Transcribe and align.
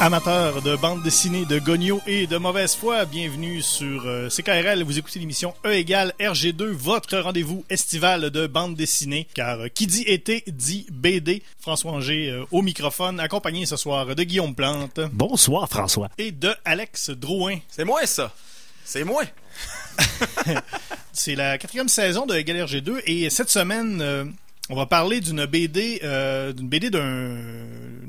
Amateurs 0.00 0.62
de 0.62 0.76
bande 0.76 1.02
dessinée, 1.02 1.44
de 1.44 1.58
gogno 1.58 2.00
et 2.06 2.26
de 2.26 2.38
mauvaise 2.38 2.74
foi, 2.74 3.04
bienvenue 3.04 3.60
sur 3.60 4.06
euh, 4.06 4.30
CKRL. 4.30 4.82
Vous 4.82 4.98
écoutez 4.98 5.18
l'émission 5.18 5.52
E 5.66 5.74
égale 5.74 6.14
RG2, 6.18 6.64
votre 6.70 7.18
rendez-vous 7.18 7.66
estival 7.68 8.30
de 8.30 8.46
bande 8.46 8.74
dessinée. 8.74 9.26
Car 9.34 9.60
euh, 9.60 9.68
qui 9.68 9.86
dit 9.86 10.04
été 10.04 10.42
dit 10.46 10.86
BD. 10.90 11.42
François 11.60 11.92
Anger 11.92 12.30
euh, 12.30 12.44
au 12.50 12.62
microphone, 12.62 13.20
accompagné 13.20 13.66
ce 13.66 13.76
soir 13.76 14.14
de 14.16 14.22
Guillaume 14.22 14.54
Plante 14.54 15.00
Bonsoir 15.12 15.68
François. 15.68 16.08
et 16.16 16.32
de 16.32 16.54
Alex 16.64 17.10
Drouin. 17.10 17.58
C'est 17.68 17.84
moi 17.84 18.06
ça. 18.06 18.32
C'est 18.86 19.04
moi. 19.04 19.24
C'est 21.12 21.34
la 21.34 21.58
quatrième 21.58 21.88
saison 21.88 22.24
de 22.24 22.34
Égal 22.34 22.56
RG2 22.56 23.02
et 23.04 23.28
cette 23.28 23.50
semaine, 23.50 24.00
euh, 24.00 24.24
on 24.70 24.76
va 24.76 24.86
parler 24.86 25.20
d'une 25.20 25.44
BD, 25.46 26.00
euh, 26.04 26.52
d'une 26.52 26.68
BD 26.68 26.90
d'un 26.90 27.00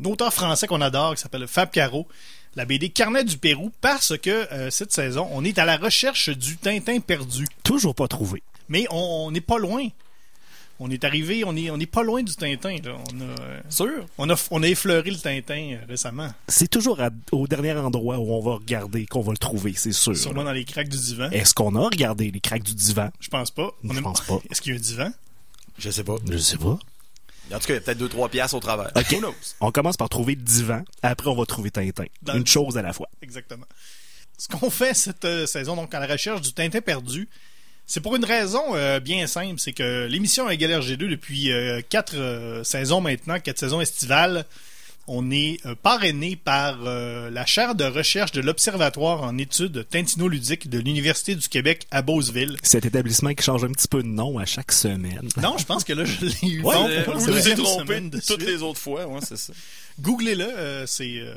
un 0.04 0.06
auteur 0.06 0.34
français 0.34 0.66
qu'on 0.68 0.82
adore 0.82 1.16
qui 1.16 1.22
s'appelle 1.22 1.48
Fab 1.48 1.70
Caro. 1.72 2.08
La 2.56 2.66
BD 2.66 2.90
Carnet 2.90 3.24
du 3.24 3.38
Pérou 3.38 3.72
parce 3.82 4.18
que 4.18 4.30
euh, 4.52 4.70
cette 4.72 4.92
saison, 4.92 5.28
on 5.32 5.44
est 5.46 5.58
à 5.60 5.66
la 5.66 5.78
recherche 5.78 6.30
du 6.30 6.58
Tintin 6.58 7.00
perdu. 7.00 7.46
Toujours 7.64 7.96
pas 7.96 8.08
trouvé. 8.08 8.42
Mais 8.68 8.86
on 8.90 9.32
n'est 9.32 9.42
pas 9.42 9.58
loin. 9.58 9.88
On 10.80 10.90
est 10.90 11.04
arrivé, 11.04 11.44
on 11.46 11.56
est, 11.56 11.70
on 11.70 11.80
est 11.80 11.86
pas 11.86 12.02
loin 12.02 12.24
du 12.24 12.34
Tintin. 12.36 12.78
là. 12.84 12.98
On, 13.14 13.22
a, 13.22 13.24
euh, 13.42 13.62
Sûr? 13.70 14.06
on, 14.18 14.28
a, 14.32 14.36
on 14.50 14.64
a 14.64 14.68
effleuré 14.68 15.12
le 15.12 15.18
Tintin 15.18 15.78
récemment. 15.88 16.30
C'est 16.48 16.68
toujours 16.70 17.00
à- 17.00 17.12
au 17.32 17.48
dernier 17.48 17.74
endroit 17.74 18.18
où 18.18 18.34
on 18.34 18.42
va 18.42 18.56
regarder 18.56 19.06
qu'on 19.06 19.22
va 19.22 19.32
le 19.32 19.38
trouver, 19.38 19.74
c'est 19.78 19.92
sûr. 19.94 20.18
Sûrement 20.18 20.44
dans 20.44 20.52
les 20.52 20.66
craques 20.66 20.90
du 20.90 20.98
divan. 20.98 21.30
Est-ce 21.32 21.54
qu'on 21.54 21.76
a 21.76 21.80
regardé 21.82 22.32
les 22.32 22.40
craques 22.40 22.64
du 22.64 22.74
divan? 22.74 23.10
Je 23.20 23.30
pense 23.30 23.52
pas. 23.52 23.70
Je 23.88 24.00
pense 24.00 24.22
pas. 24.22 24.40
Est-ce 24.50 24.60
qu'il 24.62 24.74
y 24.74 24.76
a 24.76 24.80
un 24.80 24.82
divan? 24.82 25.12
Je 25.78 25.90
sais 25.90 26.04
pas. 26.04 26.16
Je 26.30 26.38
sais 26.38 26.58
pas. 26.58 26.78
En 27.54 27.60
tout 27.60 27.68
cas, 27.68 27.74
il 27.74 27.74
y 27.74 27.78
a 27.78 27.82
peut-être 27.82 28.00
2-3 28.00 28.30
piastres 28.30 28.56
au 28.56 28.60
travers. 28.62 28.92
Ok. 28.96 29.12
Who 29.12 29.20
knows? 29.20 29.34
On 29.60 29.72
commence 29.72 29.98
par 29.98 30.08
trouver 30.10 30.36
le 30.36 30.42
divan, 30.42 30.84
après 31.02 31.28
on 31.30 31.36
va 31.36 31.46
trouver 31.46 31.70
Tintin. 31.72 32.06
Dans 32.22 32.34
Une 32.34 32.40
le- 32.42 32.46
chose 32.46 32.78
à 32.78 32.82
la 32.82 32.94
fois. 32.94 33.10
Exactement. 33.22 33.66
Ce 34.38 34.48
qu'on 34.48 34.70
fait 34.70 34.94
cette 34.94 35.26
euh, 35.26 35.46
saison, 35.46 35.76
donc 35.76 35.94
à 35.94 36.00
la 36.00 36.08
recherche 36.08 36.42
du 36.42 36.54
Tintin 36.54 36.82
perdu, 36.82 37.28
c'est 37.86 38.00
pour 38.00 38.16
une 38.16 38.24
raison 38.24 38.76
euh, 38.76 39.00
bien 39.02 39.28
simple, 39.28 39.60
c'est 39.60 39.74
que 39.74 40.08
l'émission 40.10 40.50
Égal 40.50 40.72
RG2 40.72 40.96
depuis 41.10 41.52
euh, 41.52 41.82
quatre 41.88 42.16
euh, 42.16 42.64
saisons 42.64 43.02
maintenant, 43.02 43.40
quatre 43.40 43.60
saisons 43.60 43.82
estivales, 43.82 44.46
on 45.08 45.32
est 45.32 45.58
euh, 45.66 45.76
parrainé 45.76 46.36
par 46.36 46.80
euh, 46.86 47.30
la 47.30 47.46
chaire 47.46 47.76
de 47.76 47.84
recherche 47.84 48.32
de 48.32 48.42
l'Observatoire 48.42 49.24
en 49.24 49.38
études 49.38 49.86
tintinoludiques 49.90 50.70
de 50.70 50.80
l'Université 50.80 51.36
du 51.36 51.48
Québec 51.48 51.88
à 51.92 52.02
Beauceville. 52.02 52.58
Cet 52.64 52.86
établissement 52.86 53.34
qui 53.34 53.44
change 53.44 53.64
un 53.64 53.72
petit 53.72 53.88
peu 53.88 54.04
de 54.04 54.08
nom 54.08 54.38
à 54.38 54.46
chaque 54.46 54.72
semaine. 54.72 55.28
Non, 55.42 55.58
je 55.58 55.66
pense 55.66 55.84
que 55.84 55.94
là, 55.94 56.06
je 56.06 56.26
l'ai 56.26 56.54
eu. 56.56 56.62
Ouais, 56.62 57.04
bon 57.06 57.14
Vous 57.16 57.26
vous 57.26 57.48
êtes 57.48 57.58
trompé 57.58 58.02
de 58.02 58.20
toutes 58.20 58.44
les 58.44 58.62
autres 58.62 58.80
fois, 58.80 59.06
ouais, 59.08 59.20
c'est 59.22 59.38
ça. 59.38 59.54
Googlez-le, 60.00 60.46
euh, 60.46 60.86
c'est, 60.86 61.20
euh, 61.20 61.34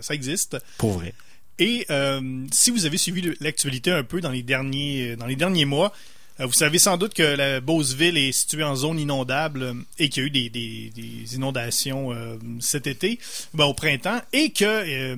ça 0.00 0.14
existe. 0.14 0.56
Pour 0.78 0.92
vrai. 0.92 1.14
Et 1.58 1.86
euh, 1.90 2.44
si 2.52 2.70
vous 2.70 2.86
avez 2.86 2.98
suivi 2.98 3.34
l'actualité 3.40 3.90
un 3.90 4.04
peu 4.04 4.20
dans 4.20 4.30
les 4.30 4.42
derniers, 4.42 5.16
dans 5.16 5.26
les 5.26 5.36
derniers 5.36 5.64
mois, 5.64 5.86
euh, 5.88 6.15
vous 6.38 6.52
savez 6.52 6.78
sans 6.78 6.96
doute 6.98 7.14
que 7.14 7.22
la 7.22 7.60
Beauceville 7.60 8.18
est 8.18 8.32
située 8.32 8.62
en 8.64 8.76
zone 8.76 8.98
inondable 8.98 9.62
euh, 9.62 9.72
et 9.98 10.08
qu'il 10.10 10.22
y 10.22 10.24
a 10.24 10.26
eu 10.26 10.30
des, 10.30 10.50
des- 10.50 10.92
des 10.94 11.34
inondations 11.34 12.12
euh, 12.12 12.36
cet 12.60 12.86
été, 12.86 13.18
ben, 13.54 13.64
au 13.64 13.72
printemps, 13.74 14.20
et 14.34 14.50
que 14.50 14.64
euh, 14.64 15.16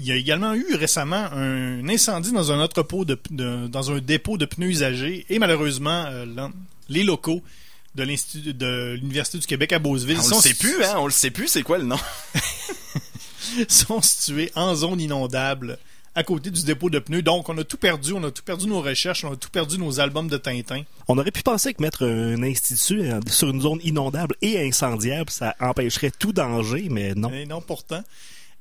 il 0.00 0.04
y 0.06 0.12
a 0.12 0.16
également 0.16 0.54
eu 0.54 0.74
récemment 0.74 1.28
un 1.32 1.88
incendie 1.88 2.32
dans 2.32 2.52
un 2.52 2.60
entrepôt 2.60 3.04
de, 3.06 3.18
de- 3.30 3.68
dans 3.68 3.90
un 3.90 4.00
dépôt 4.00 4.36
de 4.36 4.44
pneus 4.44 4.68
usagés 4.68 5.24
et 5.30 5.38
malheureusement 5.38 6.04
euh, 6.08 6.26
les 6.88 7.04
locaux 7.04 7.42
de 7.94 8.02
l'Institut 8.04 8.54
de 8.54 8.94
l'Université 9.00 9.38
du 9.38 9.46
Québec 9.46 9.72
à 9.72 9.78
Beauceville 9.78 10.18
On 10.18 10.28
le 10.28 10.34
sait 10.42 10.54
plus, 10.54 10.84
hein? 10.84 10.94
On 10.98 11.06
le 11.06 11.10
sait 11.12 11.30
plus, 11.30 11.48
c'est 11.48 11.62
quoi 11.62 11.78
le 11.78 11.84
nom? 11.84 11.98
sont 13.68 14.00
situés 14.02 14.52
en 14.54 14.74
zone 14.74 15.00
inondable 15.00 15.78
à 16.14 16.22
côté 16.24 16.50
du 16.50 16.62
dépôt 16.64 16.90
de 16.90 16.98
pneus. 16.98 17.22
Donc, 17.22 17.48
on 17.48 17.56
a 17.58 17.64
tout 17.64 17.76
perdu. 17.76 18.12
On 18.12 18.24
a 18.24 18.30
tout 18.30 18.42
perdu 18.42 18.66
nos 18.66 18.80
recherches. 18.80 19.24
On 19.24 19.32
a 19.32 19.36
tout 19.36 19.50
perdu 19.50 19.78
nos 19.78 20.00
albums 20.00 20.28
de 20.28 20.36
Tintin. 20.36 20.82
On 21.08 21.16
aurait 21.18 21.30
pu 21.30 21.42
penser 21.42 21.72
que 21.74 21.82
mettre 21.82 22.04
un 22.06 22.42
institut 22.42 23.02
euh, 23.02 23.20
sur 23.28 23.48
une 23.50 23.60
zone 23.60 23.78
inondable 23.84 24.34
et 24.42 24.66
incendiable, 24.66 25.30
ça 25.30 25.54
empêcherait 25.60 26.10
tout 26.16 26.32
danger, 26.32 26.88
mais 26.90 27.14
non. 27.14 27.32
Et 27.32 27.46
non, 27.46 27.60
pourtant. 27.60 28.02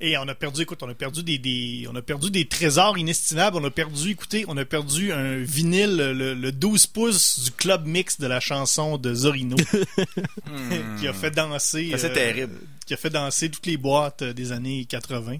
Et 0.02 0.18
on 0.18 0.26
a 0.30 0.34
perdu, 0.36 0.62
écoute, 0.62 0.82
on 0.82 0.88
a 0.88 0.94
perdu 0.94 1.24
des, 1.24 1.38
des- 1.40 1.86
on 1.92 1.96
a 1.96 2.02
perdu 2.02 2.32
des 2.32 2.48
trésors 2.48 2.98
inestimables. 2.98 3.58
On 3.58 3.64
a 3.66 3.70
perdu, 3.72 4.12
écoutez, 4.12 4.46
on 4.48 4.56
a 4.56 4.64
perdu 4.64 5.12
un 5.12 5.40
vinyle, 5.40 5.98
le, 5.98 6.34
le 6.34 6.52
12 6.54 6.88
pouces 6.88 7.44
du 7.44 7.52
club 7.52 7.86
mix 7.86 8.18
de 8.18 8.26
la 8.28 8.40
chanson 8.40 8.98
de 8.98 9.14
Zorino, 9.14 9.58
qui 11.00 11.08
a 11.08 11.14
fait 11.14 11.32
danser. 11.32 11.90
Ça, 11.92 11.98
c'est 11.98 12.12
euh, 12.12 12.14
terrible. 12.14 12.54
Qui 12.86 12.94
a 12.94 12.98
fait 12.98 13.09
danser 13.09 13.50
toutes 13.50 13.66
les 13.66 13.76
boîtes 13.78 14.24
des 14.24 14.52
années 14.52 14.86
80. 14.86 15.38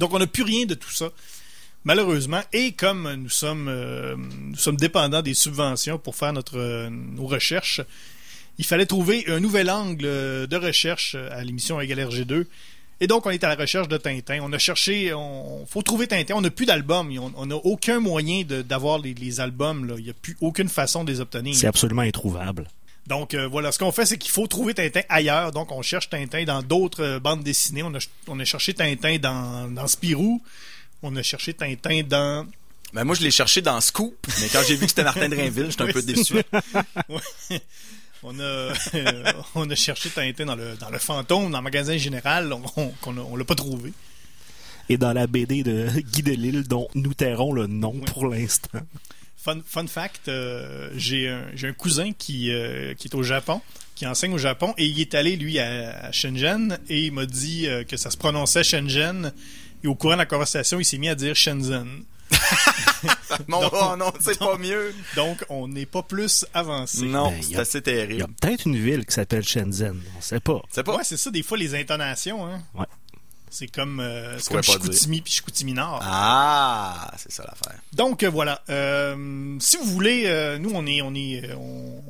Donc, 0.00 0.12
on 0.12 0.18
n'a 0.18 0.26
plus 0.26 0.42
rien 0.42 0.66
de 0.66 0.74
tout 0.74 0.90
ça. 0.90 1.10
Malheureusement, 1.84 2.42
et 2.52 2.72
comme 2.72 3.12
nous 3.14 3.30
sommes, 3.30 3.68
euh, 3.68 4.14
nous 4.16 4.56
sommes 4.56 4.76
dépendants 4.76 5.22
des 5.22 5.34
subventions 5.34 5.98
pour 5.98 6.14
faire 6.14 6.32
notre, 6.32 6.58
euh, 6.58 6.90
nos 6.90 7.26
recherches, 7.26 7.80
il 8.58 8.66
fallait 8.66 8.84
trouver 8.86 9.24
un 9.28 9.40
nouvel 9.40 9.70
angle 9.70 10.04
euh, 10.04 10.46
de 10.46 10.56
recherche 10.56 11.14
à 11.14 11.42
l'émission 11.42 11.80
Égal 11.80 11.98
RG2. 12.00 12.44
Et 13.02 13.06
donc, 13.06 13.24
on 13.24 13.30
est 13.30 13.42
à 13.44 13.48
la 13.48 13.54
recherche 13.54 13.88
de 13.88 13.96
Tintin. 13.96 14.40
On 14.42 14.52
a 14.52 14.58
cherché, 14.58 15.14
on 15.14 15.64
faut 15.64 15.80
trouver 15.80 16.06
Tintin. 16.06 16.34
On 16.34 16.42
n'a 16.42 16.50
plus 16.50 16.66
d'albums. 16.66 17.10
On 17.34 17.46
n'a 17.46 17.56
aucun 17.56 17.98
moyen 17.98 18.44
d'avoir 18.44 18.98
les, 18.98 19.14
les 19.14 19.40
albums. 19.40 19.86
là. 19.86 19.94
Il 19.96 20.04
n'y 20.04 20.10
a 20.10 20.14
plus 20.14 20.36
aucune 20.42 20.68
façon 20.68 21.02
de 21.02 21.10
les 21.10 21.20
obtenir. 21.20 21.54
C'est 21.54 21.66
absolument 21.66 22.02
introuvable. 22.02 22.68
Donc 23.06 23.34
euh, 23.34 23.48
voilà, 23.48 23.72
ce 23.72 23.78
qu'on 23.78 23.90
fait, 23.90 24.06
c'est 24.06 24.18
qu'il 24.18 24.30
faut 24.30 24.46
trouver 24.46 24.74
Tintin 24.74 25.00
ailleurs. 25.08 25.50
Donc 25.50 25.72
on 25.72 25.82
cherche 25.82 26.08
Tintin 26.10 26.44
dans 26.44 26.62
d'autres 26.62 27.02
euh, 27.02 27.20
bandes 27.20 27.42
dessinées. 27.42 27.82
On 27.82 27.94
a, 27.94 27.98
on 28.28 28.38
a 28.38 28.44
cherché 28.44 28.74
Tintin 28.74 29.18
dans, 29.18 29.68
dans 29.74 29.86
Spirou. 29.86 30.40
On 31.02 31.14
a 31.16 31.22
cherché 31.22 31.54
Tintin 31.54 32.02
dans... 32.02 32.46
Ben, 32.92 33.04
moi, 33.04 33.14
je 33.14 33.22
l'ai 33.22 33.30
cherché 33.30 33.62
dans 33.62 33.80
Scoop, 33.80 34.26
mais 34.40 34.48
quand 34.48 34.62
j'ai 34.66 34.74
vu 34.74 34.82
que 34.86 34.88
c'était 34.90 35.04
Martin 35.04 35.28
Drainville, 35.28 35.70
j'étais 35.70 35.82
un 35.82 35.92
peu 35.92 36.02
déçu. 36.02 36.34
Ouais. 37.08 37.60
On 38.22 38.38
a, 38.38 38.42
euh, 38.42 38.72
on 39.54 39.70
a 39.70 39.74
cherché 39.74 40.10
Tintin 40.10 40.44
dans 40.44 40.56
le, 40.56 40.74
dans 40.76 40.90
le 40.90 40.98
fantôme, 40.98 41.50
dans 41.52 41.58
le 41.58 41.64
magasin 41.64 41.96
général. 41.96 42.52
On, 42.52 42.62
on, 42.76 42.88
qu'on 43.00 43.16
a- 43.16 43.20
on 43.22 43.36
l'a 43.36 43.44
pas 43.44 43.54
trouvé. 43.54 43.92
Et 44.88 44.98
dans 44.98 45.12
la 45.12 45.26
BD 45.28 45.62
de 45.62 45.88
Guy 46.00 46.22
Delisle, 46.22 46.64
dont 46.64 46.88
nous 46.94 47.14
tairons 47.14 47.52
le 47.52 47.66
nom 47.68 47.92
pour 48.00 48.26
l'instant. 48.28 48.80
Fun, 49.36 49.60
fun 49.64 49.86
fact, 49.86 50.28
euh, 50.28 50.90
j'ai 50.96 51.28
un, 51.28 51.44
j'ai 51.54 51.68
un 51.68 51.72
cousin 51.72 52.12
qui, 52.12 52.50
euh, 52.52 52.92
qui 52.94 53.08
est 53.08 53.14
au 53.14 53.22
Japon, 53.22 53.62
qui 53.94 54.06
enseigne 54.06 54.34
au 54.34 54.38
Japon, 54.38 54.74
et 54.76 54.84
il 54.84 55.00
est 55.00 55.14
allé, 55.14 55.36
lui, 55.36 55.58
à, 55.60 56.06
à 56.06 56.12
Shenzhen, 56.12 56.78
et 56.90 57.04
il 57.06 57.12
m'a 57.12 57.24
dit 57.24 57.68
euh, 57.68 57.84
que 57.84 57.96
ça 57.96 58.10
se 58.10 58.16
prononçait 58.18 58.64
Shenzhen, 58.64 59.32
et 59.84 59.86
au 59.88 59.94
courant 59.94 60.14
de 60.14 60.18
la 60.18 60.26
conversation, 60.26 60.78
il 60.80 60.84
s'est 60.84 60.98
mis 60.98 61.08
à 61.08 61.14
dire 61.14 61.34
Shenzhen. 61.34 62.04
Non, 63.48 63.60
Donc- 63.62 63.72
oh 63.74 63.96
non, 63.96 64.12
c'est 64.20 64.38
pas 64.38 64.58
mieux. 64.58 64.92
Donc, 65.16 65.44
on 65.48 65.68
n'est 65.68 65.86
pas 65.86 66.02
plus 66.02 66.44
avancé. 66.52 67.06
Non, 67.06 67.30
Ben, 67.30 67.42
c'est 67.42 67.56
a- 67.56 67.60
assez 67.60 67.78
Il 67.78 67.86
y 67.86 67.90
a 67.90 68.06
terrible. 68.06 68.34
peut-être 68.40 68.66
une 68.66 68.76
ville 68.76 69.06
qui 69.06 69.14
s'appelle 69.14 69.44
Shenzhen. 69.46 70.00
On 70.18 70.20
sait 70.20 70.40
pas. 70.40 70.60
C'est 70.70 70.82
pas? 70.82 70.96
Ouais, 70.96 71.04
c'est 71.04 71.16
ça, 71.16 71.30
des 71.30 71.42
fois, 71.42 71.56
les 71.56 71.74
intonations, 71.74 72.44
hein. 72.46 72.60
Ouais. 72.74 72.86
C'est 73.48 73.68
comme, 73.68 73.98
euh, 74.00 74.38
comme. 74.48 74.62
Chicoutimi 74.62 75.20
puis 75.22 75.32
Chicoutimi 75.32 75.72
Nord. 75.72 76.00
Ah, 76.04 77.10
c'est 77.16 77.32
ça 77.32 77.44
l'affaire. 77.44 77.80
Donc 77.92 78.22
euh, 78.22 78.30
voilà. 78.30 78.62
Euh, 78.68 79.56
si 79.58 79.76
vous 79.76 79.84
voulez, 79.86 80.24
euh, 80.26 80.56
nous 80.58 80.70
on 80.72 80.86
est 80.86 81.02
on 81.02 81.12
est 81.16 81.52
on, 81.54 82.00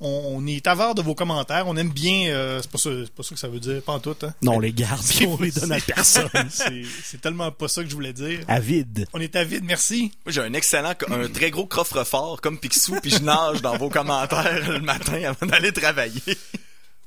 on- 0.00 0.34
on 0.36 0.46
est 0.46 0.66
avare 0.66 0.94
de 0.94 1.02
vos 1.02 1.14
commentaires. 1.14 1.66
On 1.66 1.76
aime 1.76 1.90
bien. 1.90 2.28
euh, 2.30 2.60
c'est 2.62 2.70
pas 2.70 2.78
ça, 2.78 2.90
c'est 3.04 3.12
pas 3.12 3.22
ça 3.22 3.34
que 3.34 3.40
ça 3.40 3.48
veut 3.48 3.60
dire, 3.60 3.82
pas 3.82 3.92
en 3.92 4.00
tout. 4.00 4.14
Hein. 4.22 4.32
Non, 4.42 4.54
on 4.56 4.60
les 4.60 4.72
garde 4.72 5.00
on 5.26 5.40
les 5.42 5.50
donne 5.50 5.72
à 5.72 5.80
personne. 5.86 6.28
c'est 6.50 7.20
tellement 7.20 7.50
pas 7.50 7.68
ça 7.68 7.82
que 7.82 7.88
je 7.90 7.94
voulais 7.94 8.12
dire. 8.12 8.40
Avide. 8.48 9.06
On 9.12 9.20
est 9.20 9.34
avide, 9.36 9.64
merci. 9.64 10.12
Moi, 10.24 10.32
j'ai 10.32 10.40
un 10.42 10.52
excellent, 10.54 10.94
un 11.10 11.28
très 11.28 11.50
gros 11.50 11.66
coffre-fort 11.66 12.40
comme 12.40 12.58
Picsou, 12.58 13.00
puis 13.00 13.10
je 13.10 13.20
nage 13.22 13.60
dans 13.62 13.76
vos 13.76 13.88
commentaires 13.88 14.70
le 14.70 14.80
matin 14.80 15.20
avant 15.24 15.46
d'aller 15.46 15.72
travailler. 15.72 16.22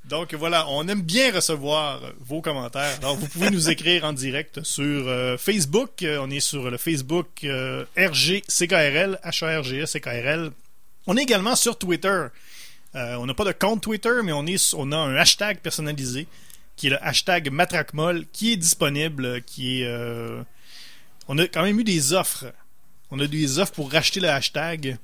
Donc 0.06 0.34
voilà, 0.34 0.68
on 0.68 0.86
aime 0.90 1.04
bien 1.04 1.32
recevoir 1.34 2.02
vos 2.20 2.42
commentaires. 2.42 2.98
Alors 3.02 3.16
vous 3.16 3.28
pouvez 3.28 3.50
nous 3.50 3.70
écrire 3.70 4.04
en 4.04 4.12
direct 4.12 4.62
sur 4.64 5.08
euh, 5.08 5.38
Facebook. 5.38 6.04
Euh, 6.04 6.18
on 6.22 6.30
est 6.30 6.42
sur 6.42 6.70
le 6.70 6.78
Facebook 6.78 7.28
euh, 7.46 7.86
RGCKRL, 7.96 9.20
H-A-R-G-E-C-K-R-L. 9.24 10.52
On 11.08 11.16
est 11.18 11.22
également 11.24 11.56
sur 11.56 11.78
Twitter. 11.78 12.26
Euh, 12.96 13.16
on 13.16 13.26
n'a 13.26 13.34
pas 13.34 13.46
de 13.46 13.52
compte 13.54 13.82
Twitter, 13.82 14.12
mais 14.24 14.32
on, 14.34 14.46
est, 14.46 14.74
on 14.76 14.92
a 14.92 14.98
un 14.98 15.16
hashtag 15.16 15.60
personnalisé 15.60 16.28
qui 16.76 16.88
est 16.88 16.92
le 16.92 17.04
hashtag 17.06 17.50
Matracmol 17.52 18.26
qui 18.34 18.54
est 18.54 18.58
disponible, 18.58 19.42
qui 19.44 19.82
est... 19.82 19.86
euh, 19.86 20.42
on 21.28 21.38
a 21.38 21.48
quand 21.48 21.64
même 21.64 21.80
eu 21.80 21.84
des 21.84 22.14
offres. 22.14 22.46
On 23.12 23.20
a 23.20 23.28
des 23.28 23.60
offres 23.60 23.74
pour 23.74 23.92
racheter 23.92 24.20
le 24.20 24.30
hashtag. 24.30 24.98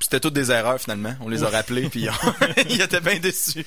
C'était 0.00 0.20
toutes 0.20 0.34
des 0.34 0.50
erreurs 0.50 0.78
finalement. 0.80 1.14
On 1.20 1.28
les 1.28 1.42
a 1.44 1.48
rappelés 1.48 1.88
puis 1.88 2.06
il 2.70 2.80
était 2.80 3.00
bien 3.00 3.18
déçu. 3.18 3.64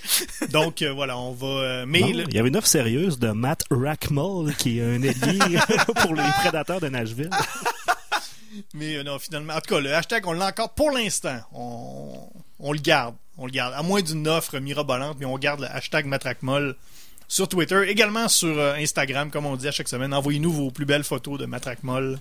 Donc 0.51 0.81
euh, 0.81 0.91
voilà, 0.91 1.17
on 1.17 1.31
va. 1.33 1.47
euh, 1.47 1.85
mais 1.87 2.01
Non, 2.01 2.07
le- 2.09 2.23
Il 2.29 2.33
y 2.35 2.39
avait 2.39 2.49
une 2.49 2.57
offre 2.57 2.67
sérieuse 2.67 3.19
de 3.19 3.31
Matt 3.31 3.63
Rackmull, 3.71 4.53
qui 4.55 4.79
est 4.79 4.83
un 4.83 5.01
ailier 5.01 5.59
pour 6.01 6.13
les 6.15 6.23
prédateurs 6.39 6.79
de 6.81 6.87
Nashville. 6.89 7.29
Mais 8.73 8.95
euh, 8.97 9.03
non, 9.03 9.17
finalement, 9.19 9.53
en 9.53 9.61
tout 9.61 9.73
cas, 9.75 9.79
le 9.81 9.93
hashtag, 9.93 10.25
on 10.27 10.33
l'a 10.33 10.47
encore 10.47 10.73
pour 10.73 10.91
l'instant. 10.91 11.39
On, 11.53 12.29
on 12.59 12.73
le 12.73 12.79
garde. 12.79 13.15
On 13.39 13.45
le 13.45 13.51
garde. 13.51 13.73
À 13.73 13.81
moins 13.81 14.01
d'une 14.01 14.27
offre 14.27 14.59
mirabolante, 14.59 15.17
mais 15.19 15.25
on 15.25 15.37
garde 15.37 15.61
le 15.61 15.67
hashtag 15.67 16.05
Matraquemol 16.05 16.75
sur 17.27 17.47
Twitter. 17.47 17.81
Également 17.87 18.27
sur 18.27 18.59
euh, 18.59 18.75
Instagram, 18.75 19.31
comme 19.31 19.45
on 19.45 19.55
dit 19.55 19.67
à 19.67 19.71
chaque 19.71 19.87
semaine. 19.87 20.13
Envoyez-nous 20.13 20.51
vos 20.51 20.71
plus 20.71 20.85
belles 20.85 21.03
photos 21.03 21.39
de 21.39 21.45
Matraquemol. 21.45 22.19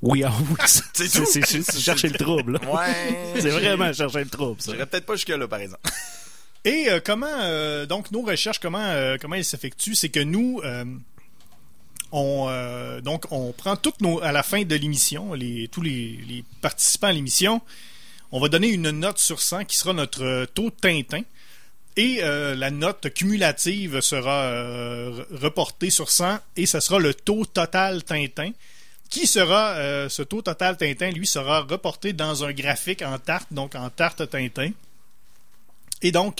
Oui, 0.00 0.24
ah 0.24 0.32
oui. 0.40 0.56
C'est 0.66 1.08
tout. 1.08 1.24
chercher 1.78 2.08
le 2.08 2.18
trouble. 2.18 2.54
là. 2.54 2.74
Ouais. 2.74 3.34
C'est 3.40 3.50
vraiment 3.50 3.92
chercher 3.92 4.24
le 4.24 4.30
trouble, 4.30 4.60
ça. 4.60 4.72
J'irais 4.72 4.86
peut-être 4.86 5.06
pas 5.06 5.14
jusque 5.14 5.28
là 5.28 5.46
par 5.46 5.60
exemple. 5.60 5.82
Et 6.64 6.88
euh, 6.88 7.00
comment, 7.04 7.26
euh, 7.28 7.86
donc, 7.86 8.12
nos 8.12 8.22
recherches, 8.22 8.60
comment, 8.60 8.78
euh, 8.78 9.16
comment 9.20 9.34
elles 9.34 9.44
s'effectuent, 9.44 9.96
c'est 9.96 10.10
que 10.10 10.20
nous, 10.20 10.60
euh, 10.64 10.84
on, 12.12 12.46
euh, 12.48 13.00
donc, 13.00 13.24
on 13.32 13.52
prend 13.52 13.74
toutes 13.74 14.00
nos, 14.00 14.22
à 14.22 14.30
la 14.30 14.44
fin 14.44 14.62
de 14.62 14.74
l'émission, 14.76 15.32
les, 15.34 15.66
tous 15.68 15.82
les, 15.82 16.20
les 16.28 16.44
participants 16.60 17.08
à 17.08 17.12
l'émission, 17.12 17.60
on 18.32 18.40
va 18.40 18.48
donner 18.48 18.68
une 18.68 18.90
note 18.90 19.18
sur 19.18 19.40
100 19.40 19.66
qui 19.66 19.76
sera 19.76 19.92
notre 19.92 20.24
euh, 20.24 20.46
taux 20.46 20.70
Tintin. 20.70 21.22
Et 21.96 22.20
euh, 22.22 22.54
la 22.54 22.70
note 22.70 23.12
cumulative 23.12 24.00
sera 24.00 24.44
euh, 24.44 25.10
re- 25.30 25.42
reportée 25.42 25.90
sur 25.90 26.10
100 26.10 26.38
et 26.56 26.64
ça 26.64 26.80
sera 26.80 26.98
le 26.98 27.12
taux 27.12 27.44
total 27.44 28.02
Tintin. 28.02 28.50
Qui 29.10 29.26
sera, 29.26 29.76
ce 30.08 30.22
taux 30.22 30.40
total 30.40 30.78
Tintin, 30.78 31.10
lui, 31.10 31.26
sera 31.26 31.60
reporté 31.60 32.14
dans 32.14 32.44
un 32.44 32.52
graphique 32.54 33.02
en 33.02 33.18
tarte, 33.18 33.52
donc 33.52 33.74
en 33.74 33.90
tarte 33.90 34.26
Tintin. 34.30 34.70
Et 36.00 36.12
donc, 36.12 36.38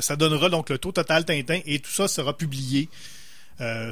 ça 0.00 0.16
donnera 0.16 0.48
donc 0.48 0.70
le 0.70 0.78
taux 0.78 0.90
total 0.90 1.26
Tintin 1.26 1.60
et 1.66 1.80
tout 1.80 1.90
ça 1.90 2.08
sera 2.08 2.34
publié 2.34 2.88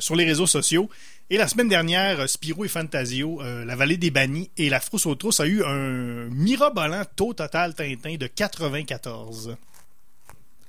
sur 0.00 0.16
les 0.16 0.24
réseaux 0.24 0.46
sociaux. 0.46 0.88
Et 1.28 1.38
la 1.38 1.48
semaine 1.48 1.68
dernière, 1.68 2.20
euh, 2.20 2.26
Spirou 2.28 2.64
et 2.64 2.68
Fantasio, 2.68 3.42
euh, 3.42 3.64
la 3.64 3.74
vallée 3.74 3.96
des 3.96 4.10
bannis 4.10 4.50
et 4.56 4.68
la 4.68 4.78
frousse 4.78 5.06
aux 5.06 5.16
trousses 5.16 5.40
a 5.40 5.46
eu 5.46 5.64
un 5.64 6.28
mirabolant 6.30 7.02
taux 7.16 7.34
total 7.34 7.74
Tintin 7.74 8.16
de 8.16 8.28
94. 8.28 9.56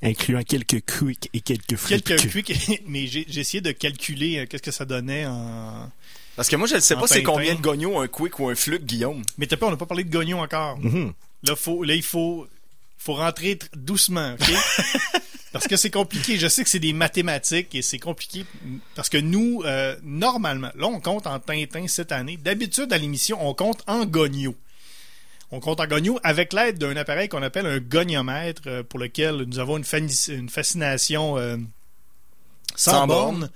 Incluant 0.01 0.42
quelques 0.42 0.81
quicks 0.81 1.30
et 1.33 1.42
quelques 1.42 1.75
fruits. 1.75 2.01
Quelques 2.01 2.31
quick, 2.31 2.81
mais 2.88 3.06
j'ai 3.06 3.27
essayé 3.39 3.62
de 3.62 3.71
calculer 3.71 4.39
euh, 4.39 4.45
qu'est-ce 4.48 4.63
que 4.63 4.71
ça 4.71 4.86
donnait 4.86 5.27
en... 5.27 5.92
Parce 6.36 6.50
que 6.50 6.56
moi 6.56 6.68
je 6.68 6.75
ne 6.75 6.80
sais 6.80 6.95
pas 6.95 7.07
c'est 7.07 7.24
combien 7.24 7.56
de 7.56 7.62
gognos 7.62 8.00
un 8.00 8.07
quick 8.07 8.39
ou 8.39 8.48
un 8.50 8.56
fluke 8.56 8.83
Guillaume. 8.83 9.24
Mais 9.38 9.48
t'as 9.48 9.57
pas, 9.57 9.68
on 9.68 9.71
n'a 9.71 9.77
pas 9.77 9.88
parlé 9.88 10.04
de 10.04 10.12
Gognon 10.12 10.39
encore. 10.42 10.77
Mhm. 10.80 11.13
Là, 11.44 11.56
faut, 11.56 11.83
là, 11.83 11.95
il 11.95 12.04
faut, 12.04 12.48
faut 12.98 13.14
rentrer 13.14 13.56
tr- 13.56 13.68
doucement, 13.76 14.34
OK? 14.34 14.52
parce 15.54 15.68
que 15.68 15.76
c'est 15.76 15.90
compliqué. 15.92 16.38
Je 16.38 16.48
sais 16.48 16.64
que 16.64 16.70
c'est 16.70 16.80
des 16.80 16.94
mathématiques 16.94 17.74
et 17.76 17.82
c'est 17.82 18.00
compliqué 18.00 18.46
parce 18.96 19.10
que 19.10 19.18
nous, 19.18 19.64
euh, 19.66 19.96
normalement, 20.04 20.70
là, 20.76 20.88
on 20.88 21.00
compte 21.00 21.26
en 21.28 21.40
Tintin 21.40 21.88
cette 21.88 22.12
année. 22.12 22.38
D'habitude, 22.38 22.92
à 22.94 22.98
l'émission, 22.98 23.38
on 23.48 23.54
compte 23.54 23.84
en 23.88 24.06
gogno. 24.06 24.56
On 25.52 25.60
compte 25.62 25.80
en 25.80 25.88
gogno 25.88 26.20
avec 26.24 26.52
l'aide 26.52 26.78
d'un 26.78 26.96
appareil 26.98 27.30
qu'on 27.30 27.42
appelle 27.42 27.66
un 27.66 27.80
goniomètre 27.80 28.64
euh, 28.68 28.84
pour 28.84 29.00
lequel 29.00 29.44
nous 29.44 29.60
avons 29.60 29.78
une, 29.78 30.50
fascination 30.50 31.38
euh, 31.38 31.56
sans, 32.76 32.92
Sans 32.92 33.08
borne. 33.08 33.40
borne. 33.40 33.50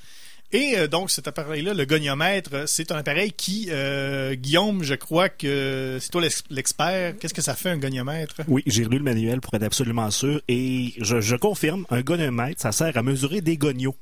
Et 0.54 0.74
euh, 0.78 0.88
donc 0.88 1.12
cet 1.12 1.28
appareil-là, 1.28 1.74
le 1.74 1.86
goniomètre, 1.86 2.50
euh, 2.54 2.64
c'est 2.68 2.92
un 2.92 2.98
appareil 2.98 3.32
qui, 3.32 3.68
euh, 3.70 4.36
Guillaume, 4.36 4.84
je 4.84 4.96
crois 4.96 5.30
que 5.30 5.98
c'est 6.02 6.10
toi 6.10 6.22
l'ex- 6.22 6.44
l'expert. 6.50 7.16
Qu'est-ce 7.20 7.34
que 7.34 7.42
ça 7.42 7.56
fait 7.56 7.70
un 7.70 7.78
goniomètre? 7.78 8.36
Oui, 8.48 8.62
j'ai 8.66 8.84
relu 8.84 8.98
le 8.98 9.04
manuel 9.04 9.40
pour 9.40 9.54
être 9.54 9.64
absolument 9.64 10.12
sûr 10.12 10.42
et 10.50 10.94
je, 11.00 11.22
je 11.22 11.36
confirme, 11.38 11.86
un 11.90 12.02
goniomètre, 12.02 12.62
ça 12.62 12.72
sert 12.74 12.98
à 12.98 13.02
mesurer 13.04 13.40
des 13.42 13.56
gonios. 13.58 13.96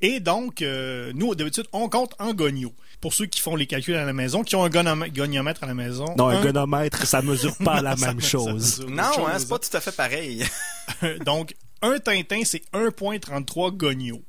Et 0.00 0.20
donc, 0.20 0.62
euh, 0.62 1.10
nous, 1.14 1.34
d'habitude, 1.34 1.66
on 1.72 1.88
compte 1.88 2.14
en 2.20 2.32
gonio. 2.32 2.72
Pour 3.00 3.14
ceux 3.14 3.26
qui 3.26 3.40
font 3.40 3.56
les 3.56 3.66
calculs 3.66 3.96
à 3.96 4.04
la 4.04 4.12
maison, 4.12 4.44
qui 4.44 4.54
ont 4.54 4.62
un 4.64 4.68
goniomètre 4.68 5.64
à 5.64 5.66
la 5.66 5.74
maison. 5.74 6.06
Non, 6.16 6.28
un 6.28 6.40
gonomètre, 6.40 7.04
ça 7.04 7.20
mesure 7.20 7.56
pas 7.56 7.82
la 7.82 7.96
même 7.96 8.20
ça 8.20 8.28
chose. 8.28 8.84
Non, 8.88 9.02
hein, 9.26 9.38
c'est 9.38 9.48
pas 9.48 9.58
tout 9.58 9.76
à 9.76 9.80
fait 9.80 9.90
pareil. 9.94 10.44
Donc, 11.26 11.54
un 11.82 11.98
Tintin, 11.98 12.42
c'est 12.44 12.62
1.33 12.72 13.76
gonio. 13.76 14.22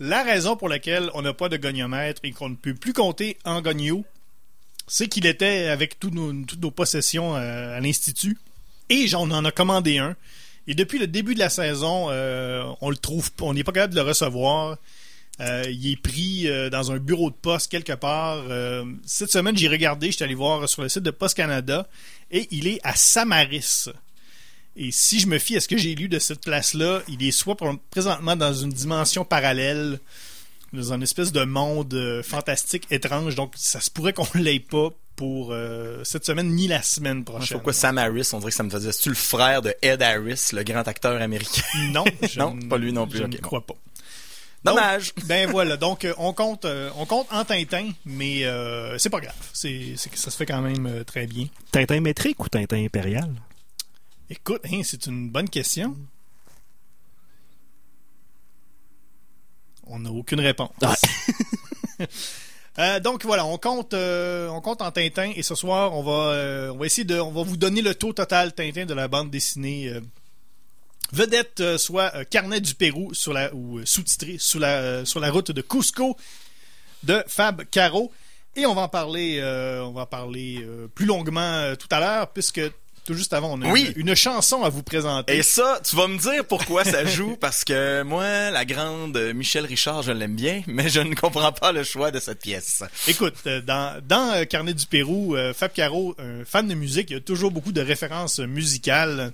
La 0.00 0.24
raison 0.24 0.56
pour 0.56 0.68
laquelle 0.68 1.10
on 1.14 1.22
n'a 1.22 1.34
pas 1.34 1.48
de 1.48 1.56
goniomètre 1.56 2.20
et 2.24 2.32
qu'on 2.32 2.48
ne 2.48 2.56
peut 2.56 2.74
plus 2.74 2.92
compter 2.92 3.38
en 3.44 3.62
gonio, 3.62 4.04
c'est 4.88 5.08
qu'il 5.08 5.24
était 5.26 5.68
avec 5.68 6.00
toutes 6.00 6.14
nos 6.14 6.70
possessions 6.70 7.36
euh, 7.36 7.76
à 7.76 7.80
l'Institut. 7.80 8.36
Et 8.90 9.06
j'en 9.06 9.30
en 9.30 9.44
a 9.44 9.52
commandé 9.52 9.98
un. 9.98 10.16
Et 10.66 10.74
depuis 10.74 10.98
le 10.98 11.06
début 11.06 11.34
de 11.34 11.38
la 11.38 11.48
saison, 11.48 12.08
euh, 12.10 12.64
on 12.80 12.90
le 12.90 12.96
trouve. 12.96 13.30
On 13.40 13.54
n'est 13.54 13.64
pas 13.64 13.72
capable 13.72 13.94
de 13.94 14.00
le 14.00 14.06
recevoir. 14.06 14.78
Euh, 15.40 15.64
il 15.68 15.92
est 15.92 15.96
pris 15.96 16.48
dans 16.70 16.92
un 16.92 16.98
bureau 16.98 17.30
de 17.30 17.36
poste 17.36 17.70
quelque 17.70 17.92
part. 17.92 18.44
Cette 19.04 19.30
semaine, 19.30 19.56
j'ai 19.56 19.68
regardé, 19.68 20.10
j'étais 20.10 20.24
allé 20.24 20.34
voir 20.34 20.68
sur 20.68 20.82
le 20.82 20.88
site 20.88 21.02
de 21.02 21.10
Poste 21.10 21.36
Canada, 21.36 21.88
et 22.30 22.46
il 22.50 22.66
est 22.66 22.80
à 22.82 22.94
Samaris. 22.94 23.88
Et 24.76 24.90
si 24.90 25.20
je 25.20 25.26
me 25.28 25.38
fie 25.38 25.56
à 25.56 25.60
ce 25.60 25.68
que 25.68 25.76
j'ai 25.76 25.94
lu 25.94 26.08
de 26.08 26.18
cette 26.18 26.40
place-là, 26.40 27.02
il 27.08 27.22
est 27.22 27.30
soit 27.30 27.54
pr- 27.54 27.78
présentement 27.90 28.34
dans 28.36 28.52
une 28.52 28.70
dimension 28.70 29.24
parallèle, 29.24 30.00
dans 30.72 30.92
une 30.92 31.02
espèce 31.04 31.30
de 31.30 31.44
monde 31.44 31.94
euh, 31.94 32.22
fantastique 32.24 32.86
étrange. 32.90 33.36
Donc, 33.36 33.52
ça 33.56 33.80
se 33.80 33.88
pourrait 33.90 34.12
qu'on 34.12 34.26
l'ait 34.34 34.58
pas 34.58 34.88
pour 35.14 35.52
euh, 35.52 36.02
cette 36.02 36.26
semaine 36.26 36.48
ni 36.50 36.66
la 36.66 36.82
semaine 36.82 37.22
prochaine. 37.22 37.56
Pourquoi 37.56 37.72
Sam 37.72 37.98
Harris, 37.98 38.28
on 38.32 38.38
dirait 38.38 38.50
que 38.50 38.56
ça 38.56 38.64
me 38.64 38.70
faisait. 38.70 38.90
C'est-tu 38.90 39.10
le 39.10 39.14
frère 39.14 39.62
de 39.62 39.72
Ed 39.80 40.02
Harris, 40.02 40.48
le 40.52 40.64
grand 40.64 40.86
acteur 40.88 41.22
américain? 41.22 41.62
Non, 41.92 42.04
je 42.28 42.38
Non, 42.40 42.58
pas 42.68 42.76
lui 42.78 42.92
non 42.92 43.06
plus, 43.06 43.18
Je 43.18 43.24
ne 43.24 43.28
bon. 43.36 43.38
crois 43.42 43.64
pas. 43.64 43.74
Donc, 44.64 44.76
Dommage. 44.76 45.12
ben 45.26 45.48
voilà, 45.50 45.76
donc 45.76 46.04
euh, 46.06 46.14
on 46.16 46.32
compte 46.32 46.64
euh, 46.64 46.88
on 46.96 47.04
compte 47.04 47.26
en 47.30 47.44
Tintin, 47.44 47.90
mais 48.06 48.44
euh, 48.46 48.96
c'est 48.98 49.10
pas 49.10 49.20
grave. 49.20 49.34
C'est 49.52 49.94
ça 50.14 50.30
se 50.30 50.36
fait 50.38 50.46
quand 50.46 50.62
même 50.62 50.86
euh, 50.86 51.04
très 51.04 51.26
bien. 51.26 51.46
Tintin 51.70 52.00
métrique 52.00 52.42
ou 52.42 52.48
Tintin 52.48 52.82
impérial? 52.82 53.28
Écoute, 54.30 54.62
hein, 54.72 54.80
c'est 54.82 55.06
une 55.06 55.30
bonne 55.30 55.48
question. 55.50 55.96
On 59.86 59.98
n'a 59.98 60.10
aucune 60.10 60.40
réponse. 60.40 60.70
Euh, 62.76 62.98
donc 62.98 63.24
voilà, 63.24 63.46
on 63.46 63.56
compte, 63.56 63.94
euh, 63.94 64.48
on 64.48 64.60
compte 64.60 64.82
en 64.82 64.90
Tintin 64.90 65.30
et 65.36 65.44
ce 65.44 65.54
soir 65.54 65.92
on 65.92 66.02
va, 66.02 66.32
euh, 66.32 66.70
on 66.70 66.78
va 66.78 66.86
essayer 66.86 67.04
de, 67.04 67.20
on 67.20 67.30
va 67.30 67.44
vous 67.44 67.56
donner 67.56 67.82
le 67.82 67.94
taux 67.94 68.12
total 68.12 68.52
Tintin 68.52 68.84
de 68.84 68.94
la 68.94 69.06
bande 69.06 69.30
dessinée 69.30 69.92
vedette, 71.12 71.76
soit 71.76 72.24
Carnet 72.24 72.60
du 72.60 72.74
Pérou 72.74 73.14
sur 73.14 73.32
la 73.32 73.54
ou 73.54 73.86
sous-titré 73.86 74.38
sur 74.40 74.58
la 74.58 75.04
sur 75.04 75.20
la 75.20 75.30
route 75.30 75.52
de 75.52 75.62
Cusco 75.62 76.16
de 77.04 77.22
Fab 77.28 77.62
Caro 77.70 78.10
et 78.56 78.66
on 78.66 78.74
va 78.74 78.82
en 78.82 78.88
parler, 78.88 79.40
on 79.40 79.92
va 79.92 80.02
en 80.02 80.06
parler 80.06 80.66
plus 80.96 81.06
longuement 81.06 81.76
tout 81.76 81.86
à 81.92 82.00
l'heure 82.00 82.32
puisque 82.32 82.60
tout 83.04 83.14
juste 83.14 83.32
avant 83.32 83.52
on 83.52 83.62
a 83.62 83.70
Oui. 83.70 83.92
une, 83.96 84.08
une 84.08 84.14
chanson 84.14 84.62
à 84.64 84.68
vous 84.70 84.82
présenter. 84.82 85.36
Et 85.36 85.42
ça, 85.42 85.80
tu 85.84 85.94
vas 85.96 86.08
me 86.08 86.18
dire 86.18 86.44
pourquoi 86.46 86.84
ça 86.84 87.04
joue, 87.04 87.36
parce 87.40 87.64
que 87.64 88.02
moi, 88.02 88.50
la 88.50 88.64
grande 88.64 89.16
Michel 89.34 89.66
Richard, 89.66 90.02
je 90.02 90.12
l'aime 90.12 90.34
bien, 90.36 90.62
mais 90.66 90.88
je 90.88 91.00
ne 91.00 91.14
comprends 91.14 91.52
pas 91.52 91.72
le 91.72 91.84
choix 91.84 92.10
de 92.10 92.18
cette 92.20 92.40
pièce. 92.40 92.82
Écoute, 93.06 93.34
euh, 93.46 93.60
dans, 93.60 94.00
dans 94.06 94.32
euh, 94.34 94.44
Carnet 94.44 94.74
du 94.74 94.86
Pérou, 94.86 95.36
euh, 95.36 95.52
Fab 95.52 95.72
Caro, 95.72 96.14
un 96.18 96.44
fan 96.44 96.66
de 96.66 96.74
musique, 96.74 97.10
il 97.10 97.14
y 97.14 97.16
a 97.16 97.20
toujours 97.20 97.50
beaucoup 97.50 97.72
de 97.72 97.80
références 97.80 98.38
musicales 98.38 99.32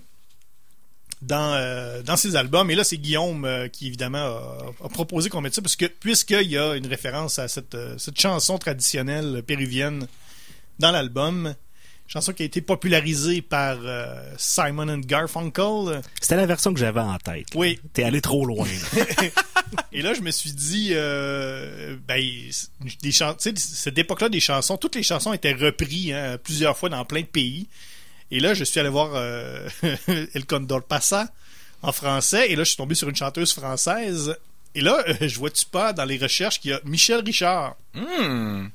dans, 1.23 1.53
euh, 1.55 2.03
dans 2.03 2.17
ses 2.17 2.35
albums. 2.37 2.71
Et 2.71 2.75
là, 2.75 2.83
c'est 2.83 2.97
Guillaume 2.97 3.45
euh, 3.45 3.69
qui, 3.69 3.87
évidemment, 3.89 4.19
a, 4.19 4.59
a 4.85 4.89
proposé 4.89 5.29
qu'on 5.29 5.43
mette 5.43 5.55
ça, 5.55 5.63
parce 5.63 5.77
que 5.77 5.87
puisqu'il 5.87 6.49
y 6.51 6.57
a 6.59 6.75
une 6.75 6.87
référence 6.87 7.39
à 7.39 7.47
cette, 7.47 7.75
euh, 7.75 7.95
cette 7.99 8.19
chanson 8.19 8.59
traditionnelle 8.59 9.43
péruvienne 9.47 10.07
dans 10.79 10.91
l'album, 10.91 11.55
chanson 12.13 12.33
qui 12.33 12.43
a 12.43 12.47
été 12.47 12.61
popularisée 12.61 13.41
par 13.41 13.79
euh, 13.85 14.21
Simon 14.37 14.89
and 14.89 14.99
Garfunkel. 15.01 16.03
C'était 16.21 16.37
la 16.37 16.47
version 16.47 16.75
que 16.75 16.81
j'avais 16.81 17.01
en 17.01 17.17
tête. 17.19 17.47
Oui, 17.55 17.79
T'es 17.93 18.03
allé 18.03 18.21
trop 18.21 18.45
loin. 18.45 18.67
là. 18.67 19.03
Et 19.93 20.03
là, 20.03 20.15
je 20.15 20.21
me 20.21 20.31
suis 20.33 20.53
dit, 20.53 20.91
euh, 20.93 21.97
ben, 22.09 22.21
des 23.03 23.13
chan- 23.13 23.35
tu 23.35 23.51
sais, 23.51 23.55
cette 23.57 23.97
époque-là, 23.99 24.29
des 24.29 24.41
chansons, 24.41 24.77
toutes 24.77 24.97
les 24.97 25.03
chansons 25.05 25.33
étaient 25.33 25.53
reprises 25.53 26.13
hein, 26.13 26.37
plusieurs 26.43 26.77
fois 26.77 26.89
dans 26.89 27.05
plein 27.05 27.21
de 27.21 27.27
pays. 27.27 27.69
Et 28.33 28.41
là, 28.41 28.55
je 28.55 28.65
suis 28.65 28.81
allé 28.81 28.89
voir 28.89 29.11
euh, 29.15 29.69
El 30.35 30.47
Condor 30.47 30.83
Pasa 30.83 31.29
en 31.83 31.93
français. 31.93 32.51
Et 32.51 32.57
là, 32.57 32.65
je 32.65 32.69
suis 32.71 32.77
tombé 32.77 32.95
sur 32.97 33.09
une 33.09 33.17
chanteuse 33.17 33.53
française. 33.53 34.35
Et 34.75 34.81
là, 34.81 35.03
euh, 35.09 35.15
je 35.29 35.39
vois-tu 35.39 35.67
pas 35.67 35.93
dans 35.93 36.05
les 36.05 36.19
recherches 36.19 36.61
qu'il 36.61 36.73
y 36.73 36.75
a 36.75 36.81
Michel 36.85 37.23
Richard. 37.25 37.77
Hmm. 37.95 38.67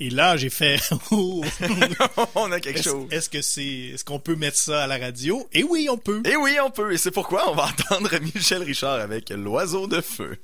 Et 0.00 0.10
là, 0.10 0.36
j'ai 0.36 0.50
fait, 0.50 0.78
oh, 1.10 1.44
on 2.36 2.52
a 2.52 2.60
quelque 2.60 2.78
est-ce 2.78 2.88
chose. 2.88 3.08
est-ce 3.10 3.28
que 3.28 3.42
c'est, 3.42 3.64
est-ce 3.64 4.04
qu'on 4.04 4.20
peut 4.20 4.36
mettre 4.36 4.56
ça 4.56 4.84
à 4.84 4.86
la 4.86 4.96
radio? 4.96 5.48
Et 5.52 5.64
oui, 5.64 5.88
on 5.90 5.98
peut. 5.98 6.22
Et 6.24 6.36
oui, 6.36 6.56
on 6.64 6.70
peut. 6.70 6.92
Et 6.92 6.98
c'est 6.98 7.10
pourquoi 7.10 7.50
on 7.50 7.54
va 7.54 7.64
entendre 7.90 8.10
Michel 8.34 8.62
Richard 8.62 9.00
avec 9.00 9.30
L'oiseau 9.30 9.88
de 9.88 10.00
feu. 10.00 10.36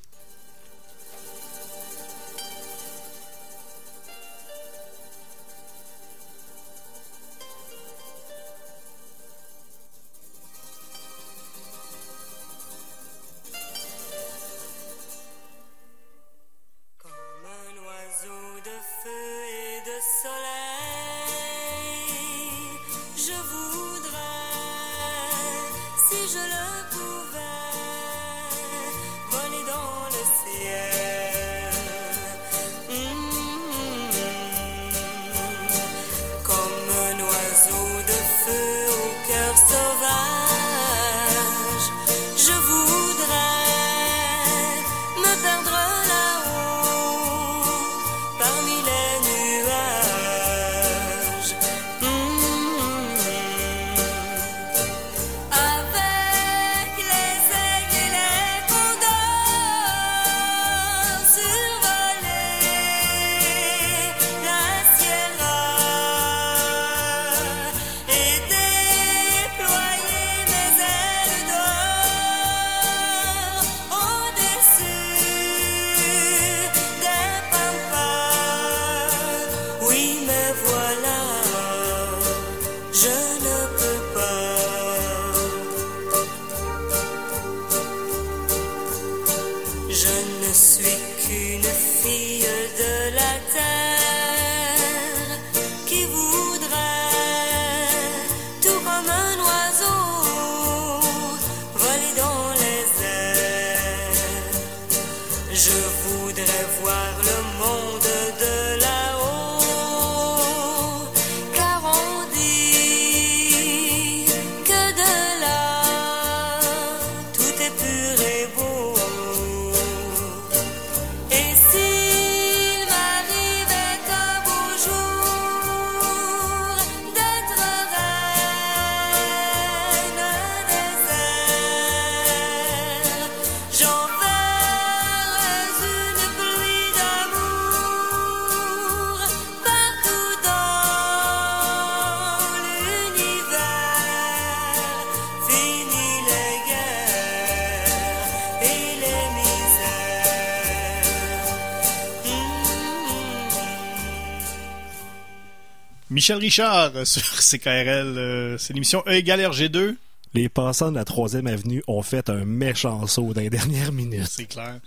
Michel 156.24 156.38
Richard 156.38 156.92
sur 157.06 157.22
CKRL. 157.22 158.16
euh, 158.16 158.56
c'est 158.56 158.72
l'émission 158.72 159.02
E 159.06 159.12
égale 159.12 159.40
RG2. 159.40 159.94
Les 160.32 160.48
passants 160.48 160.90
de 160.90 160.96
la 160.96 161.04
3e 161.04 161.46
avenue 161.46 161.82
ont 161.86 162.00
fait 162.00 162.30
un 162.30 162.46
méchant 162.46 163.06
saut 163.06 163.34
dans 163.34 163.42
les 163.42 163.50
dernières 163.50 163.92
minutes. 163.92 164.30
C'est 164.30 164.46
clair. 164.46 164.80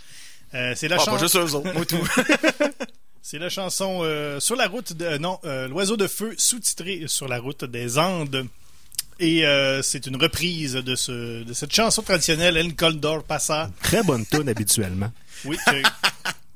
Euh, 0.55 0.73
c'est 0.75 0.87
la, 0.87 0.95
Ah, 0.99 1.05
chan- 1.05 1.11
pas 1.11 1.19
juste 1.19 1.35
eux 1.35 1.53
autres, 1.53 1.71
moi 1.75 1.85
tout. 1.85 2.03
c'est 3.21 3.37
la 3.37 3.49
chanson 3.49 3.99
euh, 4.01 4.39
sur 4.39 4.55
la 4.55 4.67
route 4.67 4.93
de 4.93 5.05
euh, 5.05 5.17
non 5.19 5.37
euh, 5.45 5.67
l'oiseau 5.67 5.95
de 5.95 6.07
feu 6.07 6.33
sous-titré 6.39 7.03
sur 7.05 7.27
la 7.27 7.37
route 7.37 7.65
des 7.65 7.99
Andes 7.99 8.47
et 9.19 9.45
euh, 9.45 9.83
c'est 9.83 10.07
une 10.07 10.15
reprise 10.15 10.73
de 10.73 10.95
ce 10.95 11.43
de 11.43 11.53
cette 11.53 11.71
chanson 11.71 12.01
traditionnelle 12.01 12.57
El 12.57 12.73
Coldor 12.75 13.23
Passa. 13.23 13.69
Très 13.83 14.01
bonne 14.01 14.25
tune 14.25 14.49
habituellement. 14.49 15.11
Oui, 15.45 15.55
que 15.67 15.83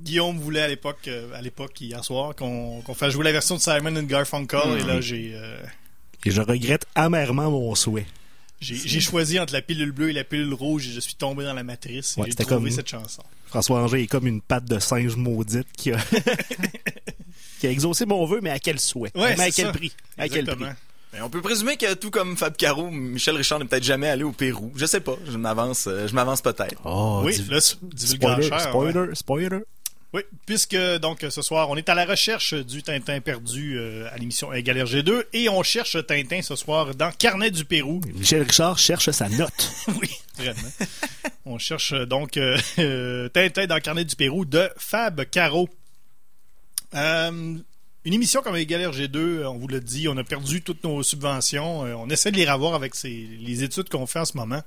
Guillaume 0.03 0.37
voulait 0.39 0.61
à 0.61 0.67
l'époque 0.67 1.07
euh, 1.07 1.33
à 1.35 1.41
l'époque 1.41 1.79
hier 1.81 2.03
soir 2.03 2.35
qu'on 2.35 2.81
qu'on 2.81 2.93
fasse 2.93 3.13
jouer 3.13 3.23
la 3.25 3.31
version 3.31 3.55
de 3.55 3.61
Simon 3.61 3.95
and 3.95 4.03
Garfunkel 4.03 4.79
et 4.79 4.83
là 4.83 5.01
j'ai 5.01 5.31
euh, 5.35 5.57
Et 6.25 6.31
je 6.31 6.41
regrette 6.41 6.85
amèrement 6.95 7.51
mon 7.51 7.73
souhait. 7.75 8.05
j'ai 8.59 8.75
j'ai 8.75 8.99
choisi 8.99 9.39
entre 9.39 9.53
la 9.53 9.61
pilule 9.61 9.91
bleue 9.91 10.09
et 10.09 10.13
la 10.13 10.23
pilule 10.23 10.53
rouge 10.53 10.87
et 10.87 10.91
je 10.91 10.99
suis 10.99 11.15
tombé 11.15 11.43
dans 11.45 11.53
la 11.53 11.63
matrice 11.63 12.15
et 12.17 12.21
Ouais, 12.21 12.27
j'ai 12.29 12.35
trouvé 12.35 12.49
comme- 12.49 12.71
cette 12.71 12.89
chanson. 12.89 13.23
François 13.45 13.81
Anger 13.83 14.01
est 14.03 14.07
comme 14.07 14.27
une 14.27 14.39
patte 14.41 14.63
de 14.65 14.79
singe 14.79 15.15
maudite 15.17 15.67
qui 15.75 15.91
a, 15.91 15.97
qui 17.59 17.67
a 17.67 17.69
exaucé 17.71 18.05
mon 18.05 18.25
vœu, 18.25 18.39
mais 18.41 18.49
à 18.49 18.59
quel 18.59 18.79
souhait? 18.79 19.11
Ouais, 19.15 19.35
mais 19.37 19.43
à 19.45 19.51
quel 19.51 19.65
ça. 19.67 19.71
prix? 19.73 19.91
À 20.17 20.29
quel 20.29 20.45
prix? 20.45 20.53
Exactement. 20.53 20.73
Mais 21.13 21.19
on 21.21 21.29
peut 21.29 21.41
présumer 21.41 21.75
que 21.75 21.93
tout 21.95 22.09
comme 22.11 22.37
Fab 22.37 22.55
Caro, 22.55 22.89
Michel 22.89 23.35
Richard 23.35 23.59
n'est 23.59 23.65
peut-être 23.65 23.83
jamais 23.83 24.07
allé 24.07 24.23
au 24.23 24.31
Pérou. 24.31 24.71
Je 24.77 24.85
sais 24.85 25.01
pas, 25.01 25.15
je 25.29 25.35
m'avance, 25.37 25.85
euh, 25.87 26.07
je 26.07 26.15
m'avance 26.15 26.41
peut-être. 26.41 26.79
Oh, 26.85 27.23
Oui, 27.25 27.33
là, 27.33 27.41
divulgation, 27.41 27.77
spoiler, 27.91 28.49
ouais. 28.49 28.59
spoiler, 28.59 29.05
spoiler. 29.15 29.59
Oui, 30.13 30.23
puisque 30.45 30.75
donc 30.99 31.25
ce 31.29 31.41
soir, 31.41 31.69
on 31.69 31.77
est 31.77 31.87
à 31.87 31.95
la 31.95 32.05
recherche 32.05 32.53
du 32.53 32.83
Tintin 32.83 33.21
perdu 33.21 33.77
euh, 33.77 34.09
à 34.11 34.17
l'émission 34.17 34.51
Égal 34.51 34.77
RG2 34.77 35.23
et 35.31 35.47
on 35.47 35.63
cherche 35.63 35.95
Tintin 36.05 36.41
ce 36.41 36.57
soir 36.57 36.93
dans 36.95 37.11
Carnet 37.11 37.49
du 37.49 37.63
Pérou. 37.63 38.01
Michel 38.15 38.41
Richard 38.41 38.77
cherche 38.77 39.09
sa 39.11 39.29
note. 39.29 39.71
oui, 40.01 40.09
vraiment. 40.35 40.59
on 41.45 41.57
cherche 41.57 41.93
donc 41.93 42.35
euh, 42.35 42.57
euh, 42.79 43.29
Tintin 43.29 43.67
dans 43.67 43.79
Carnet 43.79 44.03
du 44.03 44.17
Pérou 44.17 44.43
de 44.43 44.69
Fab 44.77 45.23
Caro. 45.29 45.69
Une 46.93 48.13
émission 48.13 48.41
comme 48.41 48.55
RG2, 48.55 49.15
euh, 49.15 49.45
on 49.49 49.59
vous 49.59 49.67
l'a 49.67 49.79
dit, 49.79 50.07
on 50.09 50.17
a 50.17 50.23
perdu 50.23 50.61
toutes 50.61 50.83
nos 50.83 51.03
subventions. 51.03 51.81
on 51.81 52.09
essaie 52.09 52.31
de 52.31 52.37
les 52.37 52.49
revoir 52.51 52.73
avec 52.73 52.95
ces- 52.95 53.29
les 53.39 53.63
études 53.63 53.89
qu'on 53.89 54.07
fait 54.07 54.19
en 54.19 54.25
ce 54.25 54.35
moment. 54.35 54.61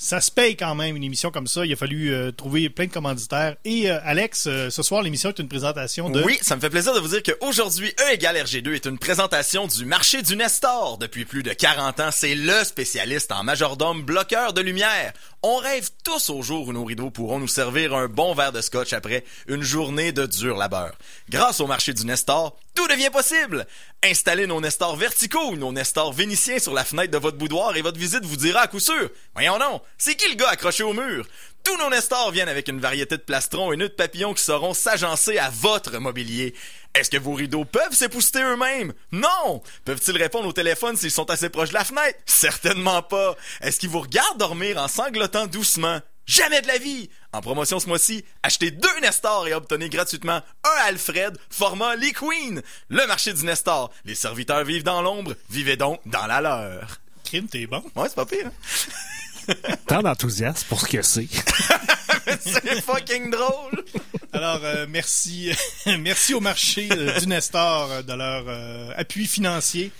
Ça 0.00 0.20
se 0.20 0.30
paye 0.30 0.56
quand 0.56 0.76
même 0.76 0.94
une 0.94 1.02
émission 1.02 1.32
comme 1.32 1.48
ça. 1.48 1.66
Il 1.66 1.72
a 1.72 1.76
fallu 1.76 2.14
euh, 2.14 2.30
trouver 2.30 2.70
plein 2.70 2.86
de 2.86 2.92
commanditaires. 2.92 3.56
Et 3.64 3.90
euh, 3.90 3.98
Alex, 4.04 4.46
euh, 4.46 4.70
ce 4.70 4.84
soir, 4.84 5.02
l'émission 5.02 5.30
est 5.30 5.40
une 5.40 5.48
présentation 5.48 6.08
de... 6.08 6.22
Oui, 6.22 6.38
ça 6.40 6.54
me 6.54 6.60
fait 6.60 6.70
plaisir 6.70 6.94
de 6.94 7.00
vous 7.00 7.08
dire 7.08 7.20
qu'aujourd'hui, 7.24 7.92
E 7.98 8.12
égale 8.12 8.36
RG2 8.36 8.74
est 8.74 8.86
une 8.86 8.96
présentation 8.96 9.66
du 9.66 9.84
marché 9.84 10.22
du 10.22 10.36
Nestor. 10.36 10.98
Depuis 10.98 11.24
plus 11.24 11.42
de 11.42 11.52
40 11.52 11.98
ans, 11.98 12.10
c'est 12.12 12.36
le 12.36 12.62
spécialiste 12.62 13.32
en 13.32 13.42
majordome 13.42 14.02
bloqueur 14.02 14.52
de 14.52 14.60
lumière. 14.60 15.14
On 15.42 15.56
rêve 15.56 15.90
tous 16.04 16.30
au 16.30 16.42
jour 16.42 16.68
où 16.68 16.72
nos 16.72 16.84
rideaux 16.84 17.10
pourront 17.10 17.40
nous 17.40 17.48
servir 17.48 17.92
un 17.92 18.06
bon 18.06 18.34
verre 18.34 18.52
de 18.52 18.60
scotch 18.60 18.92
après 18.92 19.24
une 19.48 19.62
journée 19.62 20.12
de 20.12 20.26
dur 20.26 20.56
labeur. 20.56 20.92
Grâce 21.28 21.58
au 21.58 21.66
marché 21.66 21.92
du 21.92 22.06
Nestor, 22.06 22.56
tout 22.76 22.86
devient 22.86 23.10
possible. 23.12 23.66
Installez 24.04 24.46
nos 24.46 24.60
Nestors 24.60 24.94
verticaux 24.94 25.50
ou 25.50 25.56
nos 25.56 25.72
Nestors 25.72 26.12
vénitiens 26.12 26.60
sur 26.60 26.72
la 26.72 26.84
fenêtre 26.84 27.10
de 27.10 27.18
votre 27.18 27.36
boudoir 27.36 27.76
et 27.76 27.82
votre 27.82 27.98
visite 27.98 28.24
vous 28.24 28.36
dira 28.36 28.60
à 28.60 28.66
coup 28.68 28.78
sûr. 28.78 29.10
Voyons 29.34 29.58
non, 29.58 29.82
c'est 29.98 30.14
qui 30.14 30.28
le 30.28 30.36
gars 30.36 30.50
accroché 30.50 30.84
au 30.84 30.92
mur? 30.92 31.26
Tous 31.64 31.76
nos 31.78 31.90
Nestors 31.90 32.30
viennent 32.30 32.48
avec 32.48 32.68
une 32.68 32.78
variété 32.78 33.16
de 33.16 33.22
plastrons 33.22 33.72
et 33.72 33.76
nœuds 33.76 33.88
de 33.88 33.94
papillons 33.94 34.34
qui 34.34 34.44
sauront 34.44 34.72
s'agencer 34.72 35.38
à 35.38 35.50
votre 35.50 35.98
mobilier. 35.98 36.54
Est-ce 36.94 37.10
que 37.10 37.16
vos 37.16 37.32
rideaux 37.32 37.64
peuvent 37.64 37.92
s'épousseter 37.92 38.40
eux-mêmes? 38.40 38.94
Non! 39.10 39.62
Peuvent-ils 39.84 40.16
répondre 40.16 40.46
au 40.46 40.52
téléphone 40.52 40.96
s'ils 40.96 41.10
sont 41.10 41.28
assez 41.28 41.48
proches 41.48 41.70
de 41.70 41.74
la 41.74 41.84
fenêtre? 41.84 42.20
Certainement 42.24 43.02
pas! 43.02 43.36
Est-ce 43.60 43.80
qu'ils 43.80 43.90
vous 43.90 44.00
regardent 44.00 44.38
dormir 44.38 44.78
en 44.78 44.86
sanglotant 44.86 45.48
doucement? 45.48 46.00
Jamais 46.24 46.62
de 46.62 46.68
la 46.68 46.78
vie! 46.78 47.10
En 47.32 47.40
promotion 47.42 47.78
ce 47.78 47.86
mois-ci, 47.86 48.24
achetez 48.42 48.70
deux 48.70 49.00
Nestors 49.02 49.46
et 49.46 49.52
obtenez 49.52 49.90
gratuitement 49.90 50.40
un 50.64 50.86
Alfred 50.86 51.36
format 51.50 51.94
Lee 51.96 52.12
Queen. 52.12 52.62
Le 52.88 53.06
marché 53.06 53.34
du 53.34 53.44
Nestor. 53.44 53.92
Les 54.06 54.14
serviteurs 54.14 54.64
vivent 54.64 54.82
dans 54.82 55.02
l'ombre, 55.02 55.34
vivez 55.50 55.76
donc 55.76 56.00
dans 56.06 56.26
la 56.26 56.40
leur. 56.40 57.00
Crime, 57.24 57.46
t'es 57.46 57.66
bon. 57.66 57.84
Ouais, 57.94 58.08
c'est 58.08 58.14
pas 58.14 58.24
pire. 58.24 58.46
hein? 58.46 59.54
Tant 59.86 60.02
d'enthousiasme 60.02 60.66
pour 60.68 60.80
ce 60.80 60.86
que 60.86 61.02
c'est. 61.02 61.28
c'est 62.40 62.82
fucking 62.82 63.30
drôle! 63.30 63.84
Alors, 64.32 64.60
euh, 64.64 64.86
merci, 64.88 65.50
merci 65.98 66.34
au 66.34 66.40
marché 66.40 66.88
euh, 66.92 67.18
du 67.18 67.26
Nestor 67.26 67.90
euh, 67.90 68.02
de 68.02 68.12
leur 68.12 68.44
euh, 68.46 68.90
appui 68.96 69.26
financier 69.26 69.90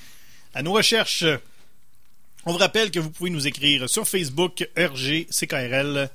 à 0.54 0.62
nos 0.62 0.72
recherches. 0.72 1.24
On 2.46 2.52
vous 2.52 2.58
rappelle 2.58 2.90
que 2.90 2.98
vous 3.00 3.10
pouvez 3.10 3.30
nous 3.30 3.46
écrire 3.46 3.88
sur 3.88 4.06
Facebook 4.08 4.68
RGCKRL, 4.76 6.08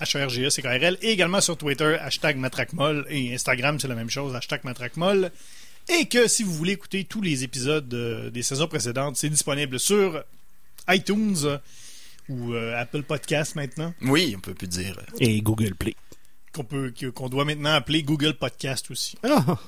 HRGE 0.00 0.48
CKRL, 0.48 0.98
et 1.02 1.10
également 1.10 1.40
sur 1.40 1.56
Twitter, 1.56 1.96
hashtag 2.00 2.36
Matracmol, 2.36 3.06
et 3.08 3.34
Instagram, 3.34 3.78
c'est 3.78 3.88
la 3.88 3.94
même 3.94 4.10
chose, 4.10 4.34
hashtag 4.34 4.64
Matracmol. 4.64 5.30
Et 5.88 6.06
que 6.06 6.26
si 6.28 6.42
vous 6.42 6.52
voulez 6.54 6.72
écouter 6.72 7.04
tous 7.04 7.20
les 7.20 7.44
épisodes 7.44 7.92
euh, 7.92 8.30
des 8.30 8.42
saisons 8.42 8.66
précédentes, 8.68 9.16
c'est 9.16 9.28
disponible 9.28 9.78
sur 9.78 10.24
iTunes 10.88 11.58
ou 12.28 12.54
euh, 12.54 12.80
Apple 12.80 13.02
Podcast 13.02 13.54
maintenant, 13.54 13.92
Oui, 14.00 14.34
on 14.36 14.40
peut 14.40 14.54
plus 14.54 14.66
dire. 14.68 14.98
Et 15.20 15.40
Google 15.42 15.74
Play. 15.74 15.94
qu'on 16.52 16.64
peut 16.64 16.92
qu'on 17.14 17.28
doit 17.28 17.44
maintenant 17.44 17.74
appeler 17.74 18.02
Google 18.02 18.34
Podcast 18.34 18.90
aussi. 18.90 19.16
Ah, 19.22 19.58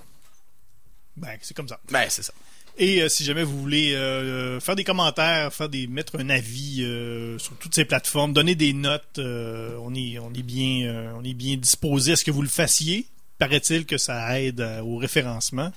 Ben, 1.16 1.36
c'est 1.42 1.54
comme 1.54 1.68
ça. 1.68 1.78
Ben, 1.90 2.06
c'est 2.08 2.22
ça. 2.22 2.32
Et 2.78 3.00
euh, 3.00 3.08
si 3.08 3.24
jamais 3.24 3.42
vous 3.42 3.58
voulez 3.58 3.94
euh, 3.94 4.60
faire 4.60 4.76
des 4.76 4.84
commentaires, 4.84 5.52
faire 5.52 5.68
des 5.68 5.86
mettre 5.86 6.18
un 6.20 6.28
avis 6.28 6.82
euh, 6.82 7.38
sur 7.38 7.56
toutes 7.56 7.74
ces 7.74 7.86
plateformes, 7.86 8.32
donner 8.34 8.54
des 8.54 8.72
notes, 8.74 9.18
on 9.18 9.94
est 9.94 10.18
on 10.18 10.32
est 10.34 10.42
bien 10.42 11.12
on 11.16 11.24
est 11.24 11.34
bien 11.34 11.56
disposé 11.56 12.12
à 12.12 12.16
ce 12.16 12.24
que 12.24 12.30
vous 12.30 12.42
le 12.42 12.48
fassiez. 12.48 13.06
Paraît-il 13.38 13.86
que 13.86 13.98
ça 13.98 14.40
aide 14.40 14.60
au 14.82 14.96
référencement, 14.96 15.72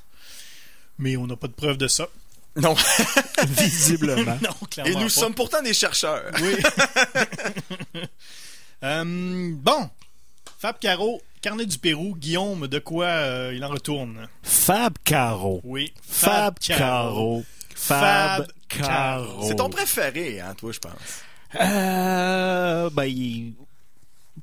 mais 0.98 1.18
on 1.18 1.27
n'a 1.27 1.36
pas 1.36 1.48
de 1.48 1.53
preuve 1.53 1.77
de 1.77 1.88
ça. 1.88 2.08
Non. 2.56 2.75
visiblement. 3.48 4.38
Non, 4.41 4.68
clairement 4.70 4.91
Et 4.91 4.96
nous 4.96 5.03
pas. 5.03 5.10
sommes 5.10 5.34
pourtant 5.36 5.62
des 5.62 5.74
chercheurs. 5.74 6.32
Oui. 6.41 6.56
Bon, 8.82 9.89
Fab 10.58 10.79
Caro, 10.79 11.22
Carnet 11.41 11.65
du 11.65 11.77
Pérou, 11.77 12.15
Guillaume, 12.17 12.67
de 12.67 12.79
quoi 12.79 13.05
euh, 13.05 13.53
il 13.55 13.63
en 13.63 13.69
retourne? 13.69 14.27
Fab 14.43 14.93
Caro. 15.05 15.62
Oui, 15.63 15.93
Fab 16.01 16.60
Caro. 16.60 17.43
Fab 17.74 18.46
Fab 18.46 18.48
Caro. 18.67 19.43
C'est 19.48 19.55
ton 19.55 19.69
préféré, 19.69 20.41
hein, 20.41 20.53
toi, 20.58 20.72
je 20.74 20.79
pense. 20.79 21.24
Euh, 21.62 22.89
ben, 22.91 23.05
il- 23.05 23.53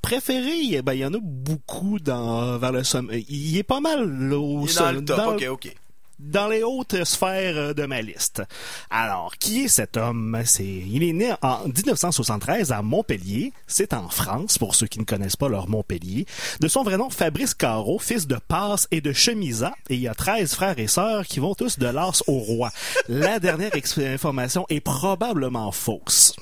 préféré, 0.00 0.80
ben, 0.82 0.94
il 0.94 1.00
y 1.00 1.04
en 1.04 1.12
a 1.14 1.18
beaucoup 1.20 1.98
dans, 1.98 2.56
vers 2.58 2.72
le 2.72 2.82
sommet. 2.82 3.24
Il 3.28 3.56
est 3.58 3.62
pas 3.62 3.80
mal 3.80 4.08
là, 4.28 4.38
au 4.38 4.64
Il 4.66 4.70
est 4.70 4.74
dans 4.78 4.92
le 4.92 5.04
top. 5.04 5.16
dans- 5.18 5.34
Ok, 5.34 5.44
ok. 5.50 5.74
Dans 6.18 6.48
les 6.48 6.62
hautes 6.62 7.04
sphères 7.04 7.74
de 7.74 7.86
ma 7.86 8.02
liste. 8.02 8.42
Alors, 8.90 9.36
qui 9.38 9.64
est 9.64 9.68
cet 9.68 9.96
homme? 9.96 10.40
C'est, 10.44 10.64
il 10.64 11.02
est 11.02 11.12
né 11.12 11.32
en 11.42 11.66
1973 11.66 12.72
à 12.72 12.82
Montpellier. 12.82 13.52
C'est 13.66 13.92
en 13.92 14.08
France, 14.08 14.58
pour 14.58 14.74
ceux 14.74 14.86
qui 14.86 14.98
ne 14.98 15.04
connaissent 15.04 15.36
pas 15.36 15.48
leur 15.48 15.68
Montpellier. 15.68 16.26
De 16.60 16.68
son 16.68 16.82
vrai 16.82 16.96
nom, 16.96 17.10
Fabrice 17.10 17.54
Caro, 17.54 17.98
fils 17.98 18.26
de 18.26 18.36
Passe 18.48 18.88
et 18.90 19.00
de 19.00 19.12
Chemisa. 19.12 19.74
Et 19.88 19.94
il 19.94 20.00
y 20.00 20.08
a 20.08 20.14
13 20.14 20.54
frères 20.54 20.78
et 20.78 20.86
sœurs 20.86 21.26
qui 21.26 21.40
vont 21.40 21.54
tous 21.54 21.78
de 21.78 21.86
l'as 21.86 22.22
au 22.26 22.38
roi. 22.38 22.70
La 23.08 23.38
dernière 23.40 23.72
information 23.98 24.66
est 24.68 24.80
probablement 24.80 25.72
fausse. 25.72 26.34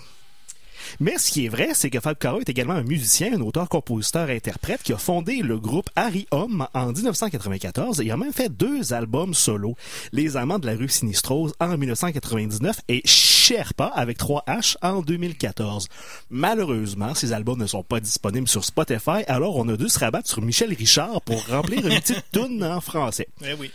Mais 1.00 1.18
ce 1.18 1.30
qui 1.30 1.46
est 1.46 1.48
vrai, 1.48 1.70
c'est 1.74 1.90
que 1.90 2.00
Fab 2.00 2.16
Caro 2.18 2.40
est 2.40 2.48
également 2.48 2.74
un 2.74 2.82
musicien, 2.82 3.34
un 3.34 3.40
auteur, 3.40 3.68
compositeur, 3.68 4.28
interprète 4.28 4.82
qui 4.82 4.92
a 4.92 4.98
fondé 4.98 5.42
le 5.42 5.58
groupe 5.58 5.90
Harry 5.96 6.26
Home 6.30 6.66
en 6.74 6.92
1994 6.92 8.00
et 8.00 8.10
a 8.10 8.16
même 8.16 8.32
fait 8.32 8.48
deux 8.48 8.92
albums 8.92 9.34
solo. 9.34 9.76
Les 10.12 10.36
Amants 10.36 10.58
de 10.58 10.66
la 10.66 10.74
rue 10.74 10.88
Sinistrose 10.88 11.52
en 11.60 11.76
1999 11.76 12.80
et 12.88 13.02
Sherpa 13.04 13.86
avec 13.86 14.18
3 14.18 14.44
H 14.46 14.76
en 14.82 15.02
2014. 15.02 15.88
Malheureusement, 16.30 17.14
ces 17.14 17.32
albums 17.32 17.58
ne 17.58 17.66
sont 17.66 17.82
pas 17.82 18.00
disponibles 18.00 18.48
sur 18.48 18.64
Spotify, 18.64 19.24
alors 19.28 19.56
on 19.56 19.68
a 19.68 19.76
dû 19.76 19.88
se 19.88 19.98
rabattre 19.98 20.28
sur 20.28 20.42
Michel 20.42 20.72
Richard 20.72 21.20
pour 21.22 21.46
remplir 21.46 21.86
une 21.86 22.00
petite 22.00 22.24
toune 22.32 22.64
en 22.64 22.80
français. 22.80 23.28
Eh 23.44 23.54
oui. 23.54 23.70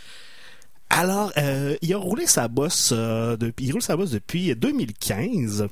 Alors, 0.90 1.32
euh, 1.36 1.76
il 1.82 1.94
a 1.94 1.98
roulé 1.98 2.26
sa 2.26 2.48
bosse 2.48 2.90
euh, 2.92 3.36
depuis, 3.36 3.66
il 3.66 3.72
roule 3.72 3.82
sa 3.82 3.96
bosse 3.96 4.10
depuis 4.10 4.54
2015. 4.56 5.68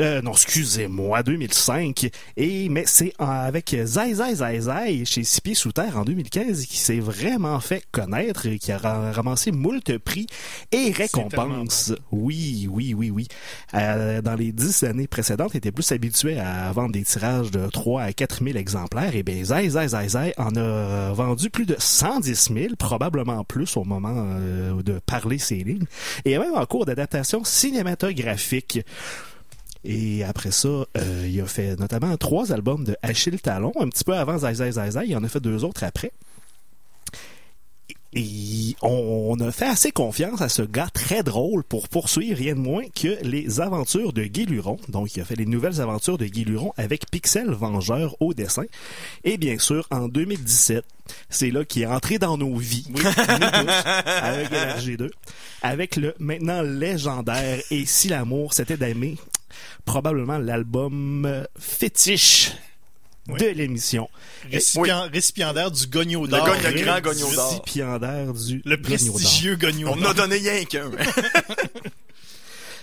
Euh, 0.00 0.22
non, 0.22 0.32
excusez-moi, 0.32 1.22
2005. 1.22 2.08
Et 2.38 2.68
mais 2.70 2.84
c'est 2.86 3.12
avec 3.18 3.76
Zai 3.84 4.14
Zai 4.14 4.34
Zai 4.36 4.60
Zai 4.60 5.04
chez 5.04 5.24
Six 5.24 5.40
Pieds 5.42 5.54
Sous 5.54 5.72
Terre 5.72 5.98
en 5.98 6.04
2015 6.04 6.64
qui 6.64 6.78
s'est 6.78 7.00
vraiment 7.00 7.60
fait 7.60 7.82
connaître, 7.92 8.46
et 8.46 8.58
qui 8.58 8.72
a 8.72 8.78
ra- 8.78 9.12
ramassé 9.12 9.52
moult 9.52 9.98
prix 9.98 10.26
et 10.72 10.90
récompenses. 10.92 11.92
Oui, 12.12 12.66
oui, 12.70 12.94
oui, 12.94 13.10
oui. 13.10 13.26
Euh, 13.74 14.22
dans 14.22 14.36
les 14.36 14.52
dix 14.52 14.84
années 14.84 15.06
précédentes, 15.06 15.50
il 15.52 15.58
était 15.58 15.72
plus 15.72 15.92
habitué 15.92 16.38
à 16.40 16.72
vendre 16.72 16.92
des 16.92 17.02
tirages 17.04 17.50
de 17.50 17.68
3 17.68 18.02
à 18.02 18.12
4 18.14 18.42
000 18.42 18.56
exemplaires. 18.56 19.14
Et 19.14 19.22
bien, 19.22 19.44
Zai 19.44 19.68
Zai 19.68 19.88
Zai 19.88 20.08
Zai 20.08 20.32
en 20.38 20.56
a 20.56 21.12
vendu 21.12 21.50
plus 21.50 21.66
de 21.66 21.76
110 21.78 22.50
000, 22.54 22.76
probablement 22.78 23.44
plus 23.44 23.76
au 23.76 23.84
moment 23.84 24.14
euh, 24.16 24.82
de 24.82 24.98
parler 25.04 25.36
ces 25.38 25.56
lignes. 25.56 25.84
Et 26.24 26.38
même 26.38 26.54
en 26.54 26.64
cours 26.64 26.86
d'adaptation 26.86 27.44
cinématographique. 27.44 28.80
Et 29.84 30.24
après 30.24 30.50
ça, 30.50 30.68
euh, 30.68 31.26
il 31.28 31.40
a 31.40 31.46
fait 31.46 31.78
notamment 31.78 32.16
trois 32.16 32.52
albums 32.52 32.84
de 32.84 32.96
Achille 33.02 33.40
Talon, 33.40 33.72
un 33.78 33.88
petit 33.88 34.04
peu 34.04 34.14
avant 34.14 34.38
Zai 34.38 34.54
Zai 34.54 34.72
Zai 34.72 34.90
Zai. 34.90 35.00
Il 35.06 35.16
en 35.16 35.24
a 35.24 35.28
fait 35.28 35.40
deux 35.40 35.64
autres 35.64 35.84
après. 35.84 36.12
Et 38.12 38.74
on, 38.82 39.28
on 39.30 39.40
a 39.40 39.52
fait 39.52 39.68
assez 39.68 39.92
confiance 39.92 40.40
à 40.40 40.48
ce 40.48 40.62
gars 40.62 40.88
très 40.92 41.22
drôle 41.22 41.62
pour 41.62 41.88
poursuivre 41.88 42.36
rien 42.36 42.54
de 42.54 42.58
moins 42.58 42.82
que 42.92 43.22
les 43.22 43.60
aventures 43.60 44.12
de 44.12 44.24
Guy 44.24 44.46
Luron. 44.46 44.78
Donc, 44.88 45.14
il 45.14 45.20
a 45.20 45.24
fait 45.24 45.36
les 45.36 45.46
nouvelles 45.46 45.80
aventures 45.80 46.18
de 46.18 46.26
Guy 46.26 46.44
Luron 46.44 46.72
avec 46.76 47.08
Pixel 47.08 47.50
Vengeur 47.52 48.16
au 48.18 48.34
dessin. 48.34 48.64
Et 49.22 49.38
bien 49.38 49.58
sûr, 49.60 49.86
en 49.92 50.08
2017, 50.08 50.84
c'est 51.28 51.50
là 51.50 51.64
qu'il 51.64 51.82
est 51.82 51.86
entré 51.86 52.18
dans 52.18 52.36
nos 52.36 52.56
vies. 52.56 52.86
Oui, 52.88 53.00
nous 53.00 53.10
tous, 53.10 53.70
avec 53.86 54.50
LRG2. 54.50 55.10
Avec 55.62 55.96
le 55.96 56.14
maintenant 56.18 56.62
légendaire 56.62 57.60
Et 57.70 57.84
si 57.86 58.08
l'amour 58.08 58.54
c'était 58.54 58.76
d'aimer, 58.76 59.18
probablement 59.84 60.38
l'album 60.38 61.44
fétiche 61.58 62.52
Oui. 63.28 63.38
de 63.40 63.46
l'émission. 63.48 64.08
Récipient- 64.50 65.08
Récipiendaire 65.12 65.70
du 65.70 65.86
Gogno 65.86 66.22
Le 66.22 66.28
d'or. 66.28 66.46
le 66.46 66.74
Oui, 66.74 66.82
grand 66.82 67.00
Gogno 67.00 67.32
d'or. 67.34 67.48
Récipiendaire 67.50 68.32
du 68.32 68.62
Le 68.64 68.76
Gogno 68.76 68.76
d'or. 68.76 68.82
prestigieux 69.14 69.56
Gogno 69.56 69.88
On 69.88 69.92
en 69.92 69.98
a 69.98 70.00
d'or. 70.02 70.14
donné 70.14 70.36
rien 70.36 70.64
qu'un. 70.64 70.90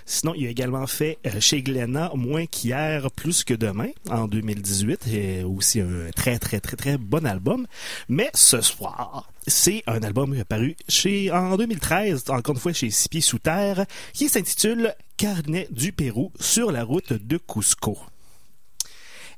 Sinon, 0.09 0.33
il 0.37 0.47
a 0.47 0.49
également 0.49 0.87
fait 0.87 1.17
euh, 1.27 1.41
chez 1.41 1.61
Glénat 1.61 2.11
Moins 2.15 2.45
qu'hier, 2.45 3.11
plus 3.11 3.43
que 3.43 3.53
demain, 3.53 3.89
en 4.09 4.29
2018, 4.29 5.05
et 5.07 5.43
aussi 5.43 5.81
un 5.81 6.09
très, 6.15 6.39
très, 6.39 6.61
très, 6.61 6.77
très 6.77 6.97
bon 6.97 7.25
album. 7.25 7.67
Mais 8.07 8.29
ce 8.33 8.61
soir, 8.61 9.29
c'est 9.47 9.83
un 9.85 10.01
album 10.03 10.41
paru 10.47 10.77
chez, 10.87 11.29
en 11.29 11.57
2013, 11.57 12.23
encore 12.29 12.55
une 12.55 12.61
fois 12.61 12.71
chez 12.71 12.89
Six 12.89 13.09
Pieds 13.09 13.19
Sous 13.19 13.39
Terre, 13.39 13.85
qui 14.13 14.29
s'intitule 14.29 14.95
Carnet 15.17 15.67
du 15.71 15.93
Pérou 15.93 16.32
sur 16.39 16.71
la 16.71 16.84
route 16.84 17.12
de 17.12 17.38
Cusco. 17.39 17.97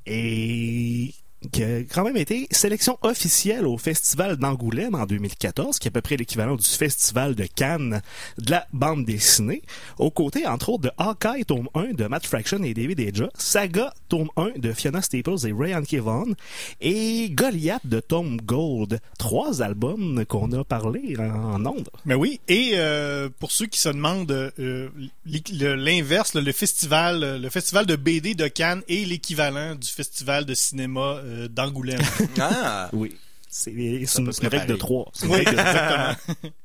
Et 0.06 1.14
qui 1.52 1.64
a 1.64 1.80
quand 1.80 2.04
même 2.04 2.18
été 2.18 2.48
sélection 2.52 2.98
officielle 3.02 3.66
au 3.66 3.78
Festival 3.78 4.38
d'Angoulême 4.38 4.96
en 4.96 5.06
2014, 5.06 5.80
qui 5.80 5.88
est 5.88 5.90
à 5.90 5.92
peu 5.92 6.02
près 6.02 6.18
l'équivalent 6.18 6.56
du 6.56 6.68
Festival 6.68 7.36
de 7.36 7.46
Cannes 7.46 8.02
de 8.38 8.52
la 8.52 8.68
bande 8.74 9.06
dessinée, 9.06 9.62
aux 9.98 10.12
côtés, 10.12 10.46
entre 10.46 10.70
autres, 10.70 10.84
de 10.84 10.92
Hawkeye, 10.98 11.46
tome 11.46 11.70
1 11.74 11.94
de 11.94 12.06
Matt 12.06 12.26
Fraction 12.26 12.62
et 12.64 12.74
David 12.74 13.00
Aja, 13.00 13.30
Saga, 13.38 13.94
tome 14.10 14.30
1 14.36 14.60
de 14.60 14.74
Fiona 14.74 15.02
Staples 15.02 15.48
et 15.48 15.54
Ray 15.54 15.74
Kevon, 15.86 16.34
et 16.82 17.30
Goliath 17.32 17.86
de 17.86 18.00
Tom 18.00 18.38
Gold. 18.42 19.00
Trois 19.18 19.62
albums 19.62 20.26
qu'on 20.26 20.52
a 20.52 20.64
parlé 20.64 21.16
en, 21.18 21.66
ondes. 21.66 21.90
Mais 22.06 22.16
oui, 22.16 22.40
et 22.48 22.72
euh, 22.74 23.30
pour 23.40 23.52
ceux 23.52 23.68
qui 23.68 23.80
se 23.80 23.90
demandent 23.90 24.32
euh, 24.32 24.90
l'inverse, 25.26 26.34
le, 26.34 26.42
le 26.42 26.52
festival, 26.52 27.24
euh, 27.24 27.38
le 27.38 27.50
festival 27.50 27.86
de 27.86 27.96
BD 27.96 28.36
de 28.36 28.48
Cannes 28.48 28.82
est 28.90 29.08
l'équivalent 29.08 29.76
du 29.76 29.88
festival 29.88 30.46
de 30.46 30.54
cinéma 30.54 31.22
euh, 31.30 31.48
d'Angoulême. 31.48 32.02
Ah. 32.40 32.90
Oui. 32.94 33.16
C'est 33.52 33.72
une, 33.72 34.06
règle 34.48 34.68
de 34.68 34.76
trois. 34.76 35.12
Règle 35.24 35.56
de- 35.56 36.50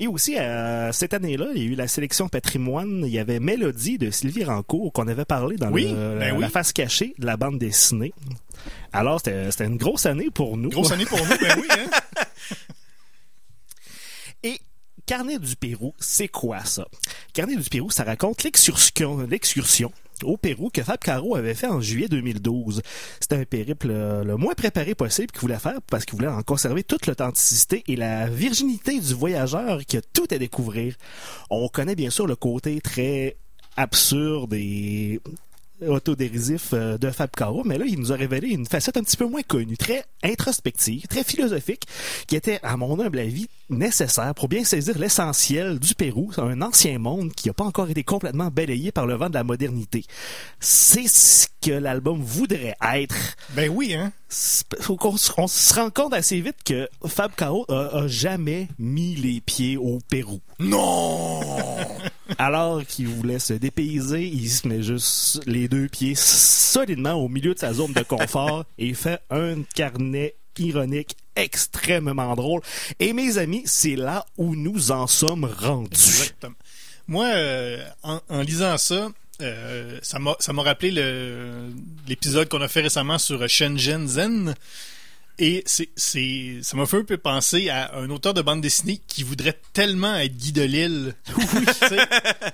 Et 0.00 0.06
aussi, 0.06 0.38
euh, 0.38 0.92
cette 0.92 1.12
année-là, 1.12 1.46
il 1.56 1.60
y 1.62 1.64
a 1.66 1.68
eu 1.70 1.74
la 1.74 1.88
sélection 1.88 2.28
patrimoine. 2.28 3.02
Il 3.04 3.10
y 3.12 3.18
avait 3.18 3.40
Mélodie 3.40 3.98
de 3.98 4.12
Sylvie 4.12 4.44
Rancourt 4.44 4.92
qu'on 4.92 5.08
avait 5.08 5.24
parlé 5.24 5.56
dans 5.56 5.70
Oui, 5.72 5.88
le- 5.88 6.18
ben 6.20 6.34
oui. 6.36 6.40
la 6.40 6.48
face 6.48 6.72
cachée 6.72 7.14
de 7.18 7.26
la 7.26 7.36
bande 7.36 7.58
dessinée. 7.58 8.12
Alors, 8.92 9.20
c'était 9.20 9.64
une 9.64 9.76
grosse 9.76 10.06
année 10.06 10.30
pour 10.30 10.56
nous. 10.56 10.68
Grosse 10.70 10.92
année 10.92 11.06
pour 11.06 11.18
nous, 11.18 11.36
ben 11.40 11.56
oui. 11.60 11.66
Hein? 11.70 11.90
Et 14.44 14.60
Carnet 15.06 15.38
du 15.40 15.56
Pérou, 15.56 15.94
c'est 15.98 16.28
quoi 16.28 16.64
ça? 16.64 16.86
Carnet 17.32 17.56
du 17.56 17.68
Pérou, 17.68 17.90
ça 17.90 18.04
raconte 18.04 18.44
l'excursion 18.44 19.92
au 20.24 20.36
Pérou 20.36 20.70
que 20.70 20.82
Fab 20.82 20.98
Caro 20.98 21.36
avait 21.36 21.54
fait 21.54 21.66
en 21.66 21.80
juillet 21.80 22.08
2012. 22.08 22.82
C'était 23.20 23.36
un 23.36 23.44
périple 23.44 23.88
euh, 23.90 24.24
le 24.24 24.36
moins 24.36 24.54
préparé 24.54 24.94
possible 24.94 25.30
qu'il 25.30 25.40
voulait 25.40 25.58
faire 25.58 25.80
parce 25.90 26.04
qu'il 26.04 26.16
voulait 26.16 26.28
en 26.28 26.42
conserver 26.42 26.84
toute 26.84 27.06
l'authenticité 27.06 27.84
et 27.86 27.96
la 27.96 28.28
virginité 28.28 28.98
du 28.98 29.14
voyageur 29.14 29.84
qui 29.86 29.96
a 29.96 30.00
tout 30.00 30.26
à 30.30 30.38
découvrir. 30.38 30.94
On 31.50 31.68
connaît 31.68 31.96
bien 31.96 32.10
sûr 32.10 32.26
le 32.26 32.36
côté 32.36 32.80
très 32.80 33.36
absurde 33.76 34.54
et 34.54 35.20
autodérisif 35.86 36.70
euh, 36.72 36.98
de 36.98 37.10
Fab 37.10 37.30
Caro, 37.30 37.62
mais 37.64 37.78
là, 37.78 37.84
il 37.86 37.98
nous 37.98 38.12
a 38.12 38.16
révélé 38.16 38.48
une 38.48 38.66
facette 38.66 38.96
un 38.96 39.02
petit 39.02 39.16
peu 39.16 39.26
moins 39.26 39.42
connue, 39.42 39.76
très 39.76 40.04
introspective, 40.22 41.06
très 41.06 41.24
philosophique, 41.24 41.84
qui 42.26 42.36
était, 42.36 42.60
à 42.62 42.76
mon 42.76 43.00
humble 43.00 43.18
avis, 43.18 43.48
nécessaire 43.70 44.34
pour 44.34 44.48
bien 44.48 44.64
saisir 44.64 44.98
l'essentiel 44.98 45.78
du 45.78 45.94
Pérou, 45.94 46.32
un 46.38 46.62
ancien 46.62 46.98
monde 46.98 47.32
qui 47.32 47.48
n'a 47.48 47.54
pas 47.54 47.64
encore 47.64 47.90
été 47.90 48.02
complètement 48.02 48.50
balayé 48.50 48.92
par 48.92 49.06
le 49.06 49.14
vent 49.14 49.28
de 49.28 49.34
la 49.34 49.44
modernité. 49.44 50.04
C'est 50.60 51.08
ce 51.08 51.46
que 51.60 51.72
l'album 51.72 52.22
voudrait 52.22 52.74
être. 52.94 53.36
Ben 53.50 53.70
oui, 53.70 53.94
hein? 53.94 54.12
On 54.98 55.16
se 55.16 55.74
rend 55.74 55.90
compte 55.90 56.14
assez 56.14 56.40
vite 56.40 56.56
que 56.64 56.88
Fab 57.06 57.32
Caro 57.34 57.64
a, 57.68 57.98
a 57.98 58.08
jamais 58.08 58.68
mis 58.78 59.14
les 59.14 59.40
pieds 59.40 59.76
au 59.76 59.98
Pérou. 60.08 60.40
Non! 60.58 61.77
Alors 62.38 62.84
qu'il 62.86 63.08
voulait 63.08 63.40
se 63.40 63.52
dépayser, 63.52 64.22
il 64.24 64.48
se 64.48 64.68
met 64.68 64.82
juste 64.82 65.40
les 65.46 65.66
deux 65.66 65.88
pieds 65.88 66.14
solidement 66.14 67.14
au 67.14 67.28
milieu 67.28 67.52
de 67.52 67.58
sa 67.58 67.72
zone 67.72 67.92
de 67.92 68.02
confort 68.02 68.64
et 68.78 68.94
fait 68.94 69.20
un 69.30 69.62
carnet 69.74 70.36
ironique 70.56 71.16
extrêmement 71.34 72.34
drôle. 72.36 72.60
Et 73.00 73.12
mes 73.12 73.38
amis, 73.38 73.62
c'est 73.64 73.96
là 73.96 74.24
où 74.36 74.54
nous 74.54 74.92
en 74.92 75.06
sommes 75.06 75.44
rendus. 75.44 75.88
Exactement. 75.94 76.54
Moi, 77.08 77.26
euh, 77.26 77.84
en, 78.02 78.20
en 78.28 78.42
lisant 78.42 78.76
ça, 78.78 79.08
euh, 79.40 79.98
ça 80.02 80.18
m'a 80.18 80.34
ça 80.40 80.52
m'a 80.52 80.62
rappelé 80.62 80.90
l'épisode 82.08 82.48
qu'on 82.48 82.60
a 82.60 82.68
fait 82.68 82.82
récemment 82.82 83.18
sur 83.18 83.48
Shenzhen 83.48 84.06
Zen. 84.06 84.54
Et 85.40 85.62
c'est 85.66 85.88
c'est 85.94 86.58
ça 86.62 86.76
m'a 86.76 86.84
fait 86.84 86.96
un 86.96 87.04
peu 87.04 87.16
penser 87.16 87.68
à 87.68 87.94
un 87.96 88.10
auteur 88.10 88.34
de 88.34 88.42
bande 88.42 88.60
dessinée 88.60 89.00
qui 89.06 89.22
voudrait 89.22 89.56
tellement 89.72 90.16
être 90.16 90.36
Guy 90.36 90.52
Delisle. 90.52 91.14
Oui, 91.36 91.64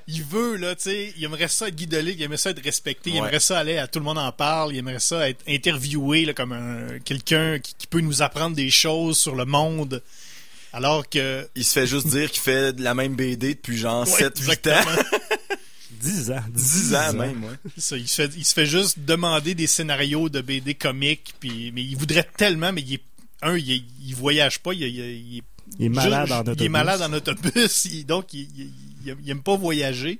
il 0.07 0.23
veut 0.23 0.57
là, 0.57 0.75
tu 0.75 0.83
sais, 0.83 1.15
il 1.17 1.25
aimerait 1.25 1.49
ça 1.49 1.69
être 1.69 1.75
Guy 1.75 1.87
Delisle, 1.87 2.17
il 2.19 2.23
aimerait 2.23 2.37
ça 2.37 2.51
être 2.51 2.63
respecté, 2.63 3.11
il 3.11 3.17
aimerait 3.17 3.41
ça 3.41 3.59
aller 3.59 3.79
à 3.79 3.87
tout 3.87 4.01
le 4.01 4.05
monde 4.05 4.19
en 4.19 4.31
parle, 4.33 4.73
il 4.75 4.79
aimerait 4.79 5.01
ça 5.01 5.29
être 5.29 5.43
interviewé 5.49 6.27
là, 6.27 6.35
comme 6.35 6.53
un 6.53 6.99
quelqu'un 7.05 7.59
qui, 7.59 7.75
qui 7.75 7.87
peut 7.87 8.01
nous 8.01 8.21
apprendre 8.21 8.55
des 8.55 8.71
choses 8.71 9.17
sur 9.19 9.35
le 9.35 9.47
monde. 9.47 10.03
Alors 10.75 11.09
que 11.09 11.49
Il 11.55 11.65
se 11.65 11.73
fait 11.73 11.87
juste 11.87 12.09
dire 12.09 12.31
qu'il 12.31 12.43
fait 12.43 12.73
de 12.73 12.83
la 12.83 12.95
même 12.95 13.15
BD 13.15 13.55
depuis 13.55 13.79
genre 13.79 14.07
Ouais, 14.09 14.19
7, 14.19 14.41
8 14.41 14.67
ans. 14.67 14.71
exactement. 15.97 16.15
10 16.17 16.31
ans. 16.31 16.43
10 16.53 16.95
ans 16.95 17.13
même, 17.15 17.45
ouais. 17.45 17.57
C'est 17.77 17.81
ça, 17.81 17.97
il, 17.97 18.09
se 18.09 18.15
fait, 18.23 18.33
il 18.37 18.45
se 18.45 18.55
fait 18.55 18.67
juste 18.67 18.99
demander 19.01 19.55
des 19.55 19.67
scénarios 19.67 20.29
de 20.29 20.41
BD 20.41 20.75
comiques, 20.75 21.35
puis, 21.41 21.71
mais 21.73 21.83
il 21.85 21.97
voudrait 21.97 22.29
tellement, 22.37 22.73
mais 22.73 22.83
il 22.83 22.95
est, 22.95 23.03
un, 23.43 23.57
il, 23.57 23.71
est- 23.73 23.83
il 24.07 24.15
voyage 24.15 24.61
pas, 24.61 24.73
il, 24.73 24.83
est- 24.83 24.91
il 24.91 25.01
est- 25.01 25.19
il 25.21 25.37
est 25.39 25.43
Il 25.79 25.87
est 25.87 25.89
malade 25.89 26.27
juste- 26.27 26.33
en 26.33 26.43
Il 26.43 26.49
est 26.49 26.51
autobus. 26.53 26.71
malade 26.71 27.03
en 27.03 27.13
autobus, 27.13 27.85
il- 27.93 28.05
donc 28.07 28.33
il, 28.35 28.41
il, 28.57 28.71
il- 29.07 29.17
il 29.25 29.31
aime 29.31 29.43
pas 29.43 29.57
voyager. 29.57 30.19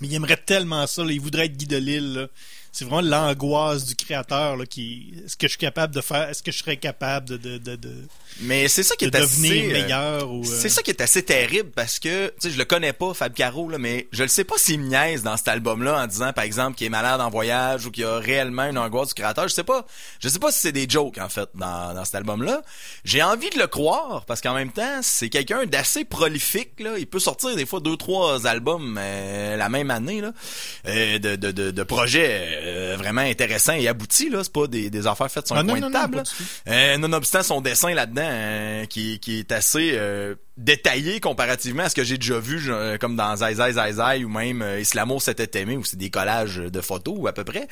Mais 0.00 0.08
il 0.08 0.14
aimerait 0.14 0.38
tellement 0.38 0.86
ça, 0.86 1.04
là, 1.04 1.12
il 1.12 1.20
voudrait 1.20 1.44
être 1.46 1.56
Guy 1.58 1.66
Delisle. 1.66 2.12
là. 2.14 2.28
C'est 2.72 2.84
vraiment 2.84 3.00
l'angoisse 3.00 3.84
du 3.84 3.96
créateur 3.96 4.56
là, 4.56 4.64
qui 4.64 5.12
est-ce 5.24 5.36
que 5.36 5.46
je 5.48 5.52
suis 5.52 5.58
capable 5.58 5.94
de 5.94 6.00
faire 6.00 6.28
est-ce 6.28 6.42
que 6.42 6.52
je 6.52 6.58
serais 6.58 6.76
capable 6.76 7.28
de, 7.28 7.36
de, 7.36 7.58
de, 7.58 7.74
de, 7.76 7.92
Mais 8.42 8.68
c'est 8.68 8.84
ça 8.84 8.94
qui 8.94 9.06
est 9.06 9.10
devenir 9.10 9.50
assez... 9.52 9.68
euh, 9.68 9.72
meilleur 9.72 10.30
ou, 10.30 10.42
euh, 10.42 10.44
C'est 10.60 10.68
ça 10.68 10.80
qui 10.82 10.90
est 10.90 11.00
assez 11.00 11.24
terrible 11.24 11.70
parce 11.74 11.98
que, 11.98 12.28
tu 12.28 12.34
sais, 12.38 12.50
je 12.50 12.58
le 12.58 12.64
connais 12.64 12.92
pas, 12.92 13.12
Fab 13.12 13.32
Caro, 13.34 13.68
là, 13.68 13.78
mais 13.78 14.06
je 14.12 14.22
le 14.22 14.28
sais 14.28 14.44
pas 14.44 14.54
s'il 14.56 14.80
me 14.80 14.86
niaise 14.88 15.22
dans 15.24 15.36
cet 15.36 15.48
album-là 15.48 16.02
en 16.02 16.06
disant, 16.06 16.32
par 16.32 16.44
exemple, 16.44 16.76
qu'il 16.76 16.86
est 16.86 16.90
malade 16.90 17.20
en 17.20 17.28
voyage 17.28 17.86
ou 17.86 17.90
qu'il 17.90 18.04
a 18.04 18.18
réellement 18.18 18.64
une 18.64 18.78
angoisse 18.78 19.08
du 19.08 19.14
créateur. 19.14 19.48
Je 19.48 19.54
sais 19.54 19.64
pas. 19.64 19.84
Je 20.20 20.28
sais 20.28 20.38
pas 20.38 20.52
si 20.52 20.60
c'est 20.60 20.72
des 20.72 20.88
jokes, 20.88 21.18
en 21.18 21.28
fait, 21.28 21.48
dans, 21.54 21.92
dans 21.94 22.04
cet 22.04 22.14
album-là. 22.14 22.62
J'ai 23.04 23.22
envie 23.22 23.50
de 23.50 23.58
le 23.58 23.66
croire 23.66 24.24
parce 24.26 24.40
qu'en 24.40 24.54
même 24.54 24.70
temps, 24.70 25.00
c'est 25.02 25.28
quelqu'un 25.28 25.66
d'assez 25.66 26.04
prolifique, 26.04 26.78
là. 26.78 26.98
Il 26.98 27.06
peut 27.08 27.18
sortir 27.18 27.56
des 27.56 27.66
fois 27.66 27.80
deux, 27.80 27.96
trois 27.96 28.46
albums 28.46 28.96
euh, 29.00 29.56
la 29.56 29.68
même 29.68 29.90
année, 29.90 30.20
là, 30.20 30.32
euh, 30.86 31.18
de, 31.18 31.34
de, 31.34 31.50
de, 31.50 31.70
de 31.72 31.82
projets 31.82 32.59
euh, 32.60 32.96
vraiment 32.98 33.22
intéressants 33.22 33.72
et 33.74 33.88
aboutis, 33.88 34.30
là. 34.30 34.42
C'est 34.44 34.52
pas 34.52 34.66
des, 34.66 34.90
des 34.90 35.06
affaires 35.06 35.30
faites 35.30 35.46
sur 35.46 35.56
un 35.56 35.60
Ah, 35.60 35.62
non, 35.62 35.72
coin 35.74 35.80
non, 35.80 35.88
de 35.88 35.92
non, 35.92 36.00
table. 36.00 36.22
Euh, 36.68 36.96
nonobstant 36.98 37.42
son 37.42 37.60
dessin 37.60 37.94
là-dedans, 37.94 38.22
euh, 38.24 38.84
qui, 38.86 39.18
qui 39.20 39.38
est 39.38 39.52
assez 39.52 39.92
euh, 39.94 40.34
détaillé 40.60 41.20
comparativement 41.20 41.84
à 41.84 41.88
ce 41.88 41.94
que 41.94 42.04
j'ai 42.04 42.18
déjà 42.18 42.38
vu, 42.38 42.58
je- 42.60 42.96
comme 42.98 43.16
dans 43.16 43.34
Zai 43.36 43.54
Zai 43.54 43.72
Zai 43.72 43.92
Zai 43.94 44.24
ou 44.24 44.28
même 44.28 44.62
euh, 44.62 44.80
Islamo 44.80 45.18
s'était 45.18 45.60
aimé, 45.60 45.76
où 45.76 45.84
c'est 45.84 45.96
des 45.96 46.10
collages 46.10 46.56
de 46.56 46.80
photos 46.80 47.28
à 47.28 47.32
peu 47.32 47.44
près. 47.44 47.66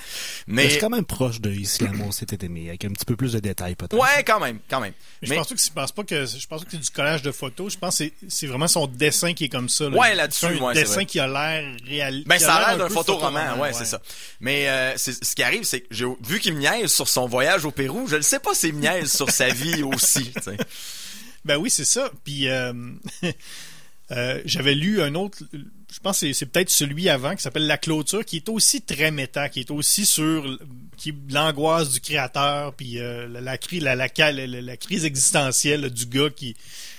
Mais 0.47 0.65
Mais 0.65 0.71
c'est 0.71 0.79
quand 0.79 0.91
même 0.91 1.05
proche 1.05 1.41
de 1.41 1.51
Ici 1.51 1.85
l'amour 1.85 2.13
c'était 2.15 2.45
aimé, 2.47 2.69
avec 2.69 2.85
un 2.85 2.91
petit 2.91 3.05
peu 3.05 3.17
plus 3.17 3.33
de 3.33 3.41
détails 3.41 3.75
peut-être. 3.75 3.95
ouais, 4.01 4.25
quand 4.27 4.41
même, 4.41 4.59
quand 4.71 4.81
même. 4.81 4.93
Mais 5.23 5.29
je 5.29 5.35
pense 5.35 5.47
pas 5.49 5.55
que 5.55 5.61
c'est- 5.61 5.69
je 5.69 5.73
pense 5.75 5.93
pas 5.93 6.05
que 6.05 6.27
je 6.27 6.47
pense 6.47 6.61
pas 6.61 6.65
que 6.65 6.71
c'est 6.73 6.79
du 6.83 6.91
collage 6.91 7.23
de 7.23 7.31
photos. 7.33 7.73
Je 7.75 7.79
pense 7.79 7.99
que 7.99 8.05
c'est- 8.05 8.13
c'est 8.29 8.47
vraiment 8.47 8.69
son 8.69 8.87
dessin 8.87 9.35
qui 9.35 9.45
est 9.45 9.49
comme 9.49 9.69
ça. 9.69 9.89
Ouais, 9.89 10.15
là-dessus, 10.15 10.47
C'est 10.47 10.59
un 10.61 10.65
ouais, 10.65 10.75
dessin 10.75 10.95
vrai. 10.95 11.07
qui 11.07 11.21
a 11.21 11.27
l'air 11.27 11.77
réel. 11.87 12.23
Ben 12.27 12.39
ça 12.39 12.55
a 12.55 12.59
l'air 12.61 12.69
un 12.71 12.89
d'un 12.89 12.89
photoroman, 12.95 13.59
ouais, 13.61 13.73
c'est 13.73 13.85
ça. 13.85 14.01
Mais 14.41 14.69
euh, 14.69 14.93
c'est- 14.97 15.23
ce 15.25 15.35
qui 15.35 15.43
arrive, 15.43 15.65
c'est 15.65 15.81
que 15.81 15.87
j'ai 15.91 16.07
vu 16.27 16.39
qu'il 16.41 16.55
me 16.55 16.61
niaise 16.61 16.91
sur 16.93 17.09
son 17.09 17.27
voyage 17.27 17.65
au 17.65 17.71
Pérou, 17.71 18.07
je 18.09 18.17
ne 18.17 18.23
sais 18.23 18.39
pas 18.39 18.55
s'il 18.55 18.75
me 18.75 18.81
niaise 18.81 19.13
sur 19.13 19.31
sa 19.31 19.49
vie 19.49 19.83
aussi. 19.83 20.33
tu 20.33 20.43
sais. 20.43 20.57
Ben 21.49 21.57
oui, 21.57 21.71
c'est 21.71 21.87
ça. 21.87 22.13
Puis 22.25 22.47
euh, 22.47 22.75
euh, 24.13 24.43
j'avais 24.45 24.75
lu 24.75 25.01
un 25.01 25.15
autre, 25.15 25.39
je 25.55 25.99
pense 26.01 26.21
que 26.21 26.31
c'est- 26.35 26.45
peut-être 26.45 26.69
celui 26.69 27.09
avant 27.09 27.35
qui 27.35 27.43
s'appelle 27.43 27.67
La 27.67 27.79
Clôture, 27.79 28.23
qui 28.23 28.37
est 28.37 28.51
aussi 28.51 28.83
très 28.83 29.11
méta, 29.11 29.49
qui 29.49 29.61
est 29.61 29.71
aussi 29.71 30.05
sur 30.05 30.59
l'angoisse 31.31 31.91
du 31.91 32.01
créateur, 32.01 32.75
puis 32.75 32.99
euh, 32.99 33.27
la, 33.29 33.41
la, 33.41 33.97
la, 33.97 34.77
crise 34.77 35.07
existentielle 35.07 35.89
du 35.91 36.05
gars 36.05 36.29
qui 36.29 36.55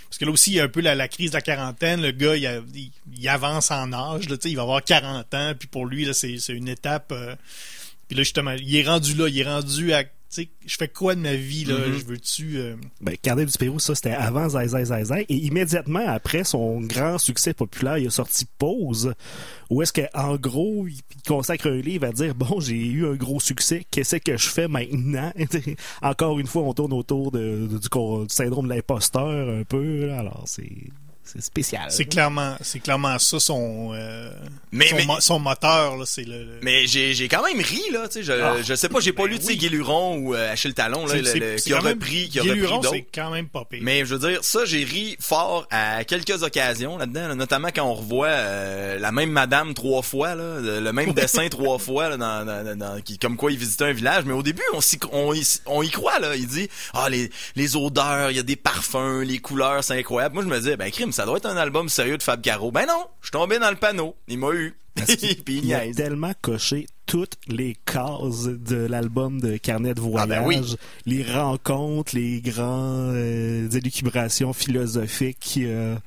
parce 0.10 0.18
que 0.18 0.26
là 0.26 0.32
aussi, 0.32 0.50
il 0.50 0.56
y 0.56 0.60
a 0.60 0.64
un 0.64 0.70
peu 0.70 0.82
la, 0.82 1.08
crise 1.08 1.30
de 1.30 1.36
la 1.36 1.42
quarantaine. 1.42 2.02
Le 2.02 2.10
gars, 2.10 2.36
il, 2.36 3.30
avance 3.30 3.70
en 3.70 3.94
âge. 3.94 4.26
Il 4.46 4.56
va 4.56 4.64
avoir 4.64 4.84
40 4.84 5.32
ans. 5.36 5.54
Puis 5.58 5.68
pour 5.68 5.86
lui, 5.86 6.04
là, 6.04 6.14
c'est 6.14 6.40
c'est 6.40 6.54
une 6.54 6.68
étape. 6.68 7.14
puis 8.08 8.18
là, 8.18 8.24
justement, 8.24 8.54
il 8.54 8.76
est 8.76 8.88
rendu 8.88 9.14
là. 9.14 9.28
Il 9.30 9.38
est 9.38 9.44
rendu 9.44 9.94
à... 9.94 10.04
Tu 10.32 10.44
sais, 10.44 10.50
je 10.66 10.76
fais 10.78 10.88
quoi 10.88 11.16
de 11.16 11.22
ma 11.22 11.34
vie? 11.34 11.66
là? 11.66 11.76
Mhm. 11.88 11.94
Je 11.98 12.06
veux-tu... 12.06 12.58
euh, 12.58 12.76
Ben, 13.02 13.18
Carnet 13.18 13.46
du 13.46 13.58
Pérou, 13.58 13.80
ça, 13.80 13.96
c'était 13.96 14.12
avant 14.12 14.48
Zai 14.48 14.68
Zai 14.68 14.86
Zai 14.86 15.04
Zai. 15.06 15.26
Et 15.28 15.36
immédiatement 15.36 16.08
après 16.08 16.44
son 16.44 16.82
grand 16.82 17.18
succès 17.18 17.54
populaire, 17.56 17.98
il 17.98 18.06
a 18.08 18.12
sorti 18.12 18.46
Pause, 18.60 19.16
où 19.72 19.82
est-ce 19.82 19.92
qu'en 19.94 20.36
gros, 20.36 20.86
il 20.88 21.00
consacre 21.28 21.68
un 21.68 21.78
livre 21.82 22.06
à 22.06 22.12
dire, 22.12 22.36
bon, 22.36 22.60
j'ai 22.60 22.76
eu 22.78 23.08
un 23.08 23.16
gros 23.16 23.40
succès, 23.40 23.86
qu'est-ce 23.90 24.18
que 24.18 24.38
je 24.38 24.50
fais 24.50 24.68
maintenant? 24.68 25.34
Encore 26.04 26.40
une 26.40 26.48
fois, 26.48 26.62
on 26.62 26.74
tourne 26.74 26.94
autour 26.94 27.32
de, 27.32 27.68
de- 27.68 27.78
du, 27.80 27.88
syndrome 28.30 28.68
de 28.68 28.74
l'imposteur 28.76 29.50
un 29.50 29.64
peu, 29.64 30.06
là. 30.06 30.20
alors 30.20 30.44
c'est 30.46 30.70
c'est 31.32 31.42
spécial. 31.42 31.86
C'est 31.90 32.06
clairement, 32.06 32.56
c'est 32.62 32.80
clairement 32.80 33.18
ça 33.20 33.40
son, 33.40 33.92
euh, 33.94 34.32
Mais- 34.72 34.88
son, 34.88 34.96
mais- 34.96 35.06
mo- 35.06 35.20
son 35.20 35.40
moteur 35.40 35.98
là, 35.98 36.06
c'est 36.06 36.24
le. 36.24 36.40
le- 36.44 36.60
Mais 36.62 36.88
j'ai 36.88 37.14
j'ai 37.14 37.28
quand 37.28 37.44
même 37.44 37.60
ri 37.62 37.82
là, 37.92 38.08
tu 38.08 38.16
sais, 38.16 38.24
je, 38.24 38.32
Ah, 38.32 38.56
je 38.62 38.74
sais 38.76 38.90
pas, 38.90 39.00
j'ai 39.00 39.14
pas 39.14 39.24
ben 39.24 39.32
lu 39.32 39.40
tu 39.40 39.46
sais 39.46 39.52
oui. 39.52 39.58
Guy 39.58 39.70
Luron 39.70 40.18
ou 40.18 40.36
euh, 40.36 40.52
Achille 40.52 40.74
Talon 40.74 41.06
là, 41.06 41.16
le- 41.16 41.56
qui 41.58 41.74
a 41.74 41.78
quand 41.78 41.84
même- 41.84 41.94
repris 41.94 42.30
qui 42.30 42.40
a 42.40 42.44
repris 42.44 42.88
c'est 42.92 43.08
quand 43.14 43.30
même 43.32 43.48
pas 43.48 43.66
pire. 43.66 43.80
Mais 43.84 44.06
je 44.06 44.16
veux 44.16 44.30
dire, 44.30 44.44
ça, 44.44 44.66
j'ai 44.66 44.84
ri 44.84 45.16
fort 45.20 45.68
à 45.72 46.04
quelques 46.04 46.44
occasions 46.44 46.98
là-dedans, 46.98 47.28
là, 47.30 47.36
notamment 47.36 47.70
quand 47.74 47.84
on 47.86 47.94
revoit 47.94 48.28
euh, 48.28 49.00
la 49.00 49.12
même 49.12 49.32
madame 49.32 49.74
trois 49.74 50.02
fois, 50.02 50.36
là, 50.36 50.60
le, 50.60 50.92
même 50.92 51.14
dessin 51.14 51.48
trois 51.50 51.78
fois, 51.80 52.10
là, 52.10 52.18
dans, 52.18 52.46
dans- 52.46 52.76
dans- 52.78 53.02
qui, 53.02 53.18
comme 53.18 53.38
quoi 53.38 53.52
il 53.52 53.58
visitait 53.58 53.86
un 53.86 53.94
village. 53.94 54.24
Mais 54.26 54.34
au 54.34 54.44
début, 54.44 54.62
on, 54.74 54.82
s'y- 54.82 55.00
on, 55.12 55.34
y, 55.34 55.60
on 55.66 55.84
y 55.84 55.90
croit, 55.90 56.20
là. 56.20 56.36
Il 56.36 56.48
dit, 56.48 56.68
ah, 56.94 57.10
les, 57.10 57.30
les 57.56 57.76
odeurs, 57.76 58.32
il 58.32 58.38
y 58.38 58.40
a 58.40 58.44
des 58.44 58.56
parfums, 58.56 59.22
les 59.24 59.40
couleurs, 59.40 59.84
c'est 59.84 59.98
incroyable. 59.98 60.36
Moi, 60.36 60.44
je 60.44 60.50
me 60.50 60.58
disais, 60.58 60.78
ben, 60.78 60.90
crime, 60.92 61.12
ça 61.20 61.26
doit 61.26 61.36
être 61.36 61.48
un 61.48 61.58
album 61.58 61.90
sérieux 61.90 62.18
de 62.18 62.24
Fab 62.24 62.40
Caro. 62.40 62.72
Ben 62.72 62.86
non, 62.88 63.06
je 63.20 63.28
suis 63.28 63.32
tombé 63.34 63.60
dans 63.60 63.70
le 63.70 63.76
panneau. 63.76 64.16
Il 64.30 64.40
m'a 64.40 64.52
eu. 64.54 64.74
Puis 64.96 65.18
il 65.48 65.66
Il 65.66 65.74
a 65.74 65.84
niaise. 65.86 65.96
tellement 65.98 66.32
coché 66.42 66.88
toutes 67.06 67.36
les 67.50 67.76
cases 67.86 68.46
de 68.46 68.78
l'album 68.78 69.42
de 69.42 69.58
Carnet 69.58 69.94
de 69.94 70.00
Ah, 70.00 70.04
voyage, 70.26 70.30
ben 70.30 70.46
oui. 70.48 70.76
les 71.06 71.24
rencontres, 71.30 72.16
les 72.16 72.40
grands 72.40 73.12
euh, 73.14 73.70
élucubrations 73.70 74.54
philosophiques 74.54 75.56
euh, 75.58 75.98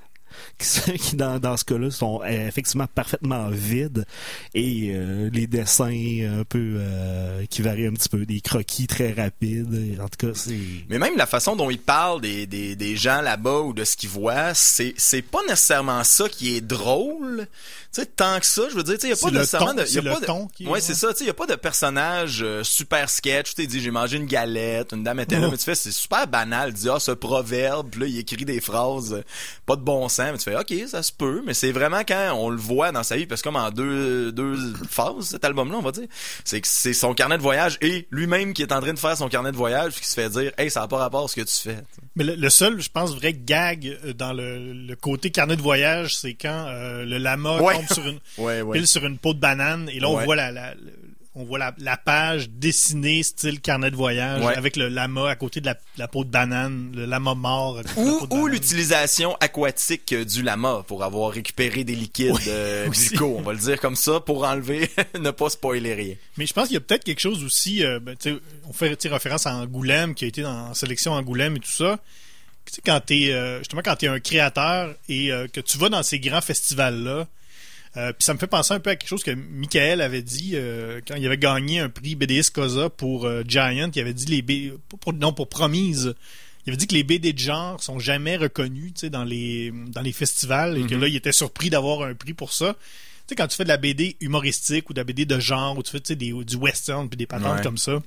qui, 0.98 1.16
dans, 1.16 1.38
dans 1.38 1.56
ce 1.56 1.64
cas-là 1.64 1.90
sont 1.90 2.20
euh, 2.24 2.48
effectivement 2.48 2.86
parfaitement 2.86 3.48
vides 3.50 4.04
et 4.54 4.90
euh, 4.94 5.30
les 5.32 5.46
dessins 5.46 5.90
un 6.40 6.44
peu 6.44 6.74
euh, 6.78 7.44
qui 7.50 7.62
varient 7.62 7.86
un 7.86 7.92
petit 7.92 8.08
peu, 8.08 8.24
des 8.26 8.40
croquis 8.40 8.86
très 8.86 9.12
rapides. 9.12 9.98
En 10.00 10.08
tout 10.08 10.26
cas, 10.28 10.32
c'est 10.34 10.56
Mais 10.88 10.98
même 10.98 11.16
la 11.16 11.26
façon 11.26 11.56
dont 11.56 11.70
il 11.70 11.78
parle 11.80 12.20
des, 12.20 12.46
des, 12.46 12.76
des 12.76 12.96
gens 12.96 13.20
là-bas 13.20 13.60
ou 13.60 13.72
de 13.72 13.84
ce 13.84 13.96
qu'ils 13.96 14.08
voient, 14.10 14.54
c'est, 14.54 14.94
c'est 14.96 15.22
pas 15.22 15.40
nécessairement 15.48 16.04
ça 16.04 16.28
qui 16.28 16.56
est 16.56 16.60
drôle. 16.60 17.46
Tu 17.94 18.00
sais, 18.00 18.06
tant 18.06 18.40
que 18.40 18.46
ça, 18.46 18.62
je 18.70 18.74
veux 18.74 18.82
dire, 18.82 18.94
tu 18.94 19.02
sais, 19.02 19.06
il 19.08 19.10
y 19.10 19.12
a 19.12 19.16
pas 19.16 19.30
nécessairement 19.40 19.66
ton- 19.74 19.74
de, 19.82 19.86
il 19.86 19.94
y 19.94 19.98
a 19.98 20.02
pas 20.14 20.20
de- 20.20 20.24
ton 20.26 20.46
qui 20.48 20.64
est- 20.64 20.68
ouais, 20.68 20.80
c'est 20.80 20.94
ça, 20.94 21.08
tu 21.12 21.18
sais, 21.18 21.24
il 21.24 21.26
y 21.26 21.30
a 21.30 21.34
pas 21.34 21.46
de 21.46 21.54
personnage 21.56 22.40
euh, 22.42 22.62
super 22.64 23.10
sketch, 23.10 23.50
tu 23.50 23.56
sais, 23.56 23.62
il 23.64 23.68
dit, 23.68 23.80
j'ai 23.82 23.90
mangé 23.90 24.16
une 24.16 24.24
galette, 24.26 24.92
une 24.92 25.02
dame 25.04 25.20
était 25.20 25.38
là, 25.38 25.48
mais 25.50 25.58
tu 25.58 25.64
fais, 25.64 25.74
c'est 25.74 25.92
super 25.92 26.26
banal, 26.26 26.70
il 26.70 26.74
dit, 26.74 26.88
ah, 26.88 26.98
ce 26.98 27.10
proverbe, 27.10 27.90
puis 27.90 28.00
là, 28.00 28.06
il 28.06 28.18
écrit 28.18 28.44
des 28.46 28.60
phrases, 28.62 29.22
pas 29.66 29.76
de 29.76 29.82
bon 29.82 30.08
sens, 30.08 30.21
mais 30.30 30.38
tu 30.38 30.44
fais, 30.44 30.56
ok, 30.56 30.88
ça 30.88 31.02
se 31.02 31.10
peut, 31.12 31.42
mais 31.44 31.54
c'est 31.54 31.72
vraiment 31.72 32.02
quand 32.06 32.34
on 32.36 32.50
le 32.50 32.56
voit 32.56 32.92
dans 32.92 33.02
sa 33.02 33.16
vie, 33.16 33.26
parce 33.26 33.40
que 33.42 33.48
comme 33.48 33.56
en 33.56 33.70
deux, 33.70 34.30
deux 34.30 34.56
phases, 34.88 35.24
cet 35.30 35.44
album-là, 35.44 35.76
on 35.78 35.82
va 35.82 35.90
dire, 35.92 36.06
c'est 36.44 36.60
que 36.60 36.68
c'est 36.68 36.92
son 36.92 37.14
carnet 37.14 37.36
de 37.38 37.42
voyage 37.42 37.78
et 37.80 38.06
lui-même 38.10 38.52
qui 38.54 38.62
est 38.62 38.72
en 38.72 38.80
train 38.80 38.92
de 38.92 38.98
faire 38.98 39.16
son 39.16 39.28
carnet 39.28 39.50
de 39.50 39.56
voyage, 39.56 39.92
puis 39.92 40.02
qui 40.02 40.06
se 40.08 40.14
fait 40.14 40.28
dire, 40.28 40.52
hey, 40.58 40.70
ça 40.70 40.80
n'a 40.80 40.88
pas 40.88 40.98
rapport 40.98 41.24
à 41.24 41.28
ce 41.28 41.34
que 41.36 41.40
tu 41.40 41.56
fais. 41.56 41.78
Mais 42.14 42.24
le, 42.24 42.34
le 42.36 42.50
seul, 42.50 42.80
je 42.80 42.88
pense, 42.90 43.14
vrai 43.14 43.32
gag 43.32 43.98
euh, 44.04 44.12
dans 44.12 44.32
le, 44.32 44.72
le 44.72 44.96
côté 44.96 45.30
carnet 45.30 45.56
de 45.56 45.62
voyage, 45.62 46.14
c'est 46.16 46.34
quand 46.34 46.66
euh, 46.68 47.04
le 47.04 47.18
lama 47.18 47.60
Ouais. 47.62 47.74
tombe 47.74 47.86
sur 47.92 48.06
une 48.06 48.18
Ouais, 48.38 48.62
pile 48.72 48.86
sur 48.86 49.04
une 49.04 49.18
peau 49.18 49.34
de 49.34 49.40
banane 49.40 49.88
et 49.88 49.98
là 50.00 50.08
on 50.08 50.22
voit 50.24 50.36
la, 50.36 50.74
on 51.34 51.44
voit 51.44 51.58
la, 51.58 51.74
la 51.78 51.96
page 51.96 52.50
dessinée 52.50 53.22
style 53.22 53.60
carnet 53.60 53.90
de 53.90 53.96
voyage 53.96 54.44
Ouais. 54.44 54.54
avec 54.54 54.76
le 54.76 54.88
lama 54.88 55.30
à 55.30 55.34
côté 55.36 55.60
de 55.60 55.66
la, 55.66 55.76
la 55.96 56.06
peau 56.08 56.24
de 56.24 56.30
banane, 56.30 56.92
le 56.94 57.06
lama 57.06 57.34
mort. 57.34 57.78
à 57.78 57.82
côté 57.84 58.00
de 58.26 58.34
la 58.34 58.36
Ou, 58.40 58.46
l'utilisation 58.48 59.34
aquatique 59.40 60.14
du 60.14 60.42
lama 60.42 60.84
pour 60.86 61.04
avoir 61.04 61.30
récupéré 61.30 61.84
des 61.84 61.94
liquides 61.94 62.32
Oui, 62.34 62.42
euh, 62.48 62.88
on 63.22 63.40
va 63.42 63.52
le 63.54 63.58
dire 63.58 63.80
comme 63.80 63.96
ça, 63.96 64.20
pour 64.20 64.44
enlever, 64.44 64.90
ne 65.18 65.30
pas 65.30 65.48
spoiler 65.48 65.94
rien. 65.94 66.14
Mais 66.36 66.46
je 66.46 66.52
pense 66.52 66.66
qu'il 66.68 66.74
y 66.74 66.78
a 66.78 66.80
peut-être 66.80 67.04
quelque 67.04 67.20
chose 67.20 67.42
aussi. 67.44 67.82
euh, 67.84 67.98
ben, 67.98 68.14
on 68.68 68.72
fait 68.72 68.96
référence 69.04 69.46
à 69.46 69.54
Angoulême, 69.56 70.14
qui 70.14 70.24
a 70.26 70.28
été 70.28 70.42
dans, 70.42 70.68
en 70.70 70.74
sélection 70.74 71.12
Angoulême 71.12 71.56
et 71.56 71.60
tout 71.60 71.70
ça. 71.70 71.98
Tu 72.66 72.74
sais, 72.74 72.82
quand 72.84 73.00
t'es 73.04 73.32
euh, 73.32 73.58
justement 73.58 73.82
quand 73.84 73.96
t'es 73.96 74.06
un 74.06 74.20
créateur 74.20 74.94
et 75.08 75.32
euh, 75.32 75.48
que 75.48 75.60
tu 75.60 75.78
vas 75.78 75.88
dans 75.88 76.02
ces 76.04 76.20
grands 76.20 76.40
festivals 76.40 77.02
là, 77.02 77.26
Euh, 77.98 78.12
puis 78.12 78.24
ça 78.24 78.32
me 78.32 78.38
fait 78.38 78.46
penser 78.46 78.72
un 78.72 78.80
peu 78.80 78.90
à 78.90 78.96
quelque 78.96 79.08
chose 79.08 79.22
que 79.22 79.32
Michael 79.32 80.00
avait 80.00 80.22
dit 80.22 80.52
euh, 80.54 81.00
quand 81.06 81.14
il 81.16 81.26
avait 81.26 81.36
gagné 81.36 81.78
un 81.80 81.90
prix 81.90 82.14
BDS 82.14 82.50
Cosa 82.52 82.88
pour 82.88 83.26
euh, 83.26 83.42
Giant. 83.46 83.90
Il 83.94 84.00
avait 84.00 84.14
dit 84.14 84.24
les 84.26 84.40
B... 84.42 84.76
pour- 85.00 85.12
non 85.12 85.32
pour 85.34 85.48
Promise. 85.48 86.14
Il 86.64 86.70
avait 86.70 86.76
dit 86.78 86.86
que 86.86 86.94
les 86.94 87.02
BD 87.04 87.32
de 87.34 87.38
genre 87.38 87.82
sont 87.82 87.98
jamais 87.98 88.36
reconnus 88.36 88.94
dans 89.04 89.24
les 89.24 89.72
dans 89.88 90.00
les 90.00 90.12
festivals 90.12 90.78
et 90.78 90.86
que 90.86 90.94
là 90.94 91.08
il 91.08 91.16
était 91.16 91.32
surpris 91.32 91.68
d'avoir 91.70 92.02
un 92.08 92.14
prix 92.14 92.32
pour 92.34 92.52
ça. 92.52 92.76
Tu 93.26 93.30
sais 93.30 93.34
quand 93.34 93.48
tu 93.48 93.56
fais 93.56 93.64
de 93.64 93.68
la 93.68 93.76
BD 93.76 94.16
humoristique 94.20 94.88
ou 94.88 94.94
de 94.94 95.00
la 95.00 95.04
BD 95.04 95.26
de 95.26 95.38
genre 95.40 95.76
ou 95.76 95.82
tu 95.82 95.90
fais 95.90 96.14
des, 96.16 96.32
du 96.32 96.56
western 96.56 97.08
puis 97.08 97.16
des 97.18 97.26
patentes 97.26 97.56
Ouais. 97.56 97.62
comme 97.62 97.78
ça. 97.78 98.00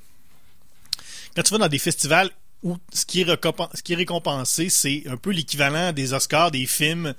Quand 1.35 1.43
tu 1.43 1.51
vas 1.51 1.57
dans 1.59 1.67
des 1.67 1.79
festivals 1.79 2.29
où 2.63 2.77
ce 2.93 3.05
qui 3.05 3.21
est, 3.21 3.25
ce 3.27 3.81
qui 3.83 3.93
est 3.93 3.97
récompensé, 3.97 4.69
c'est 4.69 5.03
un 5.07 5.17
peu 5.17 5.31
l'équivalent 5.31 5.91
des 5.91 6.13
Oscars, 6.13 6.49
des 6.49 6.65
films, 6.65 7.13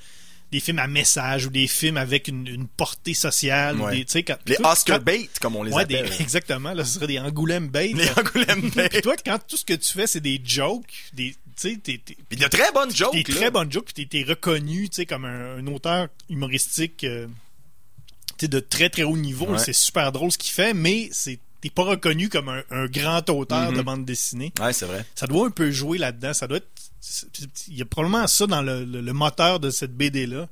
des 0.52 0.60
films 0.60 0.78
à 0.78 0.86
message 0.86 1.46
ou 1.46 1.50
des 1.50 1.66
films 1.66 1.96
avec 1.96 2.28
une, 2.28 2.46
une 2.46 2.68
portée 2.68 3.14
sociale. 3.14 3.80
ou 3.80 3.84
Ouais. 3.86 3.96
des- 3.98 4.04
sais, 4.06 4.22
quand- 4.22 4.38
Les 4.46 4.56
Oscar 4.62 4.98
quand- 4.98 5.04
bait, 5.04 5.28
comme 5.40 5.56
on 5.56 5.62
les 5.64 5.72
Ouais, 5.72 5.84
des- 5.86 5.96
appelle. 5.96 6.12
exactement. 6.20 6.72
Là, 6.72 6.84
ce 6.84 6.94
serait 6.94 7.06
des 7.08 7.18
Angoulême 7.18 7.68
bait. 7.68 7.92
Les 7.94 8.08
Angoulême 8.10 8.70
bait. 8.76 8.88
Puis 8.88 9.02
toi, 9.02 9.16
quand 9.24 9.38
tout 9.46 9.56
ce 9.56 9.64
que 9.64 9.74
tu 9.74 9.92
fais, 9.92 10.06
c'est 10.06 10.20
des 10.20 10.40
jokes, 10.44 10.84
des, 11.12 11.34
tu 11.60 11.78
Puis 11.78 12.38
de 12.38 12.46
très 12.48 12.70
bonnes 12.72 12.94
jokes, 12.94 13.12
des 13.14 13.24
très 13.24 13.50
bonnes 13.50 13.72
jokes, 13.72 13.90
puis 13.94 14.06
t'es, 14.06 14.22
reconnu, 14.22 14.88
tu 14.88 14.96
sais, 14.96 15.06
comme 15.06 15.24
un, 15.24 15.56
un 15.58 15.66
auteur 15.68 16.08
humoristique, 16.28 17.02
euh, 17.04 17.26
tu 18.38 18.48
de 18.48 18.60
très 18.60 18.90
très 18.90 19.02
haut 19.02 19.16
niveau. 19.16 19.46
Ouais. 19.46 19.58
C'est 19.58 19.72
super 19.72 20.12
drôle 20.12 20.30
ce 20.30 20.38
qu'il 20.38 20.52
fait, 20.52 20.74
mais 20.74 21.08
c'est, 21.12 21.38
t'es 21.62 21.70
pas 21.70 21.84
reconnu 21.84 22.28
comme 22.28 22.50
un, 22.50 22.62
un 22.70 22.86
grand 22.86 23.28
auteur 23.30 23.72
de 23.72 23.80
bande 23.82 24.04
dessinée. 24.04 24.52
Ouais, 24.60 24.72
c'est 24.74 24.84
vrai. 24.86 25.04
Ça 25.14 25.26
doit 25.26 25.46
un 25.46 25.50
peu 25.50 25.70
jouer 25.70 25.96
là-dedans. 25.98 26.34
Ça 26.34 26.46
doit 26.46 26.58
être, 26.58 26.68
il 27.68 27.76
y 27.76 27.82
a 27.82 27.84
probablement 27.84 28.26
ça 28.26 28.46
dans 28.46 28.62
le, 28.62 28.84
le- 28.84 29.00
le 29.00 29.12
moteur 29.12 29.60
de 29.60 29.70
cette 29.70 29.94
BD 29.96 30.26
là. 30.26 30.48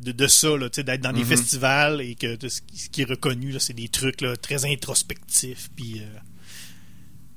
De, 0.00 0.10
de 0.10 0.26
ça, 0.26 0.48
d'être 0.58 1.00
dans 1.02 1.12
des 1.12 1.20
Mhm. 1.20 1.26
festivals 1.26 2.00
et 2.00 2.16
que 2.16 2.34
de 2.34 2.48
ce, 2.48 2.60
qui, 2.90 3.02
est 3.02 3.04
reconnu, 3.08 3.54
c'est 3.60 3.74
des 3.74 3.88
trucs 3.88 4.22
là, 4.22 4.36
très 4.36 4.64
introspectifs. 4.64 5.70
Puis, 5.76 6.00
euh, 6.00 6.06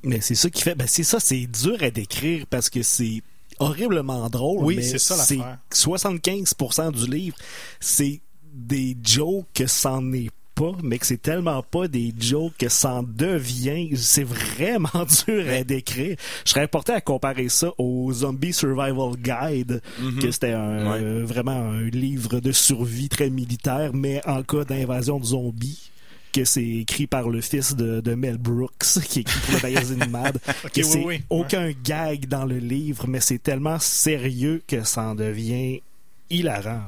Mais 0.04 0.22
c'est 0.22 0.34
ça 0.34 0.50
qui 0.50 0.64
fait. 0.64 0.74
Ben 0.74 0.88
c'est 0.88 1.04
ça, 1.04 1.20
c'est 1.20 1.46
dur 1.46 1.78
à 1.84 1.92
décrire 1.92 2.48
parce 2.48 2.72
que 2.72 2.82
c'est 2.82 3.22
horriblement 3.60 4.28
drôle. 4.32 4.64
Oui, 4.66 4.84
c'est 4.84 4.98
ça 4.98 5.16
l'affaire. 5.18 5.60
75% 5.72 6.92
du 6.92 7.08
livre, 7.10 7.38
c'est 7.80 8.22
des 8.54 8.98
jokes 9.04 9.46
que 9.54 9.68
c'en 9.68 10.12
est 10.14 10.30
pas, 10.58 10.72
mais 10.84 10.98
que 10.98 11.06
c'est 11.06 11.22
tellement 11.22 11.62
pas 11.62 11.88
des 11.88 12.12
jokes 12.20 12.58
que 12.58 12.68
c'en 12.68 13.04
devient. 13.04 13.96
C'est 13.96 14.24
vraiment 14.24 15.06
dur 15.28 15.46
à 15.50 15.64
décrire. 15.64 16.18
Je 16.46 16.52
serais 16.52 16.68
porté 16.68 16.94
à 16.94 17.02
comparer 17.02 17.48
ça 17.48 17.72
au 17.78 18.12
Zombie 18.12 18.54
Survival 18.54 19.12
Guide, 19.18 19.82
que 20.20 20.32
c'était. 20.32 20.48
Ouais. 20.48 20.54
euh, 20.58 21.24
vraiment 21.26 21.52
un 21.52 21.84
livre 21.84 22.40
de 22.40 22.52
survie 22.52 23.10
très 23.10 23.30
militaire, 23.30 23.92
mais 23.94 24.22
en 24.26 24.42
cas 24.44 24.64
d'invasion 24.64 25.20
de 25.20 25.26
zombies 25.26 25.92
que 26.34 26.44
c'est 26.44 26.64
écrit 26.66 27.08
par 27.08 27.30
le 27.30 27.42
fils 27.42 27.76
de, 27.76 28.02
de 28.02 28.14
Mel 28.16 28.38
Brooks, 28.38 29.00
qui 29.10 29.22
écrit 29.22 29.40
pour 29.46 29.56
le 29.56 29.62
magazine 29.62 30.06
Mad. 30.12 30.40
Ok, 30.66 30.72
que 30.72 30.82
oui, 30.98 31.04
oui. 31.06 31.22
aucun 31.30 31.72
gag 31.84 32.28
dans 32.28 32.46
le 32.46 32.58
livre, 32.58 33.06
mais 33.08 33.20
c'est 33.20 33.42
tellement 33.42 33.80
sérieux 33.80 34.62
que 34.68 34.84
ça 34.84 35.04
en 35.10 35.16
devient 35.16 35.82
hilarant. 36.30 36.82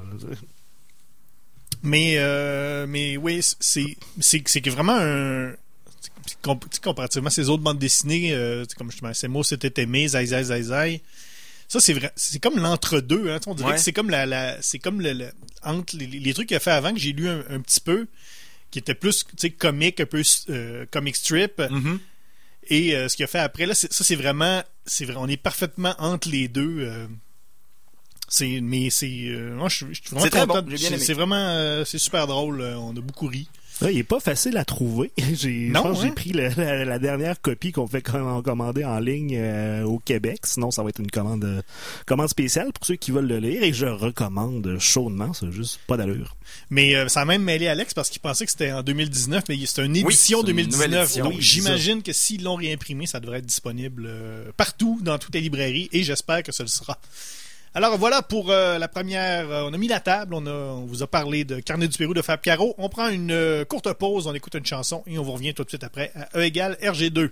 Mais, 1.83 2.15
euh, 2.17 2.85
mais 2.87 3.17
oui, 3.17 3.39
c'est, 3.59 3.97
c'est, 4.19 4.41
c'est 4.47 4.67
vraiment 4.69 4.97
un. 4.99 5.53
Comparativement 6.81 7.27
à 7.27 7.31
ces 7.31 7.49
autres 7.49 7.63
bandes 7.63 7.79
dessinées, 7.79 8.33
euh, 8.33 8.63
comme 8.77 8.91
justement, 8.91 9.13
ces 9.13 9.27
mots 9.27 9.43
c'était 9.43 9.81
aimé, 9.81 10.07
zai 10.07 10.25
zai 10.27 10.43
zai 10.43 10.61
zai. 10.63 11.01
Ça, 11.67 11.79
c'est 11.79 11.93
vrai. 11.93 12.11
C'est 12.15 12.41
comme 12.41 12.57
l'entre-deux. 12.59 13.29
Hein, 13.31 13.39
on 13.47 13.55
dirait 13.55 13.69
Ouais. 13.71 13.75
que 13.75 13.81
c'est 13.81 13.91
comme 13.93 14.09
la, 14.09 14.25
la 14.25 14.61
c'est 14.61 14.79
comme 14.79 15.01
le, 15.01 15.13
le- 15.13 15.31
entre 15.63 15.97
les, 15.97 16.05
les 16.07 16.33
trucs 16.33 16.47
qu'il 16.47 16.57
a 16.57 16.59
fait 16.59 16.71
avant 16.71 16.93
que 16.93 16.99
j'ai 16.99 17.11
lu 17.13 17.27
un, 17.27 17.43
un 17.49 17.59
petit 17.61 17.81
peu, 17.81 18.07
qui 18.71 18.79
était 18.79 18.93
plus 18.95 19.25
tu 19.25 19.31
sais, 19.37 19.49
comique, 19.49 19.99
un 19.99 20.05
peu 20.05 20.21
euh, 20.49 20.85
comic 20.91 21.15
strip. 21.15 21.59
Mhm. 21.59 21.99
Et 22.69 22.95
euh, 22.95 23.07
ce 23.09 23.15
qu'il 23.15 23.23
a 23.25 23.27
fait 23.27 23.39
après, 23.39 23.65
là, 23.65 23.73
ça, 23.73 23.87
c'est 23.89 24.15
vraiment, 24.15 24.63
c'est 24.85 25.05
vrai, 25.05 25.15
on 25.17 25.27
est 25.27 25.37
parfaitement 25.37 25.95
entre 25.99 26.29
les 26.29 26.47
deux. 26.47 27.07
C'est, 28.29 28.61
mais 28.61 28.89
c'est, 28.89 29.07
euh, 29.27 29.55
moi, 29.55 29.69
je, 29.69 29.75
suis- 29.77 29.85
je 29.91 30.01
suis 30.01 30.09
vraiment 30.11 30.23
C'est 30.23 30.29
très 30.29 30.47
content. 30.47 30.61
bon, 30.63 30.75
C'est- 30.77 31.13
vraiment, 31.13 31.35
euh, 31.35 31.83
c'est 31.85 31.97
super 31.99 32.27
drôle. 32.27 32.61
euh, 32.61 32.75
on 32.77 32.91
a 32.95 33.01
beaucoup 33.01 33.27
ri. 33.27 33.47
Là, 33.81 33.89
il 33.91 33.97
est 33.97 34.03
pas 34.03 34.19
facile 34.19 34.57
à 34.57 34.65
trouver. 34.65 35.09
J'ai, 35.33 35.69
Non, 35.69 35.93
j'ai 35.93 36.07
hein? 36.07 36.13
pris 36.13 36.31
le- 36.33 36.49
la, 36.57 36.83
la 36.83 36.99
dernière 36.99 37.39
copie 37.39 37.71
qu'on 37.71 37.87
fait 37.87 38.01
com- 38.01 38.41
commander 38.43 38.83
en 38.83 38.99
ligne 38.99 39.37
euh, 39.37 39.83
au 39.83 39.99
Québec. 39.99 40.41
Sinon, 40.43 40.69
ça 40.69 40.83
va 40.83 40.89
être 40.89 40.99
une 40.99 41.09
commande, 41.09 41.45
euh, 41.45 41.61
commande 42.05 42.27
spéciale 42.27 42.73
pour 42.73 42.85
ceux 42.85 42.97
qui 42.97 43.11
veulent 43.11 43.27
le 43.29 43.37
lire 43.39 43.63
et 43.63 43.71
je 43.71 43.85
recommande 43.85 44.75
chaudement. 44.79 45.31
C'est 45.31 45.49
juste 45.53 45.79
pas 45.87 45.95
d'allure. 45.95 46.35
Mais 46.69 46.93
euh, 46.93 47.07
ça 47.07 47.21
a 47.21 47.25
même 47.25 47.41
mêlé 47.41 47.69
Alex 47.69 47.93
parce 47.93 48.09
qu'il 48.09 48.19
pensait 48.19 48.43
que 48.43 48.51
c'était 48.51 48.73
en 48.73 48.83
2019, 48.83 49.45
mais 49.47 49.57
c'est 49.65 49.85
une 49.85 49.95
édition 49.95 50.41
c'est 50.43 50.51
une 50.51 50.57
nouvelle 50.57 50.91
2019. 50.91 51.03
édition, 51.05 51.23
donc 51.23 51.33
oui, 51.35 51.41
j'imagine 51.41 52.03
que 52.03 52.11
s'ils 52.11 52.43
l'ont 52.43 52.55
réimprimé, 52.55 53.05
ça 53.05 53.21
devrait 53.21 53.37
être 53.39 53.45
disponible 53.45 54.03
euh, 54.07 54.51
partout 54.57 54.99
dans 55.01 55.17
toutes 55.17 55.35
les 55.35 55.41
librairies 55.41 55.87
et 55.93 56.03
j'espère 56.03 56.43
que 56.43 56.51
ce 56.51 56.63
le 56.63 56.67
sera. 56.69 56.99
Alors 57.75 57.97
voilà 57.97 58.23
pour 58.23 58.49
euh, 58.49 58.79
la 58.79 58.87
première. 58.87 59.49
euh, 59.51 59.63
on 59.69 59.73
a 59.73 59.77
mis 59.77 59.87
la 59.87 59.99
table, 59.99 60.33
on, 60.33 60.85
vous 60.85 61.03
a 61.03 61.07
parlé 61.07 61.43
de 61.43 61.59
Carnet 61.59 61.87
du 61.87 61.97
Pérou 61.97 62.15
de 62.15 62.21
Fab 62.21 62.41
Caro. 62.41 62.73
On 62.79 62.89
prend 62.89 63.09
une 63.09 63.31
euh, 63.31 63.63
courte 63.63 63.93
pause, 63.93 64.25
on 64.25 64.33
écoute 64.33 64.55
une 64.55 64.65
chanson 64.65 65.03
et 65.05 65.19
on 65.19 65.23
vous 65.23 65.33
revient 65.33 65.53
tout 65.53 65.63
de 65.63 65.69
suite 65.69 65.83
après 65.83 66.11
à 66.15 66.37
E 66.37 66.43
égale 66.43 66.77
RG2. 66.81 67.29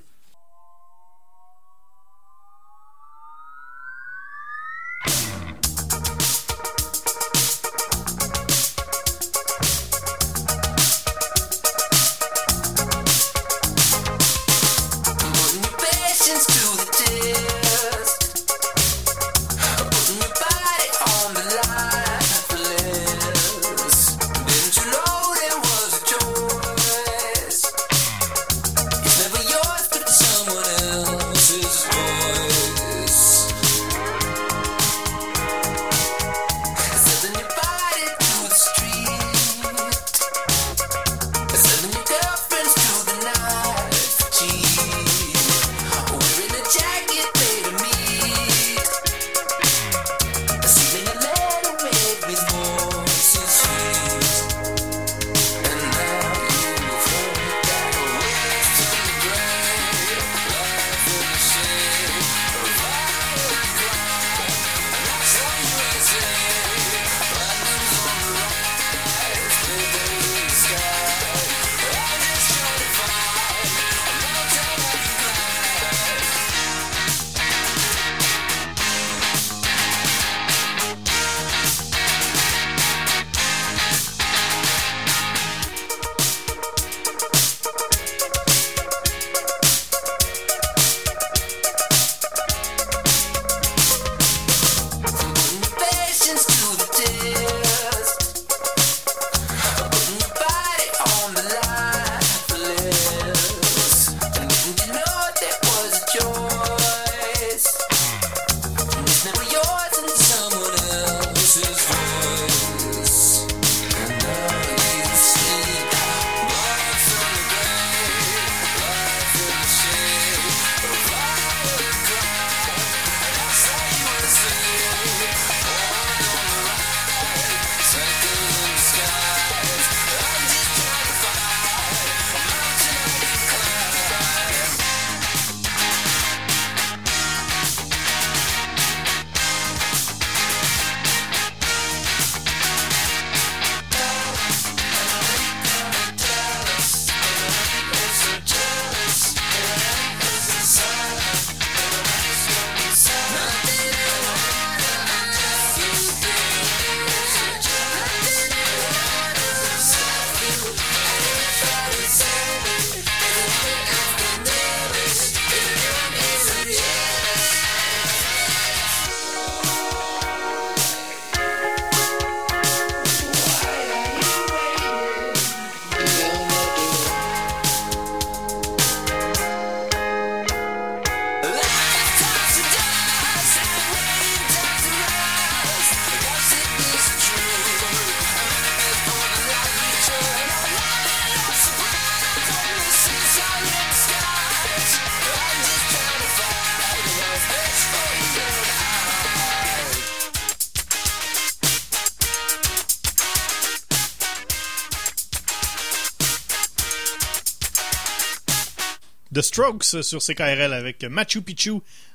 Strokes 209.58 210.04
sur 210.04 210.20
CKRL 210.22 210.72
avec 210.72 211.04
Machu 211.06 211.42
Picchu. 211.42 211.72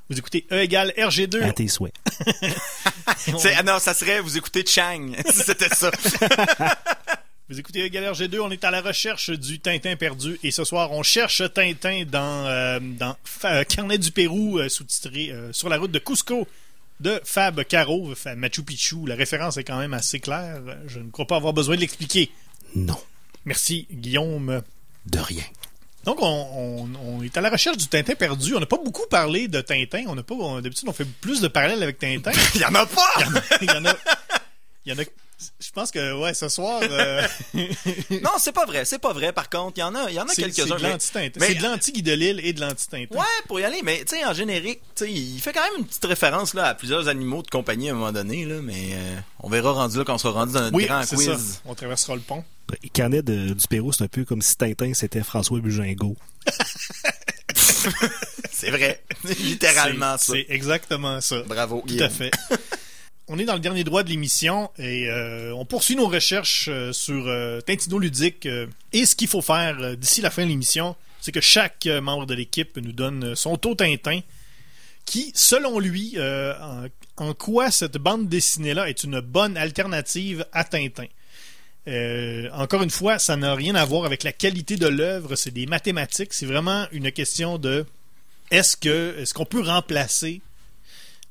Vous 0.08 0.16
écoutez 0.16 0.46
E 0.52 0.62
égale 0.62 0.92
RG2. 0.96 1.42
À 1.42 1.52
tes 1.52 1.66
souhaits. 1.66 1.92
C'est- 3.16 3.54
ah 3.56 3.64
non, 3.64 3.80
ça 3.80 3.94
serait 3.94 4.20
vous 4.20 4.38
écoutez 4.38 4.64
Chang. 4.64 5.10
si 5.28 5.42
C'était 5.42 5.68
ça. 5.68 5.90
Vous 7.48 7.58
écoutez 7.58 7.80
E 7.82 7.86
égale 7.86 8.04
RG2. 8.14 8.38
On 8.38 8.50
est 8.52 8.62
à 8.62 8.70
la 8.70 8.80
recherche 8.80 9.30
du 9.30 9.58
Tintin 9.58 9.96
perdu. 9.96 10.38
Et 10.44 10.52
ce 10.52 10.62
soir, 10.62 10.92
on 10.92 11.02
cherche 11.02 11.42
Tintin 11.52 12.04
dans, 12.04 12.46
euh, 12.46 12.78
dans 12.80 13.16
euh, 13.46 13.64
Carnet 13.64 13.98
du 13.98 14.12
Pérou, 14.12 14.60
euh, 14.60 14.68
sous-titré 14.68 15.30
euh, 15.32 15.52
Sur 15.52 15.68
la 15.68 15.78
route 15.78 15.90
de 15.90 15.98
Cusco 15.98 16.46
de 17.00 17.20
Fab 17.24 17.64
Caro. 17.64 18.14
Machu 18.36 18.62
Picchu. 18.62 19.04
La 19.08 19.16
référence 19.16 19.56
est 19.56 19.64
quand 19.64 19.78
même 19.78 19.94
assez 19.94 20.20
claire. 20.20 20.60
Je 20.86 21.00
ne 21.00 21.10
crois 21.10 21.26
pas 21.26 21.36
avoir 21.36 21.52
besoin 21.52 21.74
de 21.74 21.80
l'expliquer. 21.80 22.30
Non. 22.76 22.98
Merci, 23.44 23.88
Guillaume. 23.90 24.62
De 25.06 25.18
rien. 25.18 25.42
Donc, 26.04 26.18
on, 26.20 26.26
on- 26.26 26.88
on 27.18 27.22
est 27.22 27.36
à 27.36 27.40
la 27.40 27.50
recherche 27.50 27.76
du 27.76 27.86
Tintin 27.86 28.14
perdu. 28.14 28.54
On 28.56 28.60
n'a 28.60 28.66
pas 28.66 28.78
beaucoup 28.78 29.06
parlé 29.08 29.46
de 29.48 29.60
Tintin. 29.60 30.04
On 30.08 30.14
n'a 30.14 30.22
pas, 30.22 30.34
d'habitude, 30.60 30.88
on 30.88 30.92
fait 30.92 31.04
plus 31.04 31.40
de 31.40 31.48
parallèles 31.48 31.82
avec 31.82 31.98
Tintin. 31.98 32.32
Il 32.54 32.60
y 32.60 32.64
en 32.64 32.74
a 32.74 32.86
pas! 32.86 33.12
il 33.60 33.68
y 33.68 33.70
en 33.72 33.84
a, 33.84 33.94
il 34.84 34.92
y 34.92 34.96
en 34.96 34.98
a, 35.00 35.04
je 35.60 35.70
pense 35.72 35.90
que, 35.90 36.20
ouais, 36.20 36.34
ce 36.34 36.48
soir, 36.48 36.80
euh, 36.82 37.22
non, 38.22 38.30
c'est 38.38 38.52
pas 38.52 38.66
vrai. 38.66 38.84
C'est 38.84 38.98
pas 38.98 39.12
vrai. 39.12 39.32
Par 39.32 39.48
contre, 39.50 39.78
il 39.78 39.80
y 39.80 39.82
en 39.84 39.94
a, 39.94 40.08
il 40.10 40.14
y 40.14 40.20
en 40.20 40.24
a 40.24 40.28
c'est, 40.28 40.42
c'est 40.42 40.50
quelques-uns. 40.52 40.76
de 40.76 40.82
mais- 40.82 40.90
l'anti-Tintin. 40.90 41.40
mais- 41.40 41.46
C'est 41.48 41.54
de 41.56 41.62
l'anti-Guy 41.62 42.02
Delisle 42.02 42.40
et 42.44 42.52
de 42.52 42.60
l'anti-Tintin. 42.60 43.16
Ouais, 43.16 43.24
pour 43.48 43.60
y 43.60 43.64
aller, 43.64 43.80
mais 43.82 44.04
tu 44.04 44.16
sais, 44.16 44.24
en 44.24 44.32
générique, 44.34 44.80
tu 44.94 45.04
sais, 45.04 45.12
il 45.12 45.40
fait 45.40 45.52
quand 45.52 45.62
même 45.62 45.80
une 45.80 45.86
petite 45.86 46.04
référence 46.04 46.54
là 46.54 46.66
à 46.66 46.74
plusieurs 46.74 47.08
animaux 47.08 47.42
de 47.42 47.48
compagnie 47.48 47.88
à 47.88 47.92
un 47.92 47.96
moment 47.96 48.12
donné, 48.12 48.44
là, 48.44 48.56
mais 48.62 48.90
euh, 48.94 49.16
on 49.40 49.48
verra 49.48 49.72
rendu 49.72 49.98
là 49.98 50.04
quand 50.04 50.14
on 50.14 50.18
sera 50.18 50.32
rendu 50.40 50.52
dans 50.52 50.60
notre 50.62 50.76
Oui, 50.76 50.86
grand 50.86 51.02
c'est 51.04 51.16
quiz. 51.16 51.26
ça. 51.28 51.60
On 51.64 51.74
traversera 51.74 52.14
le 52.14 52.20
pont. 52.22 52.44
Le 52.82 52.88
carnet 52.88 53.22
de- 53.22 53.52
du 53.52 53.66
Pérou, 53.68 53.92
c'est 53.92 54.04
un 54.04 54.08
peu 54.08 54.24
comme 54.24 54.40
si 54.42 54.56
Tintin, 54.56 54.94
c'était 54.94 55.22
François 55.22 55.60
Bugingo. 55.60 56.16
C'est 58.52 58.70
vrai. 58.70 59.02
Littéralement 59.40 60.16
C'est- 60.18 60.24
ça. 60.26 60.32
C'est 60.34 60.46
exactement 60.54 61.20
ça. 61.20 61.42
Bravo, 61.42 61.80
Tout 61.80 61.86
Guillaume. 61.88 62.06
à 62.06 62.10
fait. 62.10 62.30
On 63.34 63.38
est 63.38 63.46
dans 63.46 63.54
le 63.54 63.60
dernier 63.60 63.82
droit 63.82 64.02
de 64.02 64.10
l'émission 64.10 64.70
et 64.78 65.08
euh, 65.08 65.54
on 65.54 65.64
poursuit 65.64 65.96
nos 65.96 66.06
recherches 66.06 66.68
euh, 66.68 66.92
sur 66.92 67.28
euh, 67.28 67.62
Tintino 67.62 67.98
ludique. 67.98 68.44
euh, 68.44 68.66
et 68.92 69.06
ce 69.06 69.16
qu'il 69.16 69.26
faut 69.26 69.40
faire 69.40 69.96
d'ici 69.96 70.20
la 70.20 70.28
fin 70.28 70.42
de 70.42 70.48
l'émission, 70.48 70.96
c'est 71.22 71.32
que 71.32 71.40
chaque 71.40 71.86
membre 71.86 72.26
de 72.26 72.34
l'équipe 72.34 72.76
nous 72.76 72.92
donne 72.92 73.34
son 73.34 73.56
taux 73.56 73.74
Tintin, 73.74 74.20
qui, 75.06 75.32
selon 75.34 75.78
lui, 75.78 76.18
en, 76.20 76.84
en 77.16 77.32
quoi 77.32 77.70
cette 77.70 77.96
bande 77.96 78.28
dessinée-là 78.28 78.90
est 78.90 79.02
une 79.02 79.20
bonne 79.20 79.56
alternative 79.56 80.44
à 80.52 80.64
Tintin. 80.64 81.06
Encore 82.52 82.82
une 82.82 82.90
fois, 82.90 83.18
ça 83.18 83.36
n'a 83.36 83.54
rien 83.54 83.76
à 83.76 83.84
voir 83.86 84.04
avec 84.04 84.24
la 84.24 84.32
qualité 84.32 84.76
de 84.76 84.88
l'œuvre, 84.88 85.36
c'est 85.36 85.52
des 85.52 85.64
mathématiques, 85.64 86.34
c'est 86.34 86.44
vraiment 86.44 86.86
une 86.92 87.10
question 87.10 87.56
de 87.56 87.86
est-ce 88.50 88.76
que 88.76 89.16
est-ce 89.18 89.32
qu'on 89.32 89.46
peut 89.46 89.62
remplacer 89.62 90.42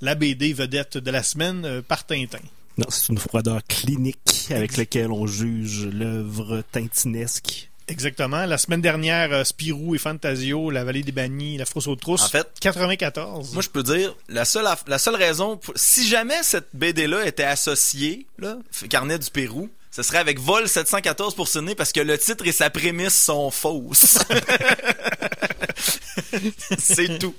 la 0.01 0.15
BD 0.15 0.53
vedette 0.53 0.97
de 0.97 1.11
la 1.11 1.23
semaine 1.23 1.65
euh, 1.65 1.81
par 1.81 2.05
Tintin. 2.05 2.39
Non, 2.77 2.87
c'est 2.89 3.09
une 3.09 3.17
froideur 3.17 3.61
clinique 3.67 4.47
avec 4.49 4.77
laquelle 4.77 5.11
on 5.11 5.27
juge 5.27 5.87
l'œuvre 5.91 6.63
tintinesque. 6.71 7.69
Exactement. 7.87 8.45
La 8.45 8.57
semaine 8.57 8.79
dernière, 8.81 9.31
euh, 9.33 9.43
Spirou 9.43 9.95
et 9.95 9.97
Fantasio, 9.97 10.69
La 10.71 10.85
Vallée 10.85 11.03
des 11.03 11.11
Bannis, 11.11 11.57
La 11.57 11.65
Frousse 11.65 11.87
aux 11.87 11.95
Trousses. 11.97 12.21
En 12.23 12.29
fait, 12.29 12.47
94. 12.61 13.51
Moi, 13.53 13.61
je 13.61 13.67
peux 13.69 13.83
dire, 13.83 14.15
la 14.29 14.45
seule, 14.45 14.65
la 14.87 14.97
seule 14.97 15.15
raison, 15.15 15.57
pour- 15.57 15.73
si 15.75 16.07
jamais 16.07 16.41
cette 16.43 16.69
BD-là 16.73 17.25
était 17.25 17.43
associée, 17.43 18.25
là, 18.39 18.57
Carnet 18.89 19.19
du 19.19 19.29
Pérou, 19.29 19.69
ce 19.91 20.03
serait 20.03 20.19
avec 20.19 20.39
Vol 20.39 20.69
714 20.69 21.35
pour 21.35 21.49
sonner 21.49 21.75
parce 21.75 21.91
que 21.91 21.99
le 21.99 22.17
titre 22.17 22.47
et 22.47 22.53
sa 22.53 22.69
prémisse 22.69 23.21
sont 23.21 23.51
fausses. 23.51 24.19
c'est 26.79 27.19
tout. 27.19 27.35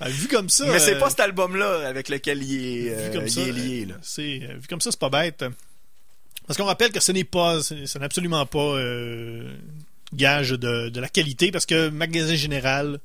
Ah, 0.00 0.08
vu 0.08 0.28
comme 0.28 0.48
ça. 0.48 0.64
Mais 0.66 0.78
c'est 0.78 0.94
euh, 0.96 0.98
pas 0.98 1.10
cet 1.10 1.20
album-là 1.20 1.86
avec 1.88 2.08
lequel 2.08 2.42
il 2.42 2.54
est, 2.88 3.10
vu 3.12 3.18
euh, 3.18 3.26
il 3.26 3.38
est 3.38 3.52
lié. 3.52 3.82
euh, 3.84 3.92
Là. 3.92 3.94
C'est 4.02 4.38
vu 4.38 4.66
comme 4.68 4.80
ça, 4.80 4.90
c'est 4.90 5.00
pas 5.00 5.10
bête. 5.10 5.44
Parce 6.46 6.58
qu'on 6.58 6.64
rappelle 6.64 6.90
que 6.90 7.00
ce 7.00 7.12
n'est 7.12 7.24
pas, 7.24 7.62
ce 7.62 7.74
n'est 7.74 8.04
absolument 8.04 8.44
pas 8.46 8.58
euh, 8.76 9.54
gage 10.12 10.50
de, 10.50 10.88
de 10.88 11.00
la 11.00 11.08
qualité, 11.08 11.52
parce 11.52 11.66
que 11.66 11.88
Magasin 11.90 12.34
Général 12.34 12.98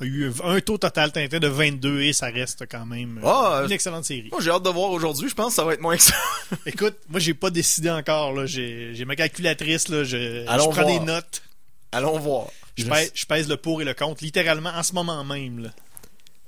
a 0.00 0.04
eu 0.04 0.30
un 0.44 0.60
taux 0.60 0.78
total 0.78 1.10
Tintin 1.10 1.40
de 1.40 1.48
22 1.48 2.02
et 2.02 2.12
ça 2.12 2.26
reste 2.28 2.66
quand 2.70 2.86
même 2.86 3.20
Ah, 3.24 3.62
une 3.64 3.72
excellente 3.72 4.04
série. 4.04 4.28
Moi, 4.30 4.40
j'ai 4.40 4.50
hâte 4.50 4.62
de 4.62 4.68
voir 4.68 4.90
aujourd'hui. 4.90 5.28
Je 5.28 5.34
pense 5.34 5.48
que 5.48 5.54
ça 5.54 5.64
va 5.64 5.72
être 5.74 5.80
moins 5.80 5.96
que 5.96 6.02
ça. 6.04 6.14
Écoute, 6.66 6.94
moi 7.08 7.18
j'ai 7.18 7.34
pas 7.34 7.50
décidé 7.50 7.90
encore. 7.90 8.32
là. 8.32 8.46
J'ai 8.46 8.94
j'ai 8.94 9.04
ma 9.04 9.16
calculatrice. 9.16 9.88
Là. 9.88 10.04
Je, 10.04 10.44
prends 10.44 10.70
voir. 10.70 10.86
des 10.86 11.00
notes. 11.00 11.42
Allons 11.90 12.16
voir. 12.20 12.46
Je 12.76 12.84
Je- 12.84 12.88
pèse, 12.88 13.10
je 13.12 13.26
pèse 13.26 13.48
le 13.48 13.56
pour 13.56 13.82
et 13.82 13.84
le 13.84 13.94
contre, 13.94 14.22
littéralement 14.22 14.70
en 14.70 14.84
ce 14.84 14.92
moment 14.92 15.24
même. 15.24 15.64
Là. 15.64 15.70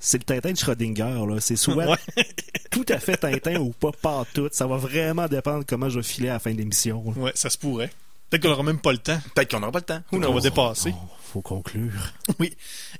C'est 0.02 0.18
le 0.18 0.24
Tintin 0.24 0.52
de 0.52 0.56
Schrödinger, 0.56 1.24
là. 1.28 1.36
C'est 1.40 1.56
soit 1.56 1.86
Ouais. 1.86 1.96
tout 2.70 2.86
à 2.88 2.98
fait 2.98 3.18
Tintin 3.18 3.56
ou 3.60 3.70
pas, 3.70 3.92
pas 3.92 4.24
tout. 4.32 4.48
Ça 4.50 4.66
va 4.66 4.76
vraiment 4.78 5.28
dépendre 5.28 5.64
comment 5.66 5.88
je 5.90 5.98
vais 6.00 6.02
filer 6.02 6.30
à 6.30 6.34
la 6.34 6.38
fin 6.38 6.52
de 6.52 6.56
l'émission. 6.58 7.04
là. 7.14 7.22
ouais, 7.22 7.32
ça 7.34 7.50
se 7.50 7.58
pourrait. 7.58 7.90
Peut-être 8.30 8.42
qu'on 8.44 8.48
n'aura 8.50 8.62
même 8.62 8.78
pas 8.78 8.92
le 8.92 8.98
temps. 8.98 9.20
Peut-être 9.34 9.50
qu'on 9.50 9.60
n'aura 9.60 9.72
pas 9.72 9.80
le 9.80 9.84
temps. 9.84 10.02
On 10.12 10.32
va 10.32 10.40
dépasser. 10.40 10.94
Oh, 10.94 11.08
faut 11.32 11.42
conclure. 11.42 11.92
Oui. 12.38 12.54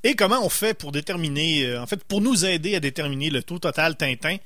Et 0.05 0.15
comment 0.15 0.45
on 0.45 0.49
fait 0.51 0.75
pour 0.75 0.93
déterminer, 0.93 1.65
euh, 1.67 1.81
en 1.83 1.87
fait, 1.87 2.03
pour 2.05 2.21
nous 2.21 2.45
aider 2.45 2.75
à 2.75 2.81
déterminer 2.81 3.31
le 3.31 3.43
taux 3.43 3.59
total 3.59 3.97
Tintin, 3.97 4.37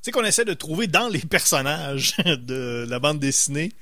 c'est 0.00 0.10
qu'on 0.12 0.24
essaie 0.24 0.44
de 0.44 0.54
trouver 0.54 0.86
dans 0.86 1.08
les 1.08 1.18
personnages 1.18 2.14
de 2.24 2.86
la 2.88 2.98
bande 3.00 3.18
dessinée. 3.18 3.72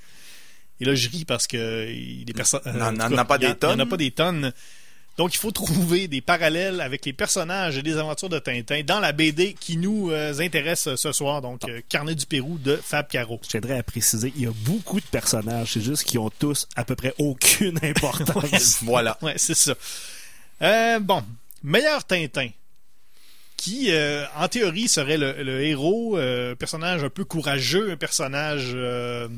Et 0.81 0.85
là, 0.85 0.95
je 0.95 1.09
ris 1.11 1.25
parce 1.27 1.47
que 1.47 1.89
il- 1.91 2.25
des 2.25 2.33
personnes. 2.33 2.61
N'en- 2.75 2.91
n'en 2.93 3.17
a 3.17 3.25
pas 3.25 3.39
des 3.39 3.45
Il 3.47 3.49
n'y 3.49 3.53
en 3.53 3.55
a 3.55 3.77
tonnes. 3.77 3.89
pas 3.89 3.97
des 3.99 4.11
tonnes. 4.11 4.53
Donc, 5.17 5.35
il 5.35 5.39
faut 5.39 5.51
trouver 5.51 6.09
des 6.09 6.21
parallèles 6.21 6.81
avec 6.83 7.07
les 7.07 7.15
personnages 7.15 7.79
et 7.79 7.83
les 7.83 7.97
aventures 7.97 8.29
de 8.29 8.39
Tintin 8.39 8.83
dans 8.83 9.01
la 9.01 9.13
BD 9.13 9.55
qui 9.55 9.79
nous 9.79 10.11
euh, 10.11 10.39
intéresse 10.41 10.95
ce 10.95 11.13
soir. 11.13 11.41
Donc, 11.41 11.63
euh, 11.69 11.81
Carnet 11.89 12.15
du 12.15 12.27
Pérou 12.27 12.59
de 12.59 12.77
Fab 12.77 13.09
Caro. 13.09 13.41
Je 13.43 13.49
tiendrais 13.49 13.79
à 13.79 13.83
préciser, 13.83 14.31
il 14.37 14.43
y 14.43 14.47
a 14.47 14.53
beaucoup 14.67 15.01
de 15.01 15.07
personnages, 15.07 15.73
c'est 15.73 15.81
juste 15.81 16.05
qu'ils 16.05 16.19
ont 16.21 16.29
tous 16.31 16.69
à 16.77 16.85
peu 16.85 16.95
près 16.97 17.15
aucune 17.19 17.79
importance. 17.83 18.81
Voilà. 18.83 19.17
Ouais, 19.23 19.35
c'est 19.39 19.55
ça. 19.55 19.75
Euh, 20.61 20.99
bon, 21.01 21.23
meilleur 21.63 22.05
Tintin. 22.05 22.49
Qui, 23.57 23.91
euh, 23.93 24.27
en 24.37 24.49
théorie, 24.49 24.87
serait 24.87 25.17
le, 25.17 25.43
le 25.43 25.63
héros, 25.65 26.19
euh, 26.19 26.53
un 26.53 26.57
personnage 26.57 27.03
un 27.03 27.09
peu 27.09 27.25
courageux, 27.25 27.91
un 27.91 27.97
personnage. 27.97 28.73
euh, 28.75 29.29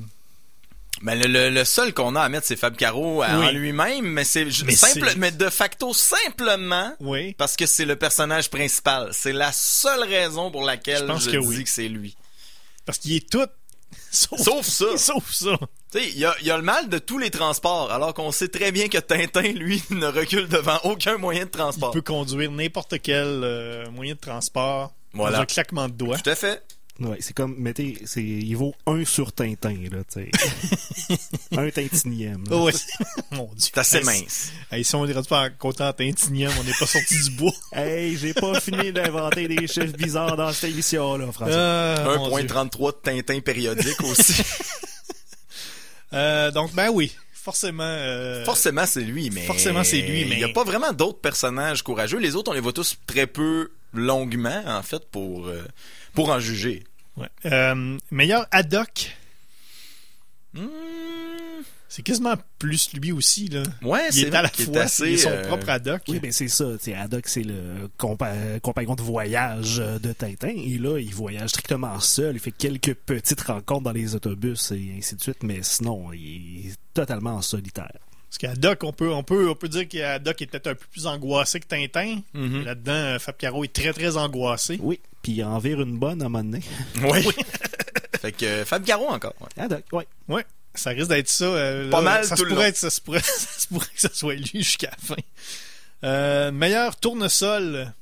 Mais 1.02 1.14
le, 1.16 1.26
le- 1.28 1.50
le 1.50 1.64
seul 1.64 1.94
qu'on 1.94 2.16
a 2.16 2.22
à 2.22 2.28
mettre, 2.28 2.46
c'est 2.46 2.56
Fab 2.56 2.76
Caro 2.76 3.22
euh, 3.22 3.26
en 3.26 3.50
lui-même, 3.52 4.04
mais 4.06 4.24
c'est 4.24 4.50
simple, 4.50 5.12
mais 5.16 5.30
de 5.30 5.48
facto 5.48 5.92
simplement 5.94 6.92
oui. 7.00 7.34
parce 7.38 7.56
que 7.56 7.66
c'est 7.66 7.84
le 7.84 7.96
personnage 7.96 8.50
principal. 8.50 9.10
C'est 9.12 9.32
la 9.32 9.52
seule 9.52 10.02
raison 10.02 10.50
pour 10.50 10.64
laquelle 10.64 10.98
Je 11.00 11.04
pense 11.04 11.24
je 11.24 11.30
que 11.30 11.36
dis 11.38 11.46
oui. 11.46 11.64
que 11.64 11.70
c'est 11.70 11.88
lui. 11.88 12.16
Parce 12.84 12.98
qu'il 12.98 13.14
est 13.14 13.30
tout. 13.30 13.46
Sauf, 14.10 14.40
Sauf 14.40 14.66
ça. 14.66 14.84
Sauf 14.98 15.30
ça. 15.30 15.56
Tu 15.92 15.98
sais, 16.00 16.08
il 16.10 16.18
y 16.18 16.24
a, 16.24 16.34
il 16.40 16.46
y 16.46 16.50
a 16.50 16.56
le 16.56 16.62
mal 16.62 16.88
de 16.88 16.98
tous 16.98 17.18
les 17.18 17.30
transports, 17.30 17.90
alors 17.92 18.12
qu'on 18.12 18.32
sait 18.32 18.48
très 18.48 18.72
bien 18.72 18.88
que 18.88 18.98
Tintin, 18.98 19.52
lui, 19.52 19.82
ne 19.90 20.06
recule 20.06 20.48
devant 20.48 20.78
aucun 20.84 21.16
moyen 21.16 21.44
de 21.44 21.48
Il 21.48 21.58
transport. 21.58 21.92
peut 21.92 22.02
conduire 22.02 22.50
n'importe 22.50 23.00
quel 23.02 23.24
euh, 23.44 23.88
moyen 23.90 24.14
de 24.14 24.18
transport. 24.18 24.92
Voilà. 25.14 25.36
Dans 25.38 25.42
un 25.44 25.46
claquement 25.46 25.88
de 25.88 25.94
doigts. 25.94 26.18
Tout 26.18 26.28
à 26.30 26.34
fait. 26.34 26.62
Ouais, 27.00 27.18
c'est 27.20 27.32
comme, 27.32 27.54
mettez, 27.58 27.96
c'est, 28.06 28.22
il 28.24 28.54
vaut 28.56 28.74
un 28.86 29.04
sur 29.04 29.32
Tintin, 29.32 29.76
là, 29.90 29.98
tu 30.12 30.28
sais. 30.28 31.16
un 31.56 31.70
Tintinième. 31.70 32.42
là. 32.48 32.56
Oh, 32.56 32.64
ouais. 32.64 32.72
Mon 33.30 33.44
Dieu. 33.44 33.54
C'est 33.72 33.78
assez 33.78 34.00
mince. 34.00 34.50
hey, 34.72 34.82
si 34.82 34.96
on 34.96 35.06
est 35.06 35.12
rendu 35.12 35.28
pas 35.28 35.48
content 35.50 35.92
Tintinium, 35.92 36.52
on 36.58 36.64
n'est 36.64 36.72
pas 36.72 36.86
sorti 36.86 37.14
du 37.22 37.30
bois. 37.36 37.52
Hey, 37.72 38.16
j'ai 38.16 38.34
pas 38.34 38.58
fini 38.60 38.92
d'inventer 38.92 39.46
des 39.46 39.68
chiffres 39.68 39.96
bizarres 39.96 40.36
dans 40.36 40.52
cette 40.52 40.70
émission-là, 40.72 41.26
François. 41.30 41.54
Euh, 41.54 42.16
mon 42.18 42.36
Dieu. 42.36 42.46
1.33 42.48 42.86
de 42.92 42.96
Tintin 43.22 43.40
périodique 43.40 44.00
aussi. 44.02 44.42
Euh, 46.12 46.50
donc, 46.50 46.74
ben 46.74 46.88
oui. 46.92 47.14
Forcément. 47.32 47.82
euh, 47.84 48.44
Forcément, 48.44 48.86
c'est 48.86 49.00
lui, 49.02 49.30
mais. 49.30 49.42
Forcément, 49.46 49.84
c'est 49.84 50.00
lui, 50.00 50.24
mais- 50.24 50.32
Il 50.32 50.38
n'y 50.38 50.44
a 50.44 50.48
pas 50.52 50.64
vraiment 50.64 50.92
d'autres 50.92 51.20
personnages 51.20 51.82
courageux. 51.82 52.18
Les 52.18 52.34
autres, 52.36 52.50
on 52.50 52.54
les 52.54 52.60
voit 52.60 52.72
tous 52.72 52.96
très 53.06 53.26
peu 53.26 53.70
longuement, 53.94 54.62
en 54.66 54.82
fait, 54.82 55.08
pour, 55.10 55.46
euh, 55.46 55.62
pour 56.18 56.30
en 56.30 56.40
juger. 56.40 56.84
Ouais. 57.16 57.28
Euh, 57.46 57.98
meilleur 58.10 58.46
ad 58.50 58.72
hoc, 58.74 59.16
Hmm, 60.54 60.66
c'est 61.90 62.02
quasiment 62.02 62.34
plus 62.58 62.92
lui 62.94 63.12
aussi. 63.12 63.48
Là. 63.48 63.62
ouais, 63.82 64.08
Il 64.08 64.14
c'est 64.14 64.20
est 64.28 64.34
à 64.34 64.42
la 64.42 64.48
est 64.48 64.62
fois 64.62 64.80
assez, 64.82 65.06
il 65.08 65.14
est 65.14 65.16
son 65.18 65.28
euh, 65.30 65.46
propre 65.46 65.68
ad 65.68 65.86
hoc. 65.88 66.02
Oui, 66.08 66.18
ben 66.20 66.32
c'est 66.32 66.48
ça. 66.48 66.64
Haddock, 66.94 67.28
c'est 67.28 67.42
le 67.42 67.90
compa- 67.98 68.58
compagnon 68.60 68.94
de 68.94 69.02
voyage 69.02 69.78
euh, 69.78 69.98
de 69.98 70.12
Tintin. 70.14 70.48
Et 70.56 70.78
là, 70.78 70.98
il 70.98 71.14
voyage 71.14 71.50
strictement 71.50 72.00
seul. 72.00 72.36
Il 72.36 72.40
fait 72.40 72.50
quelques 72.50 72.94
petites 72.94 73.42
rencontres 73.42 73.82
dans 73.84 73.92
les 73.92 74.14
autobus 74.14 74.70
et 74.72 74.94
ainsi 74.96 75.16
de 75.16 75.20
suite. 75.20 75.42
Mais 75.42 75.58
sinon, 75.62 76.12
il 76.14 76.68
est 76.68 76.76
totalement 76.94 77.34
en 77.34 77.42
solitaire. 77.42 77.98
Parce 78.28 78.38
qu'à 78.38 78.54
Doc, 78.54 78.84
on 78.84 78.92
peut, 78.92 79.10
on 79.10 79.22
peut, 79.22 79.48
on 79.48 79.54
peut 79.54 79.68
dire 79.68 79.88
qu'à 79.88 80.18
Doc 80.18 80.42
est 80.42 80.46
peut-être 80.46 80.66
un 80.66 80.74
peu 80.74 80.84
plus 80.92 81.06
angoissé 81.06 81.60
que 81.60 81.66
Tintin. 81.66 82.20
mhm. 82.34 82.64
Là-dedans, 82.64 82.92
euh, 82.92 83.18
Fab 83.18 83.36
Caro 83.36 83.64
est 83.64 83.72
très 83.72 83.92
très 83.92 84.16
angoissé. 84.16 84.78
Oui, 84.82 85.00
puis 85.22 85.32
il 85.32 85.44
en 85.44 85.58
vire 85.58 85.80
une 85.80 85.98
bonne 85.98 86.20
à 86.22 86.26
un 86.26 86.28
moment 86.28 86.44
donné. 86.44 86.60
Oui. 87.02 87.26
fait 88.20 88.32
que 88.32 88.64
Fab 88.64 88.84
Caro 88.84 89.08
encore. 89.08 89.34
ouais. 89.40 89.62
Haddock, 89.62 89.84
ouais. 89.92 90.06
Ouais, 90.28 90.44
ça 90.74 90.90
risque 90.90 91.08
d'être 91.08 91.28
ça. 91.30 91.44
euh, 91.44 91.90
Pas 91.90 91.98
là, 91.98 92.02
mal 92.02 92.24
ça 92.24 92.36
tout 92.36 92.42
se 92.42 92.44
le 92.44 92.48
pourrait 92.50 92.62
long. 92.64 92.68
être- 92.68 92.76
ça, 92.76 92.90
se 92.90 93.00
pourrait, 93.00 93.20
ça 93.24 93.60
se 93.60 93.66
pourrait 93.68 93.86
que 93.94 94.00
ce 94.00 94.08
soit 94.12 94.34
lui 94.34 94.46
jusqu'à 94.52 94.90
la 94.90 94.96
fin. 95.16 95.22
Euh, 96.04 96.52
meilleur 96.52 96.96
tournesol, 96.96 97.92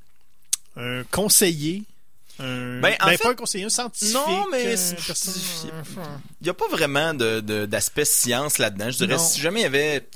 un 0.77 1.05
conseiller. 1.05 1.85
Un... 2.39 2.81
Ben, 2.81 2.95
en 3.01 3.09
fait- 3.09 3.19
pas 3.23 3.31
un 3.31 3.35
conseiller, 3.35 3.69
scientifique. 3.71 4.15
Non, 4.15 4.47
mais 4.51 4.67
euh, 4.77 4.93
personne- 5.07 5.35
Il 6.41 6.45
n'y 6.45 6.51
a 6.51 6.55
pas 6.55 6.69
vraiment 6.69 7.15
de, 7.15 7.41
de- 7.41 7.67
d'aspect 7.67 8.05
science 8.05 8.59
là-dedans. 8.59 8.91
Je 8.91 8.99
dirais, 8.99 9.15
Non. 9.17 9.19
si 9.19 9.41
jamais 9.41 9.61
il 9.61 9.65
y 9.65 9.67
avait 9.67 10.07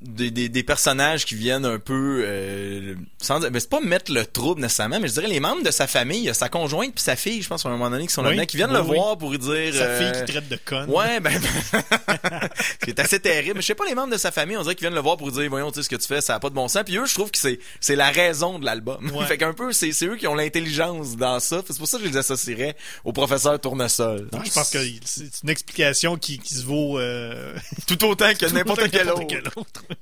des, 0.00 0.30
des, 0.30 0.48
des 0.48 0.62
personnages 0.62 1.24
qui 1.24 1.34
viennent 1.34 1.64
un 1.64 1.78
peu 1.78 2.22
euh, 2.24 2.94
sans 3.20 3.40
mais 3.50 3.60
c'est 3.60 3.70
pas 3.70 3.80
mettre 3.80 4.12
le 4.12 4.26
trouble 4.26 4.60
nécessairement 4.60 5.00
mais 5.00 5.08
je 5.08 5.14
dirais 5.14 5.26
les 5.26 5.40
membres 5.40 5.62
de 5.62 5.70
sa 5.70 5.86
famille 5.86 6.30
sa 6.34 6.48
conjointe 6.48 6.94
puis 6.94 7.02
sa 7.02 7.16
fille 7.16 7.42
je 7.42 7.48
pense 7.48 7.64
à 7.64 7.68
un 7.68 7.72
moment 7.72 7.90
donné 7.90 8.06
qui 8.06 8.12
sont 8.12 8.22
Oui, 8.22 8.30
là-dedans 8.30 8.46
qui 8.46 8.56
viennent 8.56 8.70
oui, 8.70 8.76
le 8.76 8.82
oui. 8.82 8.96
voir 8.96 9.18
pour 9.18 9.30
lui 9.30 9.38
dire 9.38 9.74
Sa 9.74 9.84
euh, 9.84 9.98
fille 9.98 10.20
qui 10.20 10.32
traite 10.32 10.48
de 10.48 10.58
conne. 10.64 10.90
Ouais, 10.90 11.20
ben, 11.20 11.32
c'est 12.84 12.98
assez 13.00 13.20
terrible. 13.20 13.54
Mais 13.56 13.62
je 13.62 13.66
sais 13.66 13.74
pas, 13.74 13.84
les 13.86 13.94
membres 13.94 14.12
de 14.12 14.18
sa 14.18 14.30
famille, 14.30 14.56
on 14.56 14.62
dirait 14.62 14.74
qu'ils 14.74 14.86
viennent 14.86 14.94
le 14.94 15.00
voir 15.00 15.16
pour 15.16 15.30
dire, 15.30 15.48
voyons, 15.48 15.70
tu 15.70 15.76
sais, 15.76 15.82
ce 15.84 15.88
que 15.88 15.96
tu 15.96 16.06
fais, 16.06 16.20
ça 16.20 16.34
a 16.34 16.40
pas 16.40 16.50
de 16.50 16.54
bon 16.54 16.68
sens. 16.68 16.82
Puis 16.84 16.96
eux, 16.96 17.06
je 17.06 17.14
trouve 17.14 17.30
que 17.30 17.38
c'est, 17.38 17.58
c'est 17.80 17.96
la 17.96 18.10
raison 18.10 18.58
de 18.58 18.64
l'album. 18.64 19.10
Ouais. 19.14 19.24
fait 19.26 19.38
qu'un 19.38 19.52
peu, 19.52 19.72
c'est, 19.72 19.92
c'est 19.92 20.06
eux 20.06 20.16
qui 20.16 20.26
ont 20.26 20.34
l'intelligence 20.34 21.16
dans 21.16 21.40
ça. 21.40 21.62
C'est 21.66 21.78
pour 21.78 21.88
ça 21.88 21.98
que 21.98 22.04
je 22.04 22.10
les 22.10 22.16
associerais 22.16 22.76
au 23.04 23.12
professeur 23.12 23.60
Tournesol. 23.60 24.28
Je 24.44 24.50
pense 24.52 24.70
que 24.70 24.78
c'est 25.04 25.42
une 25.42 25.50
explication 25.50 26.16
qui, 26.16 26.38
qui 26.38 26.54
se 26.54 26.64
vaut 26.64 26.98
euh, 26.98 27.54
Tout 27.86 28.04
autant 28.04 28.32
que 28.34 28.46
n'importe 28.46 28.90
quel 28.90 29.10
autre. 29.10 29.26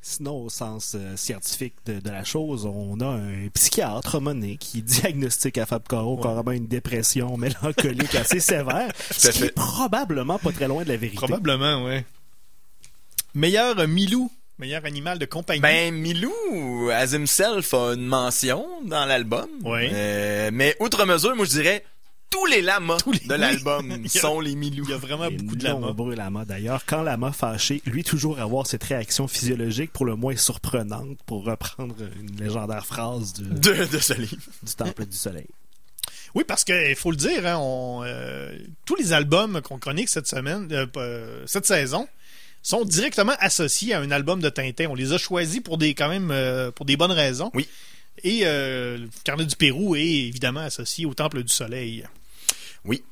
Sinon, 0.02 0.44
au 0.44 0.50
sens 0.50 0.94
euh, 0.94 1.16
scientifique 1.16 1.74
de, 1.86 2.00
de 2.00 2.10
la 2.10 2.24
chose, 2.24 2.66
on 2.66 3.00
a 3.00 3.06
un 3.06 3.48
psychiatre 3.54 4.20
Monet 4.20 4.56
qui 4.56 4.82
diagnostique 4.82 5.58
à 5.58 5.66
Fab 5.66 5.86
Caro 5.88 6.16
carrément 6.18 6.52
une 6.52 6.66
dépression 6.66 7.36
mélancolique 7.36 8.14
assez 8.14 8.40
sévère, 8.40 8.92
ce 9.10 9.28
qui 9.30 9.38
fait. 9.40 9.46
est 9.46 9.54
probablement 9.54 10.38
pas 10.38 10.52
très 10.52 10.68
loin 10.68 10.84
de 10.84 10.88
la 10.88 10.96
vérité. 10.96 11.18
Probablement, 11.18 11.84
ouais. 11.84 12.04
Meilleur 13.34 13.78
euh, 13.78 13.86
Milou, 13.86 14.30
meilleur 14.58 14.84
animal 14.84 15.18
de 15.18 15.24
compagnie. 15.26 15.60
Ben, 15.60 15.92
Milou, 15.92 16.90
as 16.92 17.12
himself, 17.12 17.74
a 17.74 17.94
une 17.94 18.06
mention 18.06 18.64
dans 18.84 19.04
l'album. 19.04 19.48
Ouais. 19.64 19.90
Euh, 19.92 20.50
mais 20.52 20.76
outre 20.80 21.04
mesure, 21.04 21.34
moi, 21.34 21.44
je 21.44 21.50
dirais, 21.50 21.84
tous 22.34 22.46
les 22.46 22.60
lamas 22.62 22.96
les- 23.12 23.18
de 23.28 23.34
l'album 23.34 24.06
sont 24.08 24.40
les 24.40 24.54
Milou. 24.54 24.84
il 24.86 24.90
y 24.90 24.94
a 24.94 24.98
vraiment 24.98 25.30
beaucoup 25.30 25.56
de 25.56 25.64
lamas. 25.64 25.86
nombreux 25.86 26.14
lamas. 26.14 26.44
D'ailleurs, 26.44 26.84
quand 26.84 27.02
lama 27.02 27.32
fâché, 27.32 27.80
lui 27.86 28.04
toujours 28.04 28.38
avoir 28.40 28.66
cette 28.66 28.84
réaction 28.84 29.28
physiologique 29.28 29.92
pour 29.92 30.04
le 30.04 30.16
moins 30.16 30.36
surprenante, 30.36 31.18
pour 31.26 31.44
reprendre 31.44 31.94
une 32.20 32.36
légendaire 32.44 32.84
phrase 32.86 33.32
du, 33.34 33.44
De, 33.44 33.86
de 33.86 33.98
ce 33.98 34.12
livre. 34.14 34.36
du 34.62 34.74
Temple 34.74 35.06
du 35.06 35.16
Soleil. 35.16 35.46
Oui, 36.34 36.42
parce 36.46 36.64
que 36.64 36.90
il 36.90 36.96
faut 36.96 37.12
le 37.12 37.16
dire, 37.16 37.46
hein, 37.46 37.56
on, 37.60 38.02
euh, 38.04 38.58
tous 38.84 38.96
les 38.96 39.12
albums 39.12 39.60
qu'on 39.62 39.78
chronique 39.78 40.08
cette 40.08 40.26
semaine, 40.26 40.66
euh, 40.72 40.86
euh, 40.96 41.42
cette 41.46 41.64
saison, 41.66 42.08
sont 42.62 42.84
directement 42.84 43.34
associés 43.38 43.94
à 43.94 44.00
un 44.00 44.10
album 44.10 44.40
de 44.40 44.48
Tintin. 44.48 44.86
On 44.90 44.94
les 44.96 45.12
a 45.12 45.18
choisis 45.18 45.60
pour 45.60 45.78
des 45.78 45.94
quand 45.94 46.08
même 46.08 46.30
euh, 46.32 46.70
pour 46.72 46.86
des 46.86 46.96
bonnes 46.96 47.12
raisons. 47.12 47.50
Oui. 47.54 47.68
Et 48.24 48.40
euh, 48.44 48.96
le 48.98 49.08
Carnet 49.22 49.44
du 49.44 49.54
Pérou 49.54 49.94
est 49.96 50.02
évidemment 50.04 50.60
associé 50.60 51.04
au 51.06 51.14
Temple 51.14 51.42
du 51.44 51.52
Soleil. 51.52 52.04
Oui. 52.84 53.02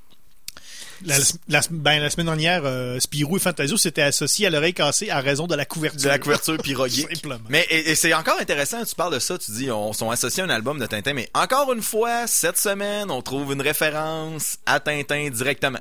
La, 1.04 1.16
la- 1.48 1.60
ben, 1.70 1.98
la 2.00 2.10
semaine 2.10 2.26
dernière, 2.26 2.62
euh, 2.64 3.00
Spirou 3.00 3.36
et 3.36 3.40
Fantasio 3.40 3.76
s'étaient 3.76 4.02
associés 4.02 4.46
à 4.46 4.50
l'oreille 4.50 4.72
cassée 4.74 5.10
à 5.10 5.18
raison 5.20 5.48
de 5.48 5.56
la 5.56 5.64
couverture. 5.64 6.00
De 6.02 6.06
la 6.08 6.18
couverture. 6.20 6.56
Simplement. 6.64 7.38
Mais 7.48 7.66
et, 7.70 7.90
et 7.90 7.94
c'est 7.96 8.14
encore 8.14 8.38
intéressant, 8.38 8.84
tu 8.84 8.94
parles 8.94 9.14
de 9.14 9.18
ça, 9.18 9.36
tu 9.36 9.50
dis 9.50 9.68
on 9.70 9.92
sont 9.92 10.10
associés 10.10 10.44
à 10.44 10.46
un 10.46 10.50
album 10.50 10.78
de 10.78 10.86
Tintin, 10.86 11.12
mais 11.14 11.28
encore 11.34 11.72
une 11.72 11.82
fois, 11.82 12.28
cette 12.28 12.56
semaine, 12.58 13.10
on 13.10 13.20
trouve 13.20 13.52
une 13.52 13.62
référence 13.62 14.58
à 14.64 14.78
Tintin 14.78 15.28
directement. 15.30 15.80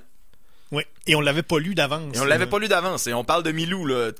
Oui. 0.71 0.83
Et 1.05 1.15
on 1.15 1.21
l'avait 1.21 1.43
pas 1.43 1.59
lu 1.59 1.75
d'avance. 1.75 2.15
Et 2.15 2.19
on 2.19 2.25
l'avait 2.25 2.45
là. 2.45 2.49
pas 2.51 2.57
lu 2.57 2.67
d'avance. 2.69 3.05
Et 3.05 3.13
on 3.13 3.25
parle 3.25 3.43
de 3.43 3.51
Milou, 3.51 3.85
là, 3.85 4.11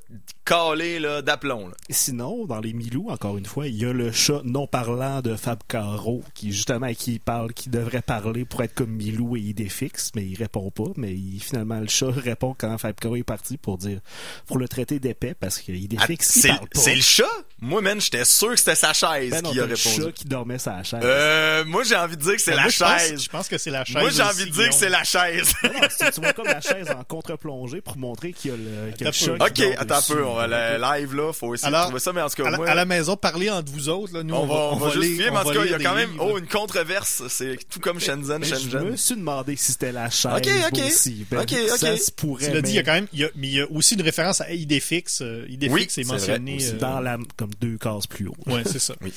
calé 0.46 1.00
là, 1.00 1.22
d'aplomb. 1.22 1.68
Là. 1.68 1.74
Sinon, 1.90 2.46
dans 2.46 2.60
les 2.60 2.74
Milou, 2.74 3.10
encore 3.10 3.38
une 3.38 3.46
fois, 3.46 3.68
il 3.68 3.76
y 3.76 3.86
a 3.86 3.94
le 3.94 4.12
chat 4.12 4.42
non 4.44 4.68
parlant 4.68 5.22
de 5.22 5.36
Fab 5.36 5.60
Caro, 5.68 6.24
qui 6.34 6.52
justement 6.52 6.94
qui 6.94 7.20
parle, 7.20 7.54
qui 7.54 7.70
devrait 7.70 8.02
parler 8.02 8.46
pour 8.46 8.62
être 8.64 8.74
comme 8.74 8.92
Milou 8.92 9.38
et 9.38 9.42
Idéfix, 9.42 10.12
mais 10.16 10.26
il 10.26 10.36
répond 10.36 10.70
pas. 10.72 10.92
Mais 10.98 11.14
il- 11.14 11.40
finalement, 11.42 11.80
le 11.80 11.88
chat 11.88 12.10
répond 12.16 12.56
quand 12.58 12.78
Fab 12.78 12.96
Caro 13.00 13.16
est 13.16 13.24
parti 13.24 13.58
pour 13.58 13.78
dire, 13.78 14.00
pour 14.48 14.58
le 14.58 14.68
traiter 14.68 15.00
d'épais, 15.00 15.34
parce 15.40 15.60
que 15.60 15.72
Ah, 15.72 15.76
Idéfix, 15.76 16.36
il 16.36 16.42
C'est 16.42 16.48
parle 16.50 16.68
pas. 16.70 16.80
c'est 16.80 16.96
le 16.96 17.02
chat? 17.02 17.24
Moi, 17.64 17.82
man, 17.82 18.02
j'étais 18.02 18.26
sûr 18.26 18.50
que 18.50 18.56
c'était 18.58 18.76
sa 18.76 18.92
chaise 18.94 19.30
Ben 19.30 19.42
non, 19.44 19.52
qui 19.52 19.60
a 19.60 19.64
t'as 19.64 19.68
le 19.68 19.76
répondu. 19.76 20.02
chat 20.02 20.12
qui 20.12 20.26
dormait 20.26 20.58
la 20.66 20.84
chaise. 20.84 21.00
Euh, 21.04 21.64
moi, 21.66 21.84
j'ai 21.84 21.96
envie 21.96 22.18
de 22.18 22.22
dire 22.24 22.34
que 22.36 22.42
c'est 22.42 22.52
Ben, 22.52 22.58
la 22.58 22.64
moi, 22.64 22.72
je 22.72 22.80
pense- 22.80 23.00
chaise. 23.02 23.24
Je 23.24 23.30
pense 23.30 23.48
que 23.48 23.58
c'est 23.60 23.70
la 23.70 23.86
chaise. 23.86 23.98
Moi, 24.02 24.10
j'ai 24.10 24.24
envie 24.24 24.46
de 24.46 24.50
dire 24.52 24.70
que 24.70 24.74
c'est 24.76 24.90
la 24.90 25.04
chaise. 25.04 25.54
Non, 25.64 25.70
non, 25.74 25.88
c'est- 25.90 26.12
tu 26.12 26.22
vois 26.22 26.34
comme 26.34 26.46
la 26.48 26.60
chaise 26.62 26.90
en 26.90 27.04
contre-plongée 27.04 27.82
pour 27.82 27.98
montrer 27.98 28.34
qu'il 28.34 28.52
y 28.52 28.54
a 28.54 28.58
le, 28.58 28.92
qu'il 28.94 29.06
y 29.06 29.08
a 29.08 29.12
le 29.12 29.12
Attends 29.12 29.12
chat 29.12 29.34
ok, 29.34 29.58
dort 29.76 29.82
attends 29.82 29.96
un 29.96 30.16
peu, 30.16 30.24
on 30.32 30.36
va 30.36 30.98
live 30.98 31.16
là, 31.16 31.32
faut 31.34 31.54
essayer 31.54 31.68
Alors, 31.68 31.82
de 31.82 31.86
trouver 31.88 32.00
ça, 32.00 32.14
mais 32.14 32.22
en 32.22 32.30
tout 32.30 32.42
cas, 32.42 32.48
À 32.48 32.52
la, 32.52 32.58
moi, 32.58 32.70
à 32.70 32.76
la 32.76 32.86
maison, 32.86 33.16
parlez 33.18 33.50
entre 33.50 33.72
vous 33.72 33.90
autres. 33.90 34.14
Là, 34.14 34.24
nous, 34.24 34.34
on, 34.36 34.46
va, 34.46 34.54
on 34.54 34.76
va 34.78 34.90
juste 34.92 35.04
lire- 35.04 35.32
mais 35.32 35.38
on 35.38 35.42
en 35.42 35.44
tout 35.44 35.54
cas, 35.54 35.66
il 35.66 35.72
y 35.72 35.74
a 35.74 35.80
quand 35.80 35.96
même 35.96 36.12
livres. 36.12 36.30
oh, 36.34 36.38
une 36.38 36.48
controverse. 36.48 37.24
C'est 37.30 37.58
tout 37.70 37.80
comme 37.80 38.00
Shenzhen, 38.00 38.44
je 38.44 38.56
Shenzhen. 38.56 38.90
me 38.92 38.96
suis 38.96 39.16
demandé 39.16 39.56
si 39.56 39.72
c'était 39.74 39.92
la 39.92 40.10
chaise 40.10 40.32
Ok, 40.38 40.50
ok. 40.74 40.80
aussi. 40.86 41.26
Ben, 41.30 41.42
Ok, 41.42 41.54
ok. 41.72 41.78
Ça 41.78 41.98
se 41.98 42.12
pourrait. 42.12 42.48
Tu 42.48 42.54
l'as 42.54 42.62
dit, 42.62 42.72
il 42.72 42.74
y 42.74 42.76
mais- 42.78 42.80
a 42.82 42.84
quand 42.84 42.94
même, 42.94 43.08
il 43.14 43.20
y 43.20 43.24
a, 43.26 43.30
mais 43.36 43.48
il 43.48 43.54
y 43.56 43.62
a 43.62 43.66
aussi 43.72 43.96
une 43.96 44.02
référence 44.02 44.42
à 44.42 44.52
Idéfix. 44.52 45.22
Euh, 45.22 45.46
Idéfix 45.50 45.74
Oui, 45.74 45.82
est 45.84 45.90
c'est 45.90 46.04
mentionné. 46.06 46.56
vrai, 46.58 46.64
aussi. 46.64 46.76
euh, 46.76 46.80
dans 46.80 47.00
la, 47.00 47.18
comme 47.38 47.52
deux 47.60 47.78
cases 47.78 48.08
plus 48.08 48.28
haut. 48.28 48.36
Ouais, 48.48 48.64
c'est 48.66 48.80
ça. 48.80 48.96
Oui. 49.02 49.12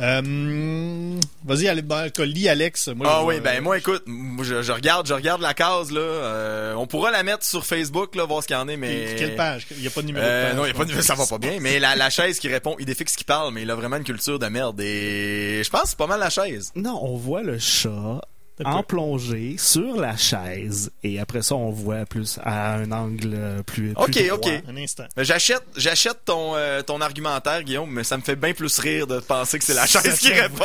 Euh, 0.00 1.20
Vas-y, 1.44 1.68
allez, 1.68 1.82
ben, 1.82 2.08
lis 2.20 2.48
Alex. 2.48 2.88
Moi, 2.88 3.06
Ah 3.10 3.18
je 3.22 3.26
oui, 3.26 3.40
ben 3.40 3.62
moi 3.62 3.76
écoute, 3.78 4.02
moi, 4.06 4.44
je, 4.44 4.62
je 4.62 4.72
regarde, 4.72 5.06
je 5.06 5.14
regarde 5.14 5.40
la 5.42 5.54
case 5.54 5.90
là. 5.90 6.00
euh, 6.00 6.74
on 6.74 6.86
pourra 6.86 7.10
la 7.10 7.22
mettre 7.22 7.44
sur 7.44 7.64
Facebook 7.66 8.14
là, 8.14 8.24
voir 8.24 8.42
ce 8.42 8.46
qu'il 8.48 8.56
y 8.56 8.58
en 8.58 8.68
est, 8.68 8.76
mais. 8.76 9.14
Quelle 9.18 9.36
page? 9.36 9.66
Il 9.72 9.78
n'y 9.80 9.86
a 9.86 9.90
pas 9.90 10.02
de 10.02 10.06
numéro 10.06 10.24
Euh, 10.24 10.44
de 10.44 10.48
page. 10.48 10.56
non, 10.58 10.66
y 10.66 10.70
a 10.70 10.74
pas 10.74 10.84
de 10.84 11.00
ça 11.02 11.14
va 11.14 11.26
pas 11.26 11.38
bien. 11.38 11.58
Mais 11.60 11.78
la, 11.78 11.96
la 11.96 12.10
chaise 12.10 12.38
qui 12.38 12.48
répond, 12.48 12.76
il 12.78 12.86
défixe 12.86 13.16
qui 13.16 13.24
parle, 13.24 13.52
mais 13.52 13.62
il 13.62 13.70
a 13.70 13.74
vraiment 13.74 13.96
une 13.96 14.04
culture 14.04 14.38
de 14.38 14.46
merde. 14.46 14.80
Et 14.80 15.62
je 15.64 15.70
pense 15.70 15.82
que 15.82 15.88
c'est 15.90 15.98
pas 15.98 16.06
mal 16.06 16.20
la 16.20 16.30
chaise. 16.30 16.72
Non, 16.74 16.98
on 17.02 17.16
voit 17.16 17.42
le 17.42 17.58
chat 17.58 18.20
en 18.66 18.82
plongée 18.82 19.56
sur 19.58 19.96
la 19.96 20.16
chaise 20.16 20.90
et 21.02 21.18
après 21.20 21.42
ça 21.42 21.54
on 21.54 21.70
voit 21.70 22.04
plus 22.06 22.38
à 22.42 22.74
un 22.76 22.90
angle 22.92 23.62
plus, 23.66 23.94
plus 23.94 23.96
Ok, 23.96 24.26
droit. 24.38 24.50
ok. 24.52 24.62
Un 24.68 24.76
instant. 24.76 25.04
J'achète, 25.16 25.62
j'achète 25.76 26.18
ton, 26.24 26.54
euh, 26.54 26.82
ton 26.82 27.00
argumentaire, 27.00 27.62
Guillaume, 27.62 27.90
mais 27.90 28.04
ça 28.04 28.16
me 28.16 28.22
fait 28.22 28.36
bien 28.36 28.52
plus 28.52 28.78
rire 28.78 29.06
de 29.06 29.18
penser 29.20 29.58
que 29.58 29.64
c'est 29.64 29.74
la 29.74 29.86
chaise 29.86 30.18
qui 30.18 30.32
répond. 30.32 30.64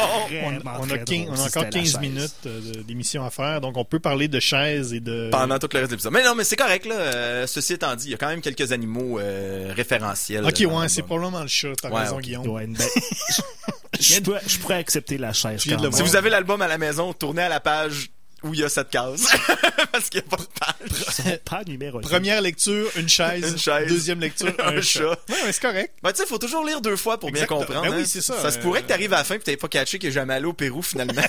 On, 0.66 0.70
on 0.82 0.84
a, 0.84 0.88
très 0.88 1.04
15 1.04 1.26
drôle 1.26 1.28
on 1.30 1.34
a 1.34 1.36
si 1.38 1.42
encore 1.42 1.48
c'était 1.48 1.60
la 1.64 1.70
15 1.70 1.84
chaise. 1.92 2.00
minutes 2.00 2.32
euh, 2.46 2.74
de- 2.74 2.82
d'émission 2.84 3.26
à 3.26 3.30
faire, 3.30 3.62
donc 3.62 3.78
on 3.78 3.86
peut 3.86 4.00
parler 4.00 4.28
de 4.28 4.40
chaises 4.40 4.94
et 4.94 5.00
de. 5.00 5.30
Pendant 5.32 5.58
tout 5.60 5.70
le 5.74 5.80
reste 5.80 5.92
de 5.92 5.96
l'épisode. 5.96 6.14
Mais 6.14 6.24
non, 6.24 6.36
mais 6.36 6.44
c'est 6.44 6.56
correct, 6.56 6.86
là. 6.86 6.96
Euh, 6.96 7.48
ceci 7.48 7.74
étant 7.74 7.96
dit, 7.96 8.08
il 8.08 8.12
y 8.12 8.14
a 8.14 8.18
quand 8.18 8.28
même 8.28 8.42
quelques 8.42 8.72
animaux 8.72 9.20
euh, 9.20 9.72
référentiels. 9.76 10.46
Ok, 10.46 10.60
ouais, 10.60 10.90
c'est 10.90 11.02
probablement 11.04 11.42
le 11.42 11.48
chat. 11.48 11.70
T'as 11.82 11.90
Ouais, 11.90 12.02
raison, 12.02 12.16
ok. 12.18 12.22
Guillaume. 12.22 12.48
Ouais, 12.50 12.66
une 12.66 12.74
belle- 12.74 12.88
je, 14.00 14.20
pourrais, 14.22 14.42
je 14.48 14.58
pourrais 14.60 14.76
accepter 14.76 15.18
la 15.18 15.34
chaise 15.34 15.64
quand 15.68 15.82
même. 15.82 15.92
Si 15.92 16.02
vous 16.02 16.16
avez 16.16 16.30
l'album 16.30 16.62
à 16.62 16.68
la 16.68 16.78
maison, 16.78 17.14
tournez 17.14 17.42
à 17.44 17.50
la 17.50 17.60
page 17.60 18.10
où 18.44 18.54
il 18.54 18.60
y 18.60 18.64
a 18.64 18.70
cette 18.70 18.90
case. 18.90 19.28
Parce 19.92 20.10
qu'il 20.10 20.22
n'y 20.22 20.28
a 20.28 20.30
pas 20.38 20.44
de 20.44 20.48
page. 20.60 21.40
Pas 21.46 21.64
numéro 21.64 22.00
Première 22.00 22.42
lecture, 22.42 22.90
une 22.96 23.10
chaise. 23.10 23.52
Une 23.54 23.58
chaise. 23.58 23.88
Deuxième 23.88 24.20
lecture, 24.20 24.54
un, 24.60 24.78
Un 24.78 24.82
chat. 24.82 25.00
chat. 25.00 25.10
Ouais, 25.30 25.52
c'est 25.52 25.62
correct. 25.62 25.94
Ben, 26.04 26.12
tu 26.12 26.18
sais, 26.22 26.28
faut 26.28 26.38
toujours 26.38 26.64
lire 26.66 26.82
deux 26.82 26.96
fois 26.96 27.20
pour 27.20 27.32
bien 27.32 27.46
comprendre. 27.46 27.82
Ben 27.82 27.96
oui, 27.96 28.02
hein. 28.02 28.06
c'est 28.06 28.22
ça. 28.22 28.40
Ça 28.40 28.52
se 28.52 28.60
pourrait 28.60 28.84
que 28.84 28.88
t'arrives 28.88 29.14
à 29.14 29.18
la 29.18 29.24
fin 29.24 29.36
et 29.36 29.40
que 29.40 29.44
t'aies 29.44 29.58
pas 29.58 29.68
catché 29.68 29.98
qu'il 30.00 30.10
est 30.10 30.14
jamais 30.14 30.36
allé 30.36 30.46
au 30.46 30.54
Pérou, 30.54 30.82
finalement. 30.82 31.22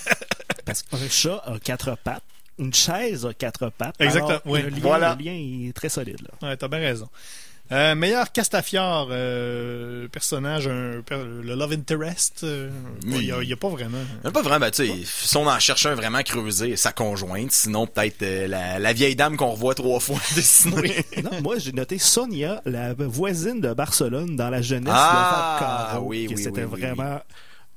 Parce 0.65 0.83
qu'un 0.83 1.09
chat 1.11 1.43
a 1.47 1.59
quatre 1.59 1.97
pattes. 2.03 2.23
Une 2.59 2.73
chaise 2.75 3.25
a 3.27 3.33
quatre 3.35 3.71
pattes. 3.71 3.95
Exactement, 4.01 4.29
Alors, 4.31 4.43
oui. 4.47 4.63
Le 4.63 4.69
lien, 4.71 4.79
Voilà. 4.81 5.17
le 5.19 5.25
lien 5.25 5.33
est 5.69 5.73
très 5.75 5.89
solide. 5.89 6.21
Là. 6.23 6.49
Ouais, 6.49 6.57
t'as 6.57 6.69
bien 6.69 6.79
raison. 6.81 7.09
Euh, 7.73 7.97
meilleur 7.97 8.31
Castafiore, 8.31 9.09
euh, 9.11 10.07
personnage, 10.09 10.69
un, 10.69 11.03
le 11.11 11.55
love 11.57 11.73
interest, 11.73 12.43
euh, 12.45 12.71
il 13.05 13.33
Oui. 13.35 13.47
n'y 13.47 13.53
a, 13.53 13.57
pas 13.57 13.69
vraiment. 13.69 13.99
Même 14.23 14.33
pas 14.33 14.43
vraiment, 14.43 14.71
tu 14.71 14.87
sais, 14.87 14.93
si 15.05 15.37
on 15.37 15.47
en 15.49 15.59
cherche 15.59 15.85
un 15.87 15.97
vraiment 15.97 16.23
creusé, 16.23 16.77
sa 16.77 16.93
conjointe, 16.93 17.51
sinon 17.51 17.89
peut-être 17.89 18.23
euh, 18.23 18.47
la, 18.47 18.79
la 18.79 18.93
vieille 18.93 19.17
dame 19.17 19.37
qu'on 19.37 19.51
revoit 19.51 19.75
trois 19.75 19.99
fois 19.99 20.21
dessinée. 20.37 20.95
non, 21.25 21.43
moi 21.43 21.59
j'ai 21.59 21.73
noté 21.73 21.99
Sonia, 21.99 22.63
la 22.67 22.95
voisine 22.95 23.61
de 23.61 23.75
Barcelone 23.75 24.37
dans 24.37 24.49
la 24.51 24.63
jeunesse 24.63 24.95
Ah, 24.97 25.57
de 25.59 25.65
Fab 25.65 25.69
Caro, 25.95 26.07
oui, 26.07 26.27
que 26.27 26.35
oui, 26.35 26.43
c'était 26.43 26.65
oui, 26.65 26.71
oui, 26.75 26.81
vraiment 26.83 27.21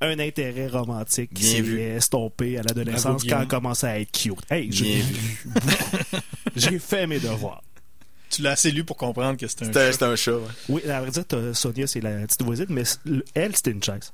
un 0.02 0.20
intérêt 0.20 0.68
romantique 0.68 1.34
qui 1.34 1.42
Bien 1.44 1.52
s'est 1.56 1.62
vu. 1.62 1.80
estompé 1.82 2.58
à 2.60 2.62
l'adolescence 2.62 3.24
quand 3.28 3.42
elle 3.42 3.48
commençait 3.48 3.88
à 3.88 4.00
être 4.00 4.12
cute. 4.12 4.38
Hey. 4.52 4.70
J'ai 6.56 6.80
fait 6.80 7.08
mes 7.08 7.20
devoirs. 7.20 7.62
Tu 8.30 8.42
l'as 8.42 8.52
assez 8.52 8.72
lu 8.72 8.84
pour 8.84 8.96
comprendre 8.98 9.38
que 9.38 9.48
c'était 9.48 9.66
un 9.66 9.74
chat. 9.74 9.92
c'était 9.92 10.06
un 10.06 10.16
chat, 10.16 10.34
ouais. 10.34 10.48
Oui, 10.70 10.90
à 10.90 11.02
vrai 11.02 11.12
dire, 11.12 11.24
Sonia, 11.56 11.88
c'est 11.88 12.02
la 12.02 12.12
petite 12.28 12.44
voisine, 12.44 12.68
mais 12.70 12.84
elle, 13.34 13.56
c'était 13.56 13.72
une 13.72 13.84
chaise. 13.84 14.14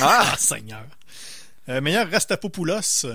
Ah! 0.00 0.24
Ah, 0.32 0.34
Seigneur. 0.38 0.84
Euh, 1.68 1.80
meilleur 1.80 2.10
Rastapopoulos. 2.10 3.06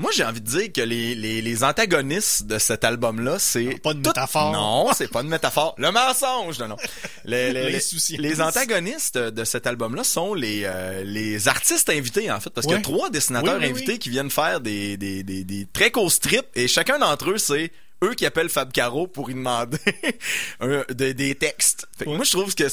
Moi, 0.00 0.12
j'ai 0.14 0.22
envie 0.22 0.40
de 0.40 0.46
dire 0.46 0.72
que 0.72 0.80
les, 0.80 1.16
les, 1.16 1.42
les 1.42 1.64
antagonistes 1.64 2.44
de 2.46 2.58
cet 2.58 2.84
album-là, 2.84 3.40
c'est... 3.40 3.80
Pas 3.82 3.94
de 3.94 4.00
tout- 4.00 4.10
métaphore. 4.10 4.52
Non, 4.52 4.92
c'est 4.94 5.08
pas 5.10 5.24
de 5.24 5.28
métaphore. 5.28 5.74
Le 5.76 5.90
mensonge, 5.90 6.60
non, 6.60 6.68
non. 6.68 6.76
Les, 7.24 7.52
les, 7.52 7.80
les, 8.18 8.40
antagonistes 8.40 9.18
de 9.18 9.42
cet 9.44 9.66
album-là 9.66 10.04
sont 10.04 10.34
les, 10.34 10.62
euh, 10.64 11.02
les 11.04 11.48
artistes 11.48 11.90
invités, 11.90 12.30
en 12.30 12.38
fait, 12.38 12.50
parce 12.50 12.64
qu'il 12.68 12.76
y 12.76 12.78
a 12.78 12.82
trois 12.82 13.10
dessinateurs 13.10 13.54
Oui, 13.58 13.64
oui, 13.64 13.70
invités 13.70 13.92
oui. 13.94 13.98
qui 13.98 14.10
viennent 14.10 14.30
faire 14.30 14.60
des, 14.60 14.96
des, 14.96 15.24
des, 15.24 15.42
des 15.42 15.66
très 15.72 15.90
courts 15.90 16.12
strips, 16.12 16.46
et 16.54 16.68
chacun 16.68 17.00
d'entre 17.00 17.30
eux, 17.32 17.38
c'est 17.38 17.72
eux 18.04 18.14
qui 18.14 18.26
appellent 18.26 18.48
Fab 18.48 18.70
Caro 18.72 19.06
pour 19.06 19.30
y 19.30 19.34
demander 19.34 19.78
un- 20.60 20.84
de- 20.88 21.12
des 21.12 21.34
textes. 21.34 21.86
Fait 21.96 22.04
que 22.04 22.10
Ouais. 22.10 22.16
Moi, 22.16 22.24
je 22.24 22.30
trouve 22.32 22.54
que 22.54 22.64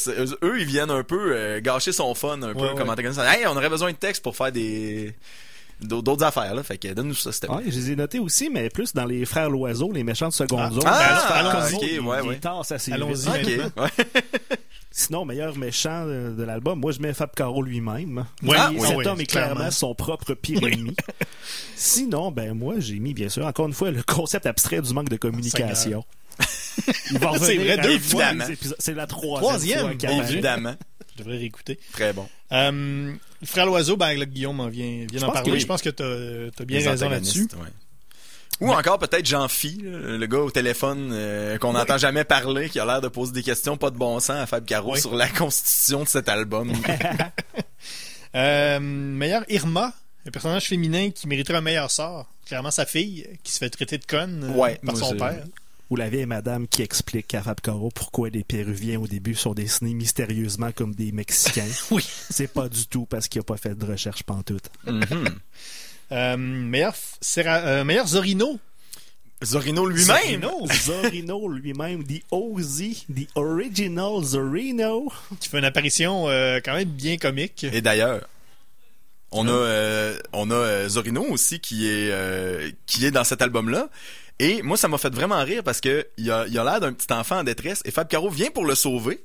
eux, 0.46 0.60
ils 0.60 0.66
viennent 0.66 0.92
un 0.92 1.04
peu 1.04 1.34
euh, 1.36 1.60
gâcher 1.62 1.92
son 1.92 2.14
fun, 2.16 2.42
un 2.42 2.54
peu, 2.54 2.60
Ouais, 2.60 2.76
comme 2.76 3.14
ça. 3.14 3.34
Hey, 3.36 3.46
on 3.48 3.56
aurait 3.58 3.70
besoin 3.70 3.92
de 3.92 3.98
textes 3.98 4.22
pour 4.24 4.36
faire 4.36 4.52
des 4.52 5.14
d'autres 5.82 6.24
affaires, 6.24 6.56
là. 6.56 6.64
Fait 6.64 6.78
que 6.78 6.88
donne-nous 6.94 7.16
ça, 7.16 7.32
c'était 7.34 7.50
Ouais, 7.50 7.64
je 7.66 7.72
les 7.72 7.92
ai 7.92 7.96
notés 7.98 8.20
aussi, 8.20 8.50
mais 8.50 8.70
plus 8.70 8.94
dans 8.94 9.04
les 9.06 9.26
frères 9.26 9.50
Loiseau, 9.50 9.92
les 9.92 10.04
méchants 10.06 10.30
de 10.30 10.34
seconde 10.34 10.62
Ah. 10.64 10.72
zone. 10.72 10.84
Ah, 10.86 11.26
Ben, 11.30 11.36
allons-y. 11.50 11.72
comme 11.72 12.08
ok, 12.08 12.08
ouais, 12.24 12.28
ouais. 12.30 12.40
Allons-y. 12.94 13.44
vite. 13.44 13.62
Sinon, 14.98 15.26
meilleur 15.26 15.58
méchant 15.58 16.06
de, 16.06 16.42
l'album, 16.42 16.80
moi 16.80 16.94
je 16.94 17.02
mets 17.02 17.14
Fab 17.14 17.30
Caro 17.36 17.62
lui-même. 17.62 18.26
Oui, 18.44 18.56
Ah, 18.58 18.72
oui, 18.74 18.80
Cet 18.88 18.96
oui, 18.96 19.06
homme 19.06 19.20
est 19.20 19.26
clairement 19.26 19.56
clairement. 19.56 19.72
son 19.72 19.94
propre 19.94 20.34
pire 20.36 20.66
ennemi. 20.66 20.96
Sinon, 21.76 22.32
ben 22.32 22.54
moi 22.54 22.76
j'ai 22.80 23.00
mis 23.00 23.14
bien 23.14 23.28
sûr 23.28 23.46
encore 23.46 23.68
une 23.68 23.74
fois 23.74 23.92
le 23.92 24.04
concept 24.04 24.46
abstrait 24.46 24.82
du 24.82 24.94
manque 24.94 25.10
de 25.10 25.18
communication. 25.18 26.06
Il 27.12 27.20
va 27.20 27.34
C'est 27.40 27.58
vrai, 27.58 27.78
deux 27.78 28.00
fois. 28.00 28.32
C'est 28.80 28.94
la 28.94 29.06
troisième, 29.06 29.98
Troisième. 29.98 30.24
Évidemment. 30.24 30.76
Je 31.18 31.24
devrais 31.24 31.38
réécouter. 31.40 31.78
Très 31.92 32.14
bon. 32.14 32.28
Euh, 32.54 33.14
frère 33.44 33.66
Loiseau, 33.66 33.98
ben, 33.98 34.18
là, 34.18 34.26
Guillaume 34.26 34.62
en 34.62 34.70
vient, 34.70 35.06
vient 35.12 35.20
d'en 35.20 35.28
pense 35.28 35.36
parler. 35.44 35.60
Je 35.60 35.66
pense 35.66 35.82
que 35.82 35.90
t'as 35.90 36.62
as 36.62 36.66
bien 36.66 36.90
raison 36.90 37.10
là-dessus. 37.10 37.50
ouais. 37.56 37.70
Ou 38.62 38.72
encore 38.72 39.00
peut-être 39.00 39.26
Jean-Phi, 39.26 39.82
là, 39.84 40.18
le 40.18 40.26
gars 40.28 40.38
au 40.40 40.50
téléphone 40.52 41.10
euh, 41.12 41.58
qu'on 41.58 41.74
n'entend 41.74 41.98
jamais 41.98 42.24
parler, 42.24 42.70
qui 42.70 42.80
a 42.80 42.86
l'air 42.86 43.02
de 43.02 43.10
poser 43.10 43.34
des 43.34 43.44
questions 43.44 43.76
pas 43.76 43.90
de 43.90 43.98
bon 43.98 44.20
sens 44.22 44.38
à 44.42 44.46
Fab 44.46 44.64
Caro 44.64 44.94
Oui. 44.94 45.02
sur 45.02 45.14
la 45.14 45.28
constitution 45.28 46.04
de 46.04 46.08
cet 46.08 46.30
album. 46.30 46.72
Euh, 48.36 48.80
meilleur 48.82 49.46
Irma, 49.50 49.94
un 50.28 50.30
personnage 50.30 50.66
féminin 50.66 51.10
qui 51.12 51.26
mériterait 51.26 51.60
un 51.60 51.62
meilleur 51.62 51.90
sort. 51.90 52.30
Clairement, 52.46 52.70
sa 52.70 52.86
fille, 52.86 53.26
qui 53.44 53.54
se 53.54 53.60
fait 53.60 53.70
traiter 53.70 53.98
de 53.98 54.04
conne 54.04 54.44
euh, 54.44 54.54
Ouais, 54.60 54.78
par 54.86 54.98
son 54.98 55.16
père. 55.16 55.46
Ou 55.90 55.96
la 55.96 56.10
vieille 56.10 56.26
madame 56.26 56.68
qui 56.68 56.82
explique 56.82 57.34
à 57.34 57.42
Fab 57.44 57.62
Caro 57.62 57.92
pourquoi 57.96 58.30
les 58.30 58.44
Péruviens 58.44 59.00
au 59.00 59.08
début 59.08 59.36
sont 59.36 59.54
dessinés 59.54 59.94
mystérieusement 59.94 60.72
comme 60.74 60.94
des 60.94 61.14
Mexicains. 61.14 61.64
Oui. 61.92 62.06
C'est 62.30 62.52
pas 62.52 62.68
du 62.68 62.88
tout 62.88 63.06
parce 63.06 63.30
qu'il 63.30 63.40
a 63.40 63.44
pas 63.46 63.56
fait 63.56 63.74
de 63.76 63.86
recherche 63.86 64.24
pantoute. 64.24 64.70
Mhm. 64.86 65.30
Euh, 66.12 66.38
meilleur, 66.38 66.96
euh, 67.38 67.84
meilleur 67.84 68.08
Zorino. 68.08 68.60
Zorino 69.44 69.86
lui-même. 69.86 70.42
Zorino, 70.42 70.68
Zorino 70.74 71.48
lui-même, 71.50 72.04
the 72.06 72.22
OZ, 72.32 73.06
the 73.14 73.28
original 73.36 74.24
Zorino. 74.24 75.12
qui 75.40 75.50
fait 75.50 75.60
une 75.60 75.66
apparition 75.66 76.28
euh, 76.30 76.60
quand 76.64 76.74
même 76.74 76.90
bien 76.90 77.18
comique. 77.18 77.64
Et 77.66 77.82
d'ailleurs, 77.82 78.22
on 79.32 79.48
a 79.48 79.52
euh, 79.52 80.18
on 80.32 80.50
a 80.52 80.56
euh, 80.56 80.90
Zorino 80.90 81.24
aussi 81.24 81.60
qui 81.60 81.88
est 81.88 82.10
euh, 82.12 82.72
qui 82.86 83.06
est 83.06 83.12
dans 83.12 83.24
cet 83.24 83.42
album-là. 83.42 83.90
Et 84.40 84.62
moi, 84.62 84.78
ça 84.78 84.88
m'a 84.88 84.98
fait 84.98 85.14
vraiment 85.14 85.44
rire 85.44 85.64
parce 85.64 85.82
que 85.82 86.08
il 86.18 86.30
a 86.32 86.46
il 86.48 86.58
a 86.58 86.64
l'air 86.64 86.80
d'un 86.80 86.94
petit 86.94 87.12
enfant 87.12 87.40
en 87.40 87.44
détresse 87.44 87.82
et 87.86 87.92
Fab 87.92 88.08
Caro 88.08 88.30
vient 88.30 88.52
pour 88.52 88.66
le 88.66 88.76
sauver 88.76 89.22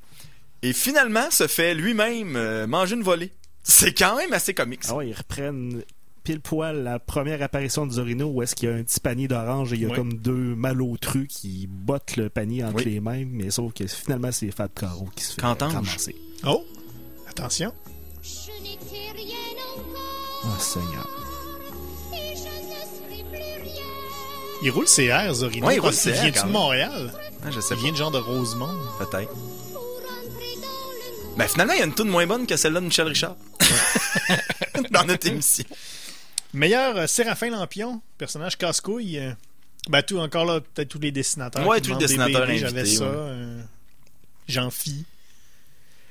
et 0.62 0.72
finalement 0.72 1.31
se 1.31 1.47
fait 1.47 1.74
lui-même 1.74 2.37
euh, 2.37 2.66
manger 2.66 2.97
une 2.97 3.03
volée. 3.03 3.33
C'est 3.62 3.93
quand 3.97 4.16
même 4.16 4.33
assez 4.33 4.55
comique. 4.55 4.85
ça. 4.85 4.93
Ah 4.93 4.97
ouais, 4.97 5.09
ils 5.09 5.14
reprennent 5.14 5.83
pile 6.23 6.41
poil 6.41 6.83
la 6.83 6.99
première 6.99 7.43
apparition 7.43 7.87
de 7.87 7.93
Zorino 7.93 8.27
où 8.27 8.43
est-ce 8.43 8.55
qu'il 8.55 8.68
y 8.68 8.73
a 8.73 8.75
un 8.77 8.83
petit 8.83 9.01
panier 9.01 9.27
d'orange 9.29 9.73
et 9.73 9.77
il 9.77 9.83
y 9.83 9.91
a 9.91 9.95
comme 9.95 10.14
deux 10.14 10.55
malotrus 10.55 11.27
qui 11.29 11.66
bottent 11.68 12.16
le 12.16 12.29
panier 12.29 12.62
entre 12.64 12.77
Oui. 12.77 12.85
les 12.85 13.01
mains, 13.01 13.25
mais 13.27 13.51
sauf 13.51 13.73
que 13.73 13.87
finalement 13.87 14.31
c'est 14.33 14.51
Fab 14.51 14.71
Caro 14.75 15.09
qui 15.16 15.25
se 15.25 15.35
fait 15.35 15.43
ramasser. 15.43 16.14
Oh, 16.47 16.64
attention. 17.29 17.73
Je 18.23 18.51
n'étais 18.62 19.12
rien 19.14 19.37
encore. 19.77 20.45
Oh 20.45 20.61
Seigneur. 20.61 21.09
Et 22.12 22.37
je 22.37 22.43
ne 22.43 23.16
serai 23.16 23.25
plus 23.31 23.62
rien. 23.62 23.85
Il 24.62 24.71
roule 24.71 24.87
ses 24.89 25.05
airs, 25.07 25.35
Zorino. 25.35 25.66
Ouais, 25.66 25.77
il 25.77 25.81
roule 25.81 25.91
Parce 25.91 26.03
qu'il 26.03 26.12
ses 26.14 26.18
airs, 26.27 26.33
vient 26.33 26.45
de. 26.47 26.51
Montréal. 26.53 27.12
Ah, 27.45 27.51
je 27.51 27.61
sais 27.61 27.75
Il 27.77 27.81
vient 27.83 27.93
de 27.93 27.97
genre 27.97 28.11
de 28.11 28.18
Rosemont. 28.18 28.66
pas. 28.99 29.07
Peut-être. 29.07 29.33
Le 31.33 31.37
Ben 31.39 31.49
finalement, 31.49 31.73
il 31.73 31.79
y 31.79 31.83
a 31.83 31.87
une 31.87 31.95
tune 31.95 32.09
moins 32.09 32.27
bonne 32.27 32.47
que 32.47 32.57
celle-là 32.57 32.81
de 32.81 32.85
Michel 32.87 33.07
Richard. 33.09 33.37
dans 34.91 35.05
notre 35.05 35.27
émission. 35.29 35.64
Meilleur 36.53 36.97
euh, 36.97 37.07
Séraphin 37.07 37.51
Lampion, 37.51 38.01
personnage 38.19 38.57
casse-couille. 38.59 39.19
euh, 39.19 39.33
Ben, 39.89 40.03
tout, 40.03 40.19
encore 40.19 40.45
là, 40.45 40.61
peut-être 40.61 40.89
tous 40.89 40.99
les 40.99 41.13
dessinateurs. 41.13 41.67
Ouais, 41.67 41.81
tous 41.81 41.91
les 41.93 41.97
dessinateurs 41.99 42.47
BD, 42.47 42.59
J'avais 42.59 42.85
ça. 42.85 43.05
ouais. 43.05 43.11
euh, 43.15 43.63
Jean-Phi. 44.49 45.05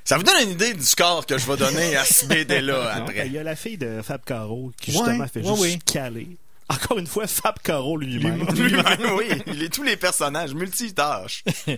Ça 0.06 0.18
vous 0.18 0.24
donne 0.24 0.42
une 0.44 0.50
idée 0.52 0.74
du 0.74 0.84
score 0.84 1.26
que 1.26 1.38
je 1.38 1.46
vais 1.46 1.58
donner 1.58 1.96
à 1.96 2.04
ce 2.06 2.26
BD-là 2.26 2.74
Non, 2.74 2.84
ben, 2.84 3.04
après. 3.04 3.28
Il 3.28 3.34
y 3.34 3.38
a 3.38 3.44
la 3.44 3.56
fille 3.56 3.78
de 3.78 4.02
Fab 4.02 4.22
Caro 4.26 4.72
qui 4.82 4.92
Ouais, 4.92 4.98
justement 4.98 5.28
fait 5.28 5.42
ouais, 5.42 5.50
juste 5.50 5.62
oui. 5.62 5.80
caler. 5.86 6.28
Encore 6.70 6.98
une 7.00 7.08
fois, 7.08 7.28
Fab 7.28 7.60
Caro 7.64 7.98
lui-même. 7.98 8.44
Lui-même, 8.56 9.12
oui. 9.18 9.26
Il 9.48 9.62
est 9.62 9.70
tous 9.74 9.84
les 9.84 9.98
personnages, 9.98 10.54
multitâches. 10.54 11.44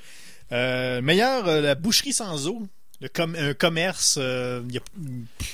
Euh, 0.54 1.02
meilleur, 1.02 1.48
euh, 1.48 1.62
la 1.62 1.76
boucherie 1.76 2.12
sans 2.12 2.46
eau. 2.50 2.68
Le 3.02 3.10
com- 3.10 3.36
un 3.36 3.56
commerce. 3.56 4.20
euh, 4.22 4.62
il 4.70 4.76
y 4.76 4.78
a- 4.78 4.82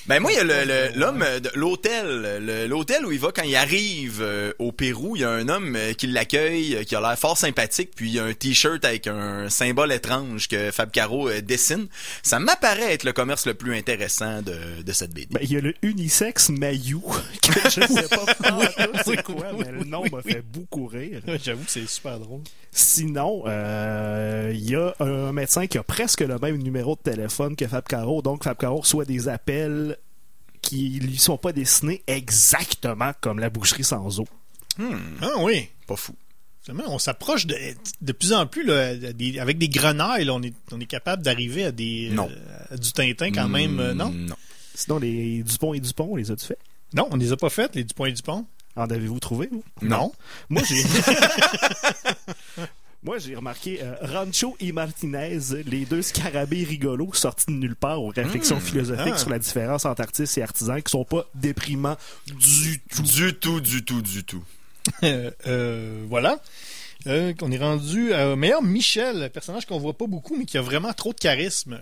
Ben 0.07 0.19
moi, 0.19 0.33
il 0.33 0.35
y 0.35 0.39
a 0.51 0.91
l'homme 0.95 1.23
de 1.41 1.49
l'hôtel. 1.55 2.67
L'hôtel 2.67 3.05
où 3.05 3.11
il 3.13 3.19
va 3.19 3.31
quand 3.31 3.43
il 3.43 3.55
arrive 3.55 4.19
euh, 4.21 4.51
au 4.59 4.73
Pérou, 4.73 5.15
il 5.15 5.21
y 5.21 5.23
a 5.23 5.29
un 5.31 5.47
homme 5.47 5.75
euh, 5.77 5.93
qui 5.93 6.07
l'accueille, 6.07 6.75
euh, 6.75 6.83
qui 6.83 6.93
a 6.95 6.99
l'air 6.99 7.17
fort 7.17 7.37
sympathique, 7.37 7.91
puis 7.95 8.09
il 8.09 8.15
y 8.15 8.19
a 8.19 8.25
un 8.25 8.33
t-shirt 8.33 8.83
avec 8.83 9.07
un 9.07 9.49
symbole 9.49 9.93
étrange 9.93 10.49
que 10.49 10.71
Fab 10.71 10.91
Caro 10.91 11.29
euh, 11.29 11.39
dessine. 11.41 11.87
Ça 12.21 12.39
m'apparaît 12.39 12.93
être 12.93 13.05
le 13.05 13.13
commerce 13.13 13.45
le 13.45 13.53
plus 13.53 13.75
intéressant 13.77 14.41
de, 14.41 14.81
de 14.85 14.91
cette 14.91 15.13
BD. 15.13 15.27
Ben, 15.31 15.39
il 15.41 15.53
y 15.53 15.55
a 15.55 15.61
le 15.61 15.73
unisex 15.83 16.49
Mayou, 16.49 17.01
que 17.41 17.53
je 17.69 17.69
sais 17.87 18.09
pas 18.09 18.25
pas 18.25 19.03
c'est 19.05 19.23
quoi, 19.23 19.53
mais 19.57 19.71
le 19.71 19.85
nom 19.85 20.03
m'a 20.11 20.21
fait 20.21 20.41
beaucoup 20.41 20.87
rire. 20.87 21.21
J'avoue 21.41 21.63
que 21.63 21.71
c'est 21.71 21.87
super 21.87 22.19
drôle. 22.19 22.41
Sinon, 22.73 23.43
euh, 23.47 24.51
il 24.53 24.69
y 24.69 24.75
a 24.75 24.93
un 24.99 25.31
médecin 25.31 25.65
qui 25.65 25.77
a 25.77 25.83
presque 25.83 26.19
le 26.21 26.37
même 26.37 26.57
numéro 26.57 26.95
de 26.95 27.09
téléphone 27.09 27.36
que 27.55 27.67
Fab 27.67 27.85
Caro, 27.87 28.21
donc 28.21 28.43
Fab 28.43 28.57
Caro 28.57 28.77
reçoit 28.81 29.05
des 29.05 29.27
appels 29.27 29.97
qui 30.61 30.99
lui 30.99 31.17
sont 31.17 31.37
pas 31.37 31.53
destinés 31.53 32.03
exactement 32.07 33.11
comme 33.21 33.39
la 33.39 33.49
boucherie 33.49 33.83
sans 33.83 34.19
eau. 34.19 34.27
Hmm, 34.77 34.97
Ah 35.21 35.29
oui. 35.39 35.69
pas 35.87 35.95
fou. 35.95 36.13
On 36.87 36.99
s'approche 36.99 37.45
de, 37.45 37.55
de 38.01 38.11
plus 38.11 38.33
en 38.33 38.45
plus 38.45 38.65
là, 38.65 38.93
des- 38.95 39.39
avec 39.39 39.57
des 39.57 39.69
grenailles. 39.69 40.25
là, 40.25 40.33
on, 40.33 40.41
est, 40.43 40.53
on 40.73 40.79
est 40.81 40.85
capable 40.85 41.23
d'arriver 41.23 41.63
à 41.63 41.71
des 41.71 42.09
Non. 42.11 42.27
euh, 42.29 42.57
à 42.73 42.77
du 42.77 42.91
Tintin 42.91 43.31
quand 43.31 43.47
même. 43.47 43.79
euh, 43.79 43.93
non, 43.93 44.09
Non. 44.11 44.35
Sinon, 44.75 44.99
les 44.99 45.43
Dupont 45.43 45.73
et 45.73 45.79
Dupont, 45.79 46.09
on 46.11 46.15
les 46.17 46.29
a-tu 46.29 46.45
fait? 46.45 46.57
non, 46.93 47.07
on 47.11 47.15
les 47.15 47.31
a 47.31 47.37
pas 47.37 47.49
faites 47.49 47.73
les 47.75 47.83
Dupont 47.85 48.05
et 48.05 48.11
Dupont. 48.11 48.45
En 48.75 48.83
avez-vous 48.83 49.19
trouvé, 49.19 49.47
vous? 49.51 49.63
Non. 49.81 50.11
Moi, 50.49 50.61
j'ai. 50.67 50.83
Moi, 53.03 53.19
j'ai 53.19 53.35
remarqué 53.35 53.79
euh, 53.81 53.93
Rancho 54.01 54.57
et 54.59 54.71
Martinez, 54.71 55.39
les 55.65 55.85
deux 55.85 56.01
scarabées 56.01 56.63
rigolos 56.63 57.13
sortis 57.13 57.45
de 57.47 57.51
nulle 57.51 57.75
part 57.75 58.01
aux 58.01 58.09
réflexions 58.09 58.59
philosophiques 58.59 59.13
Ah. 59.15 59.17
sur 59.17 59.29
la 59.29 59.39
différence 59.39 59.85
entre 59.85 60.01
artistes 60.01 60.37
et 60.37 60.43
artisans 60.43 60.81
qui 60.81 60.91
sont 60.91 61.05
pas 61.05 61.25
déprimants 61.35 61.95
du 62.27 62.79
tout. 62.89 63.03
Du 63.03 63.33
tout, 63.35 63.61
du 63.61 63.85
tout, 63.85 64.01
du 64.01 64.23
tout. 64.23 64.43
Euh, 65.03 65.31
euh, 65.47 66.05
voilà. 66.07 66.39
Euh, 67.07 67.33
on 67.41 67.51
est 67.51 67.57
rendu 67.57 68.13
au 68.13 68.35
meilleur 68.37 68.63
Michel, 68.63 69.21
un 69.23 69.29
personnage 69.29 69.65
qu'on 69.65 69.79
voit 69.79 69.97
pas 69.97 70.07
beaucoup, 70.07 70.35
mais 70.37 70.45
qui 70.45 70.57
a 70.57 70.61
vraiment 70.61 70.93
trop 70.93 71.11
de 71.11 71.19
charisme. 71.19 71.79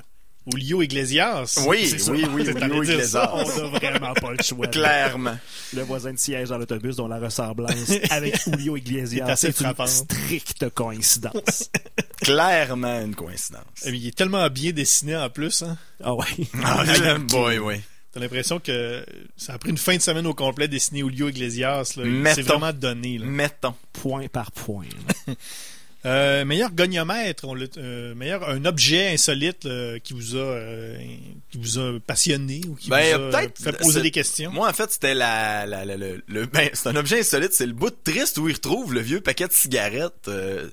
Julio 0.47 0.81
Iglesias. 0.81 1.59
Oui, 1.67 1.87
ça. 1.87 2.11
oui, 2.11 2.25
oui, 2.31 2.43
dire 2.43 2.53
ça. 2.59 2.67
Iglesias. 2.67 3.31
On 3.33 3.39
a 3.39 3.79
vraiment 3.79 4.13
pas 4.13 4.31
le 4.31 4.43
choix. 4.43 4.67
Clairement. 4.67 5.37
Le 5.73 5.81
voisin 5.81 6.13
de 6.13 6.19
siège 6.19 6.49
dans 6.49 6.57
l'autobus 6.57 6.95
dont 6.95 7.07
la 7.07 7.19
ressemblance 7.19 7.91
avec 8.09 8.39
Julio 8.43 8.77
Iglesias 8.77 9.35
C'est 9.35 9.51
c'est 9.51 9.65
une 9.65 9.87
stricte 9.87 10.69
coïncidence. 10.69 11.69
Clairement 12.21 13.01
une 13.01 13.15
coïncidence. 13.15 13.63
Eh 13.85 13.89
Il 13.89 14.07
est 14.07 14.15
tellement 14.15 14.47
bien 14.49 14.71
dessiné 14.71 15.15
en 15.15 15.29
plus. 15.29 15.63
Hein. 15.63 15.77
Ah 16.03 16.13
ouais. 16.13 16.25
Ah, 16.63 16.83
boy, 17.19 17.57
oui. 17.59 17.75
T'as 18.11 18.19
l'impression 18.21 18.59
que 18.59 19.05
ça 19.35 19.53
a 19.53 19.57
pris 19.57 19.71
une 19.71 19.77
fin 19.77 19.97
de 19.97 20.01
semaine 20.01 20.25
au 20.25 20.33
complet 20.33 20.67
dessiner 20.67 21.01
Julio 21.01 21.29
Iglesias. 21.29 21.95
C'est 22.33 22.41
vraiment 22.43 22.71
donné. 22.71 23.17
Là. 23.17 23.25
Mettons. 23.25 23.75
Point 23.91 24.27
par 24.27 24.51
point. 24.51 24.85
Euh, 26.05 26.45
meilleur 26.45 26.71
goniomètre, 26.71 27.45
on 27.47 27.53
l'a- 27.55 27.65
euh, 27.77 28.13
meilleur 28.15 28.47
un 28.47 28.63
objet 28.65 29.07
insolite 29.11 29.63
là, 29.63 29.99
qui 29.99 30.13
vous 30.13 30.35
a 30.35 30.39
euh, 30.39 30.97
qui 31.51 31.57
vous 31.57 31.79
a 31.79 31.99
passionné 32.05 32.61
ou 32.69 32.75
qui 32.75 32.89
Ben, 32.89 33.17
vous 33.17 33.35
a 33.35 33.41
fait 33.41 33.77
poser 33.77 34.01
des 34.01 34.11
questions? 34.11 34.51
Moi, 34.51 34.69
en 34.69 34.73
fait, 34.73 34.91
c'était 34.91 35.15
la, 35.15 35.65
la, 35.65 35.83
la- 35.83 35.97
le, 35.97 36.23
le- 36.27 36.45
ben, 36.45 36.69
c'est 36.73 36.89
un 36.89 36.95
objet 36.95 37.19
insolite. 37.21 37.53
C'est 37.53 37.65
le 37.65 37.73
bout 37.73 37.89
de 37.89 37.97
triste 38.03 38.37
où 38.37 38.47
il 38.47 38.53
retrouve 38.53 38.93
le 38.93 38.99
vieux 39.01 39.19
paquet 39.21 39.47
de 39.47 39.53
cigarettes 39.53 40.27
euh, 40.27 40.69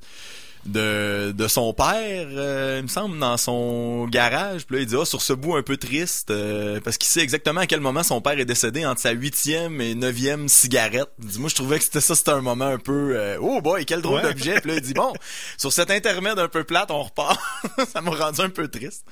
de, 0.65 1.33
de 1.33 1.49
son 1.49 1.73
père, 1.73 2.27
euh, 2.31 2.77
il 2.79 2.85
me 2.85 2.89
semble, 2.89 3.19
dans 3.19 3.37
son 3.37 4.07
garage. 4.07 4.65
Puis 4.67 4.77
là, 4.77 4.83
il 4.83 4.87
dit, 4.87 4.97
ah, 5.01 5.05
sur 5.05 5.21
ce 5.21 5.33
bout 5.33 5.57
un 5.57 5.63
peu 5.63 5.77
triste, 5.77 6.31
euh, 6.31 6.81
parce 6.81 6.99
qu'il 6.99 7.09
sait 7.09 7.21
exactement 7.21 7.61
à 7.61 7.67
quel 7.67 7.81
moment 7.81 8.03
son 8.03 8.21
père 8.21 8.39
est 8.39 8.45
décédé 8.45 8.87
entre 8.87 9.01
sa 9.01 9.11
huitième 9.11 9.81
et 9.81 9.95
neuvième 9.95 10.49
cigarette. 10.49 11.09
Il 11.21 11.27
dit, 11.27 11.39
moi, 11.41 11.49
je 11.49 11.55
trouvais 11.57 11.79
que 11.79 11.85
c'était 11.85 12.01
ça, 12.01 12.15
c'était 12.15 12.31
un 12.31 12.41
moment 12.43 12.67
un 12.67 12.79
peu, 12.79 13.17
euh, 13.17 13.39
oh 13.41 13.61
boy, 13.61 13.85
quel 13.85 14.03
drôle 14.03 14.21
Ouais. 14.21 14.23
d'objet. 14.23 14.61
Puis 14.61 14.71
là, 14.71 14.77
il 14.77 14.83
dit, 14.83 14.95
bon, 14.95 15.13
sur 15.59 15.73
cet 15.73 15.91
intermède 15.91 16.39
un 16.39 16.49
peu 16.49 16.63
plate, 16.65 16.91
on 16.91 17.03
repart. 17.03 17.41
ça 17.93 18.01
m'a 18.01 18.11
rendu 18.13 18.41
un 18.41 18.51
peu 18.51 18.69
triste. 18.69 19.05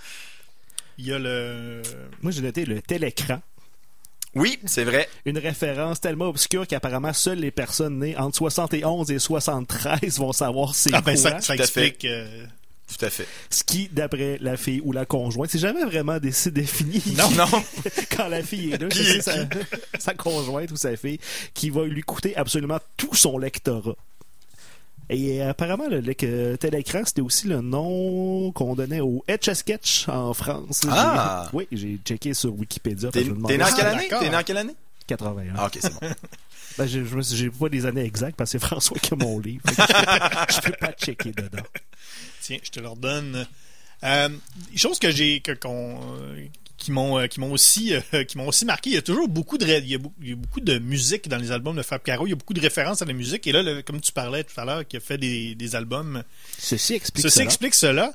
Il 0.98 1.06
y 1.06 1.12
a 1.14 1.18
le 1.18 1.80
Moi, 2.20 2.30
j'ai 2.30 2.42
noté 2.42 2.66
le 2.66 2.82
télécran. 2.82 3.40
Oui, 4.34 4.58
c'est 4.66 4.84
vrai. 4.84 5.08
Une 5.24 5.38
référence 5.38 6.00
tellement 6.00 6.28
obscure 6.28 6.66
qu'apparemment 6.66 7.12
seules 7.12 7.40
les 7.40 7.50
personnes 7.50 7.98
nées 7.98 8.16
entre 8.16 8.36
71 8.36 9.10
et 9.10 9.18
73 9.18 10.18
vont 10.18 10.32
savoir 10.32 10.74
c'est 10.74 10.90
Ah 10.92 11.00
ben 11.00 11.14
quoi. 11.20 11.30
ça, 11.30 11.40
ça 11.40 11.56
Tout 11.56 11.62
à 11.62 11.66
fait. 11.66 11.86
explique. 11.88 12.04
euh, 12.04 12.44
Tout 12.96 13.04
à 13.04 13.10
fait. 13.10 13.26
Ce 13.50 13.64
qui, 13.64 13.88
d'après 13.90 14.38
la 14.40 14.56
fille 14.56 14.80
ou 14.84 14.92
la 14.92 15.04
conjointe, 15.04 15.50
c'est 15.50 15.58
jamais 15.58 15.84
vraiment 15.84 16.18
décidé 16.18 16.60
défini. 16.60 17.02
Non, 17.16 17.28
non. 17.32 17.46
quand 18.16 18.28
la 18.28 18.42
fille 18.42 18.72
est 18.72 18.78
là, 18.80 18.88
c'est 18.92 19.00
est 19.16 19.20
sa, 19.22 19.34
sa 19.98 20.14
conjointe 20.14 20.70
ou 20.70 20.76
sa 20.76 20.96
fille 20.96 21.18
qui 21.54 21.70
va 21.70 21.84
lui 21.84 22.02
coûter 22.02 22.36
absolument 22.36 22.78
tout 22.96 23.14
son 23.14 23.36
lectorat. 23.36 23.96
Et 25.12 25.42
euh, 25.42 25.50
apparemment, 25.50 25.88
le 25.88 26.14
tel 26.56 26.74
écran, 26.76 27.02
c'était 27.04 27.20
aussi 27.20 27.48
le 27.48 27.60
nom 27.60 28.52
qu'on 28.52 28.76
donnait 28.76 29.00
au 29.00 29.24
Etch 29.26 29.48
a 29.48 29.56
Sketch 29.56 30.08
en 30.08 30.32
France. 30.32 30.82
Ah! 30.88 31.50
Oui, 31.52 31.66
j'ai 31.72 31.98
checké 32.04 32.32
sur 32.32 32.54
Wikipédia. 32.54 33.10
T'es 33.10 33.24
né 33.24 33.32
en 33.32 33.74
quelle 33.74 33.86
année? 33.86 34.08
T'es 34.08 34.30
né 34.30 34.36
en 34.36 34.42
quelle 34.44 34.58
année? 34.58 34.76
81. 35.08 35.54
Ah, 35.56 35.66
ok, 35.66 35.78
c'est 35.80 35.92
bon. 35.92 36.00
Ben, 36.78 36.86
je, 36.86 37.48
pas 37.48 37.68
des 37.68 37.84
années 37.84 38.04
exactes 38.04 38.36
parce 38.36 38.52
que 38.52 38.58
c'est 38.58 38.64
François 38.64 38.96
qui 39.00 39.12
a 39.12 39.16
mon 39.16 39.40
livre. 39.40 39.62
Je, 39.68 39.74
peux 39.74 39.82
pas, 39.82 40.46
je 40.48 40.60
peux 40.60 40.76
pas 40.78 40.92
checker 40.92 41.32
dedans. 41.32 41.64
Tiens, 42.40 42.58
je 42.62 42.70
te 42.70 42.78
leur 42.78 42.94
donne. 42.96 43.44
Euh, 44.04 44.28
chose 44.76 45.00
que 45.00 45.10
j'ai 45.10 45.40
que 45.40 45.50
qu'on 45.50 45.98
euh, 46.00 46.46
qui 46.80 46.90
m'ont 46.90 47.18
euh, 47.18 47.26
qui 47.28 47.38
m'ont 47.38 47.52
aussi 47.52 47.94
euh, 47.94 48.24
qui 48.24 48.36
m'ont 48.38 48.48
aussi 48.48 48.64
marqué. 48.64 48.90
Il 48.90 48.94
y 48.94 48.98
a 48.98 49.02
toujours 49.02 49.28
beaucoup 49.28 49.56
de 49.58 49.64
il 49.66 49.88
y 49.88 49.94
a 49.94 49.98
beaucoup, 49.98 50.14
il 50.20 50.28
y 50.30 50.32
a 50.32 50.36
beaucoup 50.36 50.60
de 50.60 50.78
musique 50.80 51.28
dans 51.28 51.36
les 51.36 51.52
albums 51.52 51.76
de 51.76 51.82
Fab 51.82 52.02
Caro. 52.02 52.26
Il 52.26 52.30
y 52.30 52.32
a 52.32 52.36
beaucoup 52.36 52.54
de 52.54 52.60
références 52.60 53.02
à 53.02 53.04
la 53.04 53.12
musique. 53.12 53.46
Et 53.46 53.52
là, 53.52 53.62
le- 53.62 53.82
comme 53.82 54.00
tu 54.00 54.10
parlais 54.10 54.42
tout 54.42 54.58
à 54.60 54.64
l'heure, 54.64 54.86
qui 54.88 54.96
a 54.96 55.00
fait 55.00 55.18
des, 55.18 55.54
des 55.54 55.76
albums. 55.76 56.24
Ceci 56.58 56.94
explique 56.94 57.22
Ceci 57.22 57.34
cela. 57.36 57.44
explique 57.44 57.74
cela. 57.74 58.12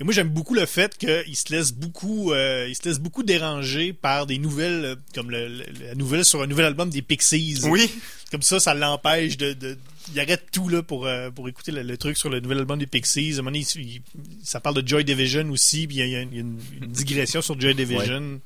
Et 0.00 0.04
moi, 0.04 0.12
j'aime 0.12 0.28
beaucoup 0.28 0.54
le 0.54 0.64
fait 0.64 0.96
qu'il 0.96 1.36
se 1.36 1.52
laisse 1.52 1.72
beaucoup, 1.72 2.32
euh, 2.32 2.66
il 2.68 2.76
se 2.76 2.88
laisse 2.88 3.00
beaucoup 3.00 3.24
déranger 3.24 3.92
par 3.92 4.26
des 4.26 4.38
nouvelles, 4.38 4.84
euh, 4.84 4.94
comme 5.12 5.30
le, 5.30 5.48
le- 5.48 5.64
la 5.86 5.94
nouvelle 5.96 6.24
sur 6.24 6.40
un 6.40 6.46
nouvel 6.46 6.66
album 6.66 6.88
des 6.88 7.02
Pixies. 7.02 7.58
Oui. 7.64 7.90
Comme 8.30 8.42
ça, 8.42 8.60
ça 8.60 8.74
l'empêche 8.74 9.36
de, 9.36 9.54
de- 9.54 9.76
il 10.14 10.20
arrête 10.20 10.46
tout 10.52 10.68
là 10.68 10.82
pour 10.84 11.06
euh, 11.06 11.30
pour 11.30 11.48
écouter 11.48 11.72
le, 11.72 11.82
le 11.82 11.96
truc 11.96 12.16
sur 12.16 12.30
le 12.30 12.38
nouvel 12.40 12.58
album 12.58 12.78
des 12.78 12.86
Pixies. 12.86 13.30
À 13.30 13.34
un 13.34 13.36
moment 13.38 13.50
donné, 13.50 13.66
il- 13.74 13.80
il- 13.96 14.02
ça 14.44 14.60
parle 14.60 14.80
de 14.80 14.86
Joy 14.86 15.04
Division 15.04 15.50
aussi, 15.50 15.86
puis 15.88 15.96
il 15.96 15.98
y 15.98 16.02
a, 16.02 16.06
il 16.06 16.12
y 16.12 16.16
a 16.16 16.20
une, 16.20 16.32
une- 16.80 16.92
digression 16.92 17.42
sur 17.42 17.60
Joy 17.60 17.74
Division. 17.74 18.40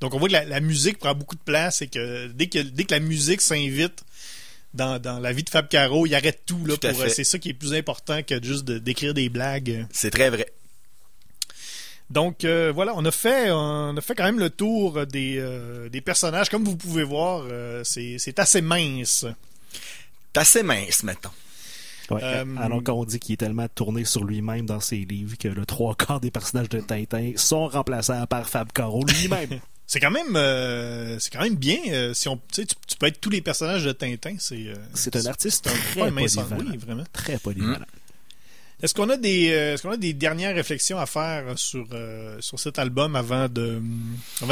Donc 0.00 0.14
on 0.14 0.18
voit 0.20 0.28
que 0.28 0.34
la, 0.34 0.44
la 0.44 0.60
musique 0.60 0.98
prend 0.98 1.14
beaucoup 1.14 1.34
de 1.36 1.40
place 1.44 1.82
et 1.82 1.88
que 1.88 2.28
dès 2.28 2.46
que 2.46 2.58
dès 2.60 2.84
que 2.84 2.94
la 2.94 3.00
musique 3.00 3.40
s'invite 3.40 4.04
dans, 4.74 5.00
dans 5.00 5.18
la 5.18 5.32
vie 5.32 5.42
de 5.42 5.50
Fab 5.50 5.66
Caro, 5.68 6.06
il 6.06 6.14
arrête 6.14 6.42
tout 6.46 6.64
là 6.66 6.76
Tout 6.76 6.86
à 6.86 6.90
pour 6.90 7.00
euh, 7.02 7.08
c'est 7.08 7.24
ça 7.24 7.38
qui 7.38 7.48
est 7.50 7.54
plus 7.54 7.74
important 7.74 8.22
que 8.22 8.42
juste 8.42 8.64
de- 8.64 8.78
d'écrire 8.78 9.12
des 9.14 9.28
blagues. 9.28 9.86
C'est 9.92 10.10
très 10.10 10.30
vrai. 10.30 10.46
Donc 12.14 12.44
euh, 12.44 12.70
voilà, 12.72 12.92
on 12.94 13.04
a 13.04 13.10
fait 13.10 13.50
on 13.50 13.96
a 13.96 14.00
fait 14.00 14.14
quand 14.14 14.24
même 14.24 14.38
le 14.38 14.48
tour 14.48 15.04
des, 15.04 15.36
euh, 15.38 15.88
des 15.88 16.00
personnages. 16.00 16.48
Comme 16.48 16.64
vous 16.64 16.76
pouvez 16.76 17.02
voir, 17.02 17.44
euh, 17.50 17.82
c'est 17.84 18.16
c'est 18.18 18.38
assez 18.38 18.62
mince. 18.62 19.26
T'es 20.32 20.40
assez 20.40 20.62
mince, 20.62 21.02
maintenant. 21.02 21.32
Ouais, 22.10 22.20
Euh, 22.22 22.44
alors 22.58 22.84
qu'on 22.84 23.04
dit 23.04 23.18
qu'il 23.18 23.32
est 23.32 23.36
tellement 23.38 23.66
tourné 23.74 24.04
sur 24.04 24.24
lui-même 24.24 24.66
dans 24.66 24.80
ses 24.80 24.98
livres 24.98 25.36
que 25.38 25.48
le 25.48 25.66
trois 25.66 25.94
quarts 25.96 26.20
des 26.20 26.30
personnages 26.30 26.68
de 26.68 26.80
Tintin 26.80 27.32
sont 27.36 27.66
remplaçables 27.66 28.28
par 28.28 28.48
Fab 28.48 28.70
Caro 28.72 29.04
lui-même. 29.04 29.60
C'est 29.86 30.00
quand 30.00 30.10
même 30.10 30.34
euh, 30.34 31.18
c'est 31.18 31.30
quand 31.30 31.42
même 31.42 31.56
bien 31.56 31.78
euh, 31.88 32.14
si 32.14 32.26
on 32.28 32.40
tu, 32.50 32.64
peux 32.98 33.06
être 33.06 33.20
tous 33.20 33.28
les 33.28 33.42
personnages 33.42 33.84
de 33.84 33.92
Tintin, 33.92 34.36
c'est 34.38 34.68
euh, 34.68 34.74
C'est 34.94 35.14
un 35.14 35.26
artiste 35.26 35.68
c'est 35.68 35.74
un 35.74 36.08
très 36.08 36.10
polyvalent. 36.10 36.56
oui, 36.70 36.76
vraiment. 36.78 37.04
Très 37.12 37.38
polyvalent. 37.38 37.84
Est-ce 38.82 38.94
qu'on 38.94 39.08
a 39.08 39.16
des 39.16 39.50
euh, 39.52 39.74
est-ce 39.74 39.82
qu'on 39.82 39.90
a 39.92 39.96
des 39.96 40.12
dernières 40.12 40.54
réflexions 40.54 40.98
à 40.98 41.06
faire 41.06 41.58
sur 41.58 41.86
euh, 41.92 42.36
sur 42.40 42.58
cet 42.58 42.78
album 42.78 43.16
avant 43.16 43.48
de 43.48 43.80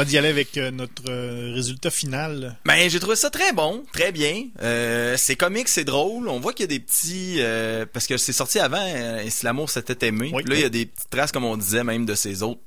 d'y 0.05 0.17
aller 0.17 0.29
avec 0.29 0.57
euh, 0.57 0.71
notre 0.71 1.09
euh, 1.09 1.53
résultat 1.53 1.89
final? 1.89 2.57
Ben, 2.65 2.89
j'ai 2.89 2.99
trouvé 2.99 3.15
ça 3.15 3.29
très 3.29 3.53
bon, 3.53 3.83
très 3.93 4.11
bien. 4.11 4.47
Euh, 4.61 5.15
c'est 5.17 5.35
comique, 5.35 5.67
c'est 5.67 5.83
drôle. 5.83 6.27
On 6.29 6.39
voit 6.39 6.53
qu'il 6.53 6.63
y 6.63 6.65
a 6.65 6.67
des 6.67 6.79
petits... 6.79 7.35
euh, 7.39 7.85
parce 7.91 8.07
que 8.07 8.17
c'est 8.17 8.33
sorti 8.33 8.59
avant, 8.59 8.77
euh, 8.79 9.23
Si 9.29 9.45
l'amour 9.45 9.69
s'était 9.69 10.07
aimé. 10.07 10.31
Oui. 10.33 10.43
Là, 10.45 10.55
il 10.55 10.61
y 10.61 10.65
a 10.65 10.69
des 10.69 10.85
petites 10.85 11.09
traces, 11.09 11.31
comme 11.31 11.45
on 11.45 11.57
disait, 11.57 11.83
même 11.83 12.05
de 12.05 12.15
ces 12.15 12.43
autres... 12.43 12.61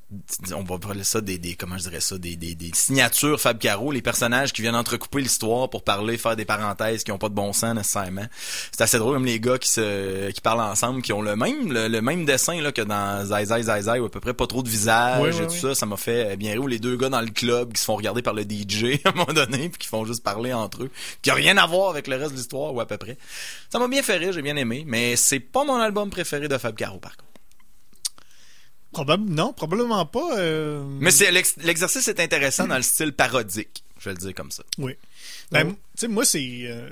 On 0.55 0.63
va 0.63 0.79
parler 0.79 1.03
ça 1.03 1.21
des, 1.21 1.37
des... 1.37 1.57
Comment 1.57 1.79
je 1.79 1.83
dirais 1.89 2.01
ça? 2.01 2.17
Des, 2.17 2.37
des, 2.37 2.55
des 2.55 2.71
signatures 2.75 3.41
Fab 3.41 3.59
Caro, 3.59 3.91
les 3.91 4.03
personnages 4.03 4.53
qui 4.53 4.63
viennent 4.63 4.77
entrecouper 4.77 5.21
l'histoire 5.21 5.69
pour 5.69 5.83
parler, 5.83 6.17
faire 6.17 6.37
des 6.37 6.45
parenthèses 6.45 7.03
qui 7.03 7.11
ont 7.11 7.19
pas 7.19 7.29
de 7.29 7.35
bon 7.35 7.53
sens 7.53 7.75
nécessairement. 7.75 8.27
C'est 8.71 8.83
assez 8.83 8.99
drôle, 8.99 9.15
comme 9.15 9.25
les 9.25 9.41
gars 9.41 9.59
qui 9.59 9.69
se 9.69 10.31
qui 10.31 10.41
parlent 10.41 10.61
ensemble, 10.61 11.03
qui 11.03 11.13
ont 11.13 11.23
le 11.23 11.35
même 11.35 11.73
le, 11.73 11.89
le 11.89 12.01
même 12.01 12.25
dessin 12.25 12.61
là 12.61 12.71
que 12.71 12.83
dans 12.83 13.25
Zai 13.27 13.47
Zai 13.47 13.65
Zai 13.65 13.83
Zai, 13.83 13.99
où 13.99 14.05
à 14.05 14.11
peu 14.11 14.21
près 14.21 14.33
pas 14.33 14.47
trop 14.47 14.63
de 14.63 14.69
visage 14.69 15.21
Oui, 15.23 15.31
et 15.43 15.47
tout 15.49 15.53
oui. 15.53 15.59
ça. 15.61 15.75
Ça 15.75 15.87
m'a 15.87 15.97
fait 15.97 16.35
euh, 16.35 16.37
bien 16.37 16.53
rire. 16.53 16.63
Ou 16.63 16.69
les 16.69 16.79
deux 16.79 16.97
gars 16.97 17.09
dans 17.09 17.21
le 17.21 17.31
club 17.31 17.73
qui 17.73 17.81
se 17.81 17.87
font 17.87 17.97
regarder 17.97 18.23
par 18.23 18.35
le 18.35 18.43
DJ 18.43 19.01
à 19.05 19.09
un 19.09 19.13
moment 19.13 19.33
donné, 19.33 19.69
puis 19.71 19.79
qui 19.79 19.89
font 19.89 20.05
juste 20.05 20.23
parler 20.23 20.53
entre 20.53 20.85
eux, 20.85 20.91
qui 21.21 21.31
a 21.31 21.35
rien 21.35 21.57
à 21.57 21.67
voir 21.67 21.91
avec 21.91 22.07
le 22.07 22.15
reste 22.15 22.31
de 22.31 22.37
l'histoire 22.37 22.73
ou 22.73 22.81
à 22.81 22.87
peu 22.87 22.97
près. 22.97 23.19
Ça 23.71 23.81
m'a 23.81 23.89
bien 23.89 24.05
fait 24.05 24.19
rire, 24.19 24.33
j'ai 24.33 24.43
bien 24.43 24.57
aimé, 24.57 24.85
mais 24.87 25.17
c'est 25.17 25.41
pas 25.41 25.65
mon 25.65 25.79
album 25.79 26.11
préféré 26.11 26.47
de 26.47 26.59
Fab 26.59 26.77
Caro 26.77 26.99
par 26.99 27.17
contre. 27.17 27.25
Probable 28.97 29.31
non, 29.31 29.53
probablement 29.53 30.07
pas. 30.07 30.39
euh, 30.39 30.83
Mais 31.01 31.11
c'est 31.11 31.31
l'exercice 31.31 32.09
est 32.09 32.19
intéressant 32.19 32.67
dans 32.67 32.77
le 32.77 32.83
style 32.83 33.13
parodique, 33.13 33.85
je 33.99 34.07
vais 34.09 34.15
le 34.15 34.19
dire 34.21 34.35
comme 34.35 34.51
ça. 34.51 34.63
Oui. 34.79 34.95
Ben, 35.53 35.69
tu 35.73 35.77
sais, 35.97 36.09
moi, 36.09 36.25
c'est. 36.25 36.61
euh, 36.65 36.89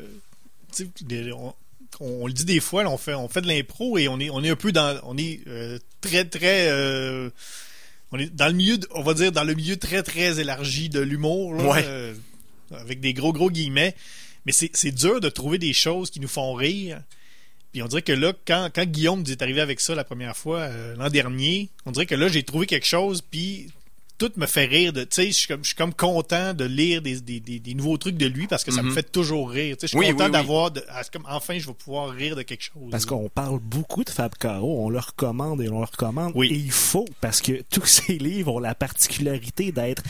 on, 1.33 1.55
on 2.01 2.27
le 2.27 2.33
dit 2.35 2.45
des 2.45 2.61
fois, 2.61 2.83
là, 2.83 2.91
on 2.91 2.99
fait, 2.99 3.15
on 3.15 3.29
fait 3.29 3.41
de 3.41 3.47
l'impro 3.49 3.97
et 3.97 4.09
on 4.09 4.21
est, 4.21 4.29
on 4.29 4.45
est 4.45 4.51
un 4.51 4.57
peu 4.57 4.71
dans. 4.71 5.01
On 5.05 5.17
est 5.17 5.41
euh, 5.47 5.79
très, 6.03 6.25
très. 6.27 6.69
on 8.13 8.19
est 8.19 8.29
dans 8.35 8.49
le 8.49 8.53
milieu, 8.53 8.77
de- 8.79 8.89
on 8.91 9.03
va 9.03 9.15
dire, 9.15 9.33
dans 9.33 9.45
le 9.45 9.55
milieu 9.55 9.77
très, 9.77 10.03
très 10.03 10.39
élargi 10.41 10.89
de 10.91 11.01
l'humour, 11.01 11.53
Ouais. 11.65 12.13
avec 12.73 13.01
des 13.01 13.15
gros, 13.15 13.33
gros 13.33 13.51
guillemets. 13.51 13.95
Mais 14.47 14.53
c'est 14.53 14.93
dur 14.93 15.21
de 15.23 15.31
trouver 15.31 15.57
des 15.57 15.73
choses 15.73 16.11
qui 16.11 16.21
nous 16.21 16.29
font 16.29 16.53
rire. 16.53 17.01
Puis 17.75 17.83
on 17.83 17.87
dirait 17.89 18.03
que 18.03 18.13
là, 18.13 18.33
quand, 18.47 18.71
quand 18.75 18.87
Guillaume 18.87 19.21
nous 19.25 19.31
est 19.33 19.43
arrivé 19.43 19.61
avec 19.61 19.81
ça 19.81 19.95
la 19.97 20.05
première 20.05 20.37
fois 20.37 20.61
euh, 20.61 20.95
l'an 20.97 21.11
dernier, 21.11 21.69
on 21.85 21.91
dirait 21.91 22.07
que 22.07 22.15
là, 22.15 22.29
j'ai 22.29 22.45
trouvé 22.45 22.67
quelque 22.67 22.87
chose, 22.87 23.21
puis 23.21 23.67
tout 24.17 24.31
me 24.37 24.47
fait 24.47 24.65
rire. 24.67 24.93
de 24.93 25.03
Tu 25.03 25.09
sais, 25.11 25.27
je 25.27 25.33
suis 25.33 25.49
comme, 25.49 25.63
je 25.65 25.67
suis 25.71 25.75
comme 25.77 25.93
content 25.93 26.55
de 26.55 26.65
lire 26.65 27.03
des, 27.03 27.21
des, 27.21 27.41
des, 27.41 27.59
des 27.59 27.75
nouveaux 27.75 27.97
trucs 27.99 28.17
de 28.17 28.27
lui 28.27 28.47
parce 28.47 28.63
que 28.63 28.71
ça 28.71 28.81
me 28.81 28.91
Mhm. 28.91 28.95
fait 28.95 29.11
toujours 29.11 29.51
rire. 29.51 29.77
Tu 29.77 29.81
sais, 29.81 29.87
je 29.89 29.91
suis 29.91 29.99
Oui, 29.99 30.13
content 30.13 30.19
oui, 30.27 30.31
oui. 30.31 30.33
d'avoir... 30.33 30.73
comme, 31.13 31.27
enfin, 31.29 31.59
je 31.59 31.67
vais 31.67 31.75
pouvoir 31.75 32.11
rire 32.11 32.37
de 32.37 32.43
quelque 32.43 32.63
chose. 32.63 32.91
Parce 32.93 33.07
qu'on 33.07 33.29
parle 33.29 33.59
beaucoup 33.59 34.05
de 34.05 34.11
Fab 34.11 34.33
Caro, 34.37 34.85
on 34.87 34.89
le 34.89 35.01
recommande 35.01 35.61
et 35.61 35.69
on 35.69 35.81
le 35.81 35.87
recommande. 35.87 36.31
Oui. 36.37 36.47
Et 36.53 36.55
il 36.55 36.71
faut, 36.71 37.07
parce 37.21 37.41
que 37.41 37.61
tous 37.71 37.87
ces 37.87 38.19
livres 38.19 38.55
ont 38.55 38.61
la 38.61 38.77
particularité 38.77 39.73
d'être 39.73 40.05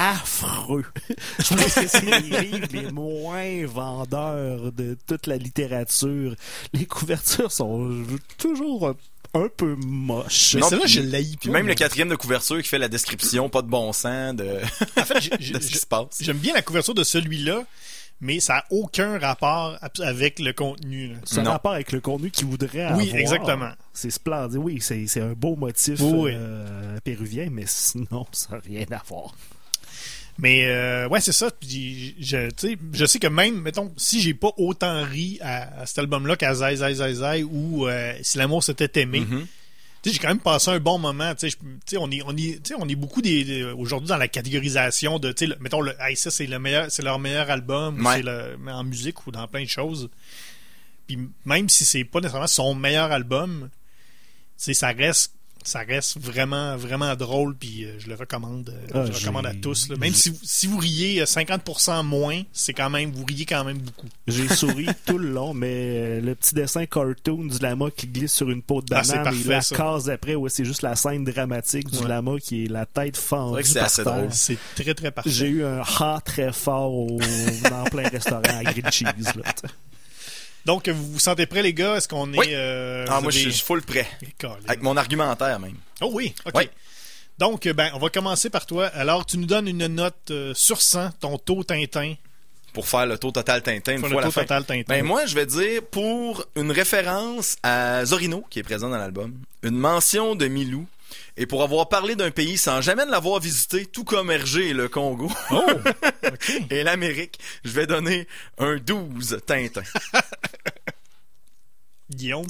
affreux. 0.00 0.84
Je 1.38 1.54
pense 1.54 1.74
que 1.74 1.86
c'est 1.86 2.00
les 2.00 2.20
livres 2.42 2.66
les 2.72 2.90
moins 2.90 3.66
vendeurs 3.66 4.72
de 4.72 4.96
toute 5.06 5.26
la 5.26 5.36
littérature. 5.36 6.34
Les 6.72 6.86
couvertures 6.86 7.52
sont 7.52 7.90
toujours 8.38 8.94
un 9.34 9.48
peu 9.54 9.76
moches. 9.76 10.54
Mais 10.54 10.60
Non, 10.62 10.68
puis- 10.70 10.88
je 10.88 11.00
Puis 11.02 11.36
pas, 11.48 11.50
même 11.52 11.62
moi. 11.62 11.68
le 11.70 11.74
quatrième 11.74 12.08
de 12.08 12.16
couverture 12.16 12.60
qui 12.62 12.68
fait 12.68 12.78
la 12.78 12.88
description, 12.88 13.48
pas 13.48 13.62
de 13.62 13.68
bon 13.68 13.92
sens 13.92 14.34
de, 14.34 14.58
En 14.98 15.04
fait, 15.04 15.36
de 15.52 15.60
ce 15.60 15.70
qui 15.70 15.78
se 15.78 15.86
passe. 15.86 16.06
j'aime 16.20 16.38
bien 16.38 16.54
la 16.54 16.62
couverture 16.62 16.94
de 16.94 17.04
celui-là, 17.04 17.62
mais 18.22 18.40
ça 18.40 18.54
n'a 18.54 18.64
aucun 18.70 19.18
rapport 19.18 19.78
avec 20.00 20.40
le 20.40 20.52
contenu. 20.52 21.08
là. 21.08 21.16
Ça 21.24 21.40
a 21.42 21.44
Non. 21.44 21.50
rapport 21.52 21.72
avec 21.72 21.92
le 21.92 22.00
contenu 22.00 22.30
qu'il 22.30 22.46
voudrait 22.46 22.92
Oui, 22.94 23.02
avoir. 23.08 23.16
exactement. 23.16 23.70
C'est 23.92 24.10
splendide. 24.10 24.58
Oui, 24.58 24.78
c'est 24.80 25.06
c'est 25.06 25.20
un 25.20 25.32
beau 25.34 25.54
motif 25.56 26.00
Oui. 26.00 26.32
euh, 26.34 26.98
péruvien, 27.04 27.48
mais 27.52 27.64
sinon, 27.66 28.26
ça 28.32 28.56
n'a 28.56 28.60
rien 28.66 28.86
à 28.90 29.02
voir. 29.06 29.34
Mais 30.42 30.64
euh, 30.66 31.08
ouais, 31.08 31.20
c'est 31.20 31.32
ça. 31.32 31.50
Puis 31.50 32.14
je, 32.20 32.48
sais, 32.56 32.78
je 32.92 33.04
sais 33.04 33.18
que 33.18 33.26
même, 33.26 33.60
mettons, 33.60 33.92
si 33.96 34.20
j'ai 34.20 34.34
pas 34.34 34.50
autant 34.56 35.04
ri 35.04 35.38
à, 35.42 35.80
à 35.82 35.86
cet 35.86 35.98
album-là 35.98 36.36
qu'à 36.36 36.54
Zai 36.54 36.76
Zai 36.76 36.94
Zai 36.94 37.14
Zai 37.14 37.42
ou 37.42 37.86
euh, 37.88 38.14
Si 38.22 38.38
l'amour 38.38 38.62
s'était 38.64 39.02
aimé, 39.02 39.20
Mhm. 39.20 39.46
sais, 40.02 40.12
j'ai 40.12 40.18
quand 40.18 40.28
même 40.28 40.38
passé 40.38 40.70
un 40.70 40.80
bon 40.80 40.98
moment. 40.98 41.32
On 41.98 42.10
est, 42.10 42.22
on 42.24 42.36
est, 42.36 42.72
on 42.78 42.88
est 42.88 42.94
beaucoup 42.94 43.20
des, 43.20 43.64
aujourd'hui 43.64 44.08
dans 44.08 44.16
la 44.16 44.28
catégorisation 44.28 45.18
de, 45.18 45.34
le- 45.40 45.56
mettons, 45.60 45.82
le, 45.82 45.94
hey, 46.00 46.16
ça 46.16 46.30
c'est 46.30 46.46
le 46.46 46.58
meilleur, 46.58 46.90
c'est 46.90 47.02
leur 47.02 47.18
meilleur 47.18 47.50
album, 47.50 48.04
Ouais. 48.06 48.22
le, 48.22 48.56
en 48.68 48.82
musique 48.84 49.26
ou 49.26 49.30
dans 49.32 49.46
plein 49.46 49.64
de 49.64 49.68
choses. 49.68 50.08
Puis 51.06 51.18
même 51.44 51.68
si 51.68 51.84
c'est 51.84 52.04
pas 52.04 52.20
nécessairement 52.20 52.46
son 52.46 52.74
meilleur 52.74 53.12
album, 53.12 53.68
ça 54.74 54.88
reste, 54.92 55.34
ça 55.64 55.80
reste 55.80 56.18
vraiment, 56.20 56.76
vraiment 56.76 57.14
drôle. 57.16 57.54
Puis 57.56 57.84
euh, 57.84 57.94
je 57.98 58.08
le 58.08 58.14
recommande, 58.14 58.70
euh, 58.70 58.88
Ah, 58.94 59.04
je 59.06 59.12
le 59.12 59.18
recommande 59.18 59.46
à 59.46 59.54
tous. 59.54 59.88
là. 59.88 59.96
Même 59.98 60.14
si, 60.14 60.32
si 60.42 60.66
vous 60.66 60.78
riez 60.78 61.20
euh, 61.20 61.24
50% 61.24 62.02
moins, 62.04 62.42
c'est 62.52 62.72
quand 62.72 62.90
même, 62.90 63.10
vous 63.12 63.24
riez 63.24 63.44
quand 63.46 63.64
même 63.64 63.78
beaucoup. 63.78 64.06
J'ai 64.26 64.48
souri 64.48 64.86
tout 65.06 65.18
le 65.18 65.30
long, 65.30 65.54
mais 65.54 65.68
euh, 65.70 66.20
le 66.20 66.34
petit 66.34 66.54
dessin 66.54 66.86
cartoon 66.86 67.44
du 67.46 67.58
lama 67.58 67.86
qui 67.96 68.06
glisse 68.06 68.32
sur 68.32 68.50
une 68.50 68.62
peau 68.62 68.80
de 68.82 68.94
Ah, 68.94 69.02
c'est 69.04 69.16
banane 69.16 69.34
et 69.38 69.44
la 69.44 69.60
ça. 69.62 69.76
case 69.76 70.08
après, 70.10 70.34
ouais, 70.34 70.50
c'est 70.50 70.64
juste 70.64 70.82
la 70.82 70.96
scène 70.96 71.24
dramatique 71.24 71.90
du 71.90 71.98
Ouais. 71.98 72.08
lama 72.08 72.36
qui 72.42 72.64
est 72.64 72.68
la 72.68 72.86
tête 72.86 73.16
fendue 73.16 73.52
vrai 73.52 73.62
que 73.62 73.68
c'est 73.68 73.74
par 73.78 73.86
assez 73.86 74.02
terre. 74.04 74.14
drôle. 74.16 74.28
C'est 74.32 74.58
très, 74.76 74.94
très 74.94 75.10
parfait. 75.10 75.30
J'ai 75.30 75.48
eu 75.48 75.64
un 75.64 75.80
ha 76.00 76.20
très 76.24 76.52
fort 76.52 76.92
au- 76.92 77.18
dans 77.70 77.84
plein 77.90 78.08
restaurant 78.08 78.40
à 78.42 78.62
grilled 78.64 78.90
cheese. 78.90 79.06
Là. 79.36 79.42
Donc, 80.66 80.88
vous 80.88 81.12
vous 81.12 81.18
sentez 81.18 81.46
prêts, 81.46 81.62
les 81.62 81.72
gars? 81.74 81.96
Est-ce 81.96 82.08
qu'on 82.08 82.32
est. 82.34 82.54
Euh, 82.54 83.06
Ah, 83.08 83.20
moi, 83.20 83.30
je 83.30 83.38
suis 83.38 83.52
full 83.52 83.82
prêt. 83.82 84.06
Avec 84.68 84.82
mon 84.82 84.96
argumentaire, 84.96 85.58
même. 85.58 85.76
Oh 86.00 86.10
oui, 86.12 86.34
ok. 86.44 86.52
Oui. 86.56 86.68
Donc, 87.38 87.66
euh, 87.66 87.72
ben, 87.72 87.90
on 87.94 87.98
va 87.98 88.10
commencer 88.10 88.50
par 88.50 88.66
toi. 88.66 88.86
Alors, 88.88 89.24
tu 89.24 89.38
nous 89.38 89.46
donnes 89.46 89.68
une 89.68 89.86
note 89.86 90.14
euh, 90.30 90.52
sur 90.54 90.82
100, 90.82 91.12
ton 91.20 91.38
taux 91.38 91.64
Tintin. 91.64 92.14
Pour 92.74 92.86
faire 92.86 93.06
le 93.06 93.18
taux 93.18 93.32
total 93.32 93.62
Tintin 93.62 93.94
une 93.94 94.00
Pour 94.00 94.08
le 94.08 94.12
fois 94.12 94.20
la 94.20 94.26
taux 94.28 94.32
fin. 94.32 94.42
total 94.42 94.64
Tintin. 94.64 94.84
Ben 94.94 95.02
moi, 95.04 95.24
je 95.26 95.34
vais 95.34 95.46
dire 95.46 95.82
pour 95.90 96.44
une 96.54 96.70
référence 96.70 97.56
à 97.62 98.04
Zorino, 98.04 98.44
qui 98.50 98.58
est 98.58 98.62
présent 98.62 98.88
dans 98.90 98.98
l'album, 98.98 99.34
une 99.62 99.76
mention 99.76 100.34
de 100.36 100.46
Milou, 100.46 100.86
et 101.40 101.46
pour 101.46 101.62
avoir 101.62 101.88
parlé 101.88 102.16
d'un 102.16 102.30
pays 102.30 102.58
sans 102.58 102.82
jamais 102.82 103.06
l'avoir 103.06 103.40
visité, 103.40 103.86
tout 103.86 104.04
comme 104.04 104.30
Hergé 104.30 104.68
et 104.68 104.72
le 104.74 104.90
Congo 104.90 105.32
Oh! 105.50 105.64
Et 106.70 106.82
l'Amérique, 106.82 107.38
je 107.64 107.70
vais 107.70 107.86
donner 107.86 108.28
un 108.58 108.76
12 108.76 109.40
Tintin. 109.46 109.82
Guillaume. 112.10 112.44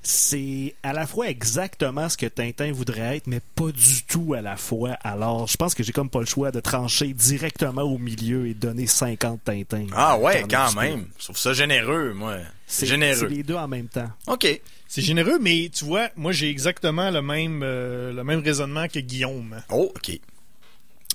C'est 0.00 0.74
à 0.82 0.92
la 0.92 1.06
fois 1.06 1.28
exactement 1.28 2.08
ce 2.08 2.16
que 2.16 2.26
Tintin 2.26 2.72
voudrait 2.72 3.16
être, 3.16 3.26
mais 3.26 3.40
pas 3.40 3.70
du 3.72 4.04
tout 4.04 4.32
à 4.34 4.40
la 4.40 4.56
fois. 4.56 4.92
Alors, 5.02 5.48
je 5.48 5.56
pense 5.56 5.74
que 5.74 5.82
j'ai 5.82 5.92
comme 5.92 6.08
pas 6.08 6.20
le 6.20 6.26
choix 6.26 6.50
de 6.50 6.60
trancher 6.60 7.12
directement 7.12 7.82
au 7.82 7.98
milieu 7.98 8.46
et 8.46 8.54
donner 8.54 8.86
50 8.86 9.42
Tintin. 9.44 9.86
Ah 9.92 10.16
ouais, 10.18 10.44
quand 10.48 10.72
même. 10.74 11.08
Je 11.18 11.24
trouve 11.24 11.36
ça 11.36 11.52
généreux, 11.52 12.12
moi. 12.14 12.36
C'est 12.66 12.86
généreux. 12.86 13.16
C'est 13.28 13.28
les 13.28 13.42
deux 13.42 13.56
en 13.56 13.68
même 13.68 13.88
temps. 13.88 14.08
OK. 14.28 14.46
C'est 14.86 15.02
généreux, 15.02 15.38
mais 15.40 15.68
tu 15.74 15.84
vois, 15.84 16.08
moi, 16.16 16.32
j'ai 16.32 16.48
exactement 16.48 17.10
le 17.10 17.20
même, 17.20 17.60
euh, 17.62 18.12
le 18.12 18.24
même 18.24 18.40
raisonnement 18.40 18.86
que 18.88 19.00
Guillaume. 19.00 19.60
Oh, 19.70 19.92
OK. 19.94 20.12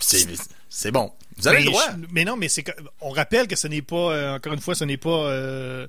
C'est 0.01 0.27
c'est 0.69 0.91
bon. 0.91 1.11
Vous 1.37 1.47
avez 1.47 1.59
mais, 1.59 1.63
le 1.65 1.69
droit. 1.71 1.85
je- 1.91 2.07
mais 2.11 2.25
non, 2.25 2.35
mais 2.35 2.49
c'est 2.49 2.63
que- 2.63 2.71
on 3.01 3.09
rappelle 3.11 3.47
que 3.47 3.55
ce 3.55 3.67
n'est 3.67 3.81
pas, 3.81 4.11
euh, 4.13 4.35
encore 4.35 4.53
une 4.53 4.59
fois, 4.59 4.75
ce 4.75 4.83
n'est 4.83 4.97
pas. 4.97 5.09
euh, 5.09 5.87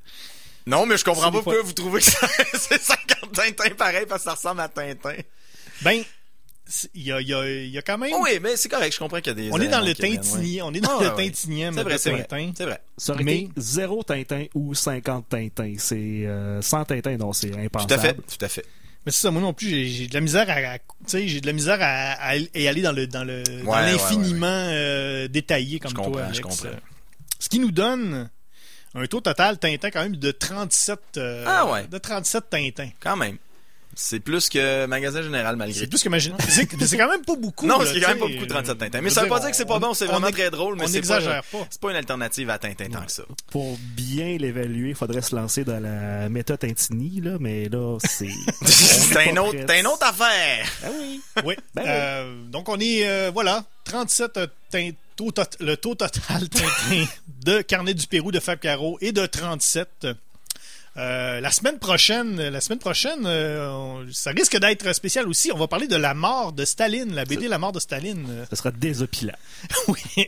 Non, 0.67 0.87
mais 0.87 0.97
je 0.97 1.05
comprends 1.05 1.25
pas 1.31 1.31
pourquoi 1.33 1.55
fois- 1.55 1.63
vous 1.63 1.73
trouvez 1.73 2.01
que 2.01 2.07
c'est 2.55 2.81
50 2.81 3.33
Tintin 3.33 3.75
pareil 3.77 4.07
parce 4.09 4.23
que 4.25 4.31
ça 4.31 4.35
ressemble 4.37 4.61
à 4.63 4.69
Tintin. 4.69 5.15
ben, 5.83 6.03
il 6.95 7.03
y 7.03 7.13
a, 7.13 7.21
il 7.21 7.29
y, 7.29 7.35
a, 7.35 7.47
il 7.47 7.69
y 7.71 7.77
a 7.79 7.83
quand 7.83 7.99
même. 7.99 8.11
Oh 8.15 8.21
oui, 8.23 8.39
mais 8.43 8.57
c'est 8.57 8.71
correct, 8.71 8.95
je 8.95 8.99
comprends 8.99 9.19
qu'il 9.19 9.27
y 9.27 9.31
a 9.31 9.35
des 9.35 9.51
on 9.53 9.61
est 9.61 9.69
dans 9.69 9.81
le 9.81 9.93
ouais. 9.93 10.63
on 10.63 10.73
est 10.73 10.81
dans 10.81 10.99
Ah, 10.99 11.03
le 11.03 11.09
ouais. 11.11 11.27
tintinième 11.29 11.75
C'est 11.75 11.83
vrai, 11.83 11.93
de 11.95 11.99
c'est 11.99 12.11
vrai. 12.11 12.25
Tintin. 12.25 12.53
C'est 12.57 12.65
vrai. 12.65 12.81
Ça 12.97 13.13
aurait 13.13 13.25
Mais- 13.25 13.41
été 13.41 13.51
0 13.59 14.03
Tintin 14.05 14.45
ou 14.55 14.75
50 14.75 15.29
Tintin. 15.29 15.75
C'est 15.77 15.97
euh, 16.27 16.63
100 16.63 16.87
Tintin, 16.87 17.17
donc 17.17 17.37
c'est 17.37 17.51
Tout 17.51 17.59
impensable. 17.59 17.93
à 17.93 17.99
fait, 17.99 18.15
tout 18.15 18.45
à 18.45 18.49
fait. 18.49 18.65
Mais 19.05 19.13
c'est 19.13 19.21
ça, 19.21 19.31
moi 19.31 19.43
non 19.43 19.53
plus, 19.53 19.69
j'ai- 19.85 20.07
de 20.09 20.15
la 20.15 20.21
misère 20.23 20.47
à, 20.49 20.79
sais, 21.07 21.29
j'ai 21.29 21.43
de 21.43 21.47
la 21.47 21.53
misère 21.53 21.77
à, 21.83 22.13
à 22.13 22.29
aller- 22.29 22.51
à 22.55 22.71
aller 22.71 22.81
dans 22.81 22.93
le 22.93 23.07
dans 23.07 23.25
le 23.25 23.43
dans 23.43 23.71
Ouais, 23.71 23.93
l'infiniment 23.93 24.47
euh, 24.71 25.29
détaillé 25.29 25.79
comme 25.79 25.91
Je 25.91 25.97
toi, 25.97 26.05
comprends, 26.07 26.21
Alex. 26.23 26.37
je 26.39 26.43
comprends. 26.43 26.69
Ce 27.39 27.51
qui 27.51 27.59
nous 27.59 27.71
donne 27.73 28.31
un 28.95 29.07
taux 29.07 29.21
total 29.21 29.59
Tintin 29.59 29.91
quand 29.91 30.03
même 30.03 30.17
de 30.17 30.31
37 30.31 30.99
euh, 31.17 31.45
Ah 31.47 31.67
ouais. 31.71 31.87
de 31.87 31.99
37 31.99 32.45
Tintin. 32.51 32.89
Quand 33.01 33.17
même. 33.17 33.39
C'est 33.97 34.19
plus 34.19 34.49
que 34.49 34.87
Magasin 34.87 35.23
Général 35.23 35.55
malgré 35.55 35.79
C'est 35.79 35.87
plus 35.87 36.03
que 36.03 36.09
imagine. 36.09 36.35
C'est 36.49 36.69
c'est 36.85 36.97
quand 36.97 37.09
même 37.09 37.25
pas 37.25 37.37
beaucoup. 37.37 37.65
Non, 37.65 37.79
c'est 37.85 38.01
quand 38.01 38.09
même 38.09 38.19
pas 38.19 38.27
beaucoup 38.27 38.47
37 38.47 38.77
Tintin. 38.79 39.01
Mais 39.01 39.11
ça 39.11 39.23
veut 39.23 39.29
pas 39.29 39.39
dire 39.39 39.51
que 39.51 39.57
c'est 39.57 39.65
pas 39.65 39.77
on- 39.77 39.81
bon, 39.81 39.95
c'est 39.95 40.07
vraiment 40.07 40.33
très 40.33 40.51
drôle, 40.51 40.75
mais 40.77 40.83
on 40.83 40.87
c'est 40.89 40.95
n'exagère 40.95 41.45
pas, 41.45 41.67
c'est 41.71 41.81
pas 41.81 41.91
une 41.91 41.97
alternative 41.97 42.51
à 42.51 42.59
Tintin 42.59 42.89
tant 42.89 43.05
que 43.05 43.13
ça. 43.13 43.23
Pour 43.53 43.79
bien 43.97 44.37
l'évaluer, 44.37 44.89
il 44.91 44.95
faudrait 44.97 45.23
se 45.23 45.37
lancer 45.37 45.63
dans 45.63 45.79
la 45.81 46.29
méthode 46.29 46.59
Tintini, 46.59 47.21
là, 47.21 47.37
mais 47.39 47.69
là, 47.69 47.97
c'est... 48.03 48.27
c'est 48.65 49.27
une 49.31 49.39
autre 49.39 50.07
affaire. 50.07 50.67
Ah 50.85 50.89
oui. 50.99 51.21
Oui. 51.45 51.55
Ben. 51.75 51.85
Euh, 51.87 52.35
donc 52.49 52.69
on 52.69 52.81
est 52.81 53.07
euh, 53.07 53.31
voilà 53.33 53.65
37 53.85 54.37
euh, 54.39 54.47
tin- 54.71 54.91
taux 55.17 55.31
tot- 55.31 55.57
le 55.61 55.77
taux 55.77 55.95
total 55.95 56.49
Tintin 56.51 57.07
de 57.45 57.63
Carnet 57.63 57.95
du 57.95 58.07
Pérou 58.07 58.33
de 58.33 58.41
Fab 58.41 58.59
Caro 58.59 58.99
et 59.01 59.13
de 59.13 59.25
37. 59.27 60.07
Euh, 60.97 61.41
la 61.41 61.51
semaine 61.51 61.79
prochaine, 61.81 62.41
la 62.41 62.61
semaine 62.61 62.79
prochaine, 62.79 63.25
euh, 63.27 63.69
on- 63.71 64.07
ça 64.13 64.31
risque 64.31 64.57
d'être 64.59 64.93
spécial 64.93 65.27
aussi. 65.29 65.51
On 65.53 65.59
va 65.59 65.67
parler 65.67 65.89
de 65.89 65.97
la 65.97 66.15
mort 66.15 66.53
de 66.53 66.65
Staline, 66.65 67.15
la 67.15 67.25
BD 67.25 67.49
La 67.49 67.59
mort 67.59 67.73
de 67.73 67.81
Staline. 67.81 68.47
Ce 68.49 68.57
sera 68.57 68.71
désopilant. 68.71 69.35
oui. 69.89 70.01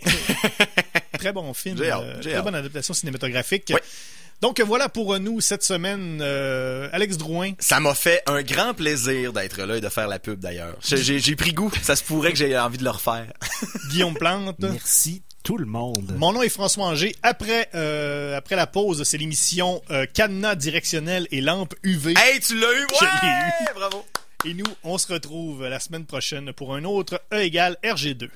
très 1.18 1.32
bon 1.32 1.54
film, 1.54 1.78
euh, 1.80 2.20
très 2.20 2.42
bonne 2.42 2.54
adaptation 2.56 2.94
cinématographique. 2.94 3.70
Oui. 3.74 3.80
Donc 4.42 4.60
voilà 4.60 4.88
pour 4.88 5.18
nous 5.18 5.40
cette 5.40 5.62
semaine, 5.62 6.18
euh, 6.20 6.88
Alex 6.92 7.16
Drouin. 7.16 7.52
Ça 7.58 7.80
m'a 7.80 7.94
fait 7.94 8.22
un 8.26 8.42
grand 8.42 8.74
plaisir 8.74 9.32
d'être 9.32 9.62
là 9.62 9.76
et 9.76 9.80
de 9.80 9.88
faire 9.88 10.08
la 10.08 10.18
pub 10.18 10.38
d'ailleurs. 10.40 10.76
J'ai- 10.82 11.36
pris 11.36 11.52
goût. 11.52 11.70
Ça 11.82 11.96
se 11.96 12.02
pourrait 12.04 12.32
que 12.32 12.38
j'ai 12.38 12.56
envie 12.58 12.78
de 12.78 12.84
le 12.84 12.90
refaire. 12.90 13.32
Guillaume 13.90 14.14
Plante. 14.14 14.56
Merci 14.60 15.22
tout 15.42 15.56
le 15.58 15.66
monde. 15.66 16.14
Mon 16.16 16.32
nom 16.32 16.42
est 16.42 16.48
François 16.48 16.86
Anger. 16.86 17.14
Après, 17.22 17.68
euh, 17.74 18.36
après 18.36 18.56
la 18.56 18.66
pause, 18.66 19.02
c'est 19.04 19.16
l'émission 19.18 19.80
euh, 19.90 20.04
Cadenas 20.12 20.54
directionnel 20.56 21.26
et 21.30 21.40
lampe 21.40 21.74
UV. 21.82 22.14
Hey, 22.18 22.40
tu 22.40 22.58
l'as 22.58 22.72
eu? 22.72 22.86
Je 23.00 23.04
l'ai 23.04 23.28
Ouais! 23.28 23.72
Bravo. 23.74 24.04
Et 24.44 24.54
nous, 24.54 24.64
on 24.84 24.98
se 24.98 25.12
retrouve 25.12 25.64
la 25.66 25.80
semaine 25.80 26.04
prochaine 26.04 26.52
pour 26.52 26.74
un 26.74 26.84
autre 26.84 27.20
E 27.32 27.38
égale 27.42 27.76
RG2. 27.84 28.28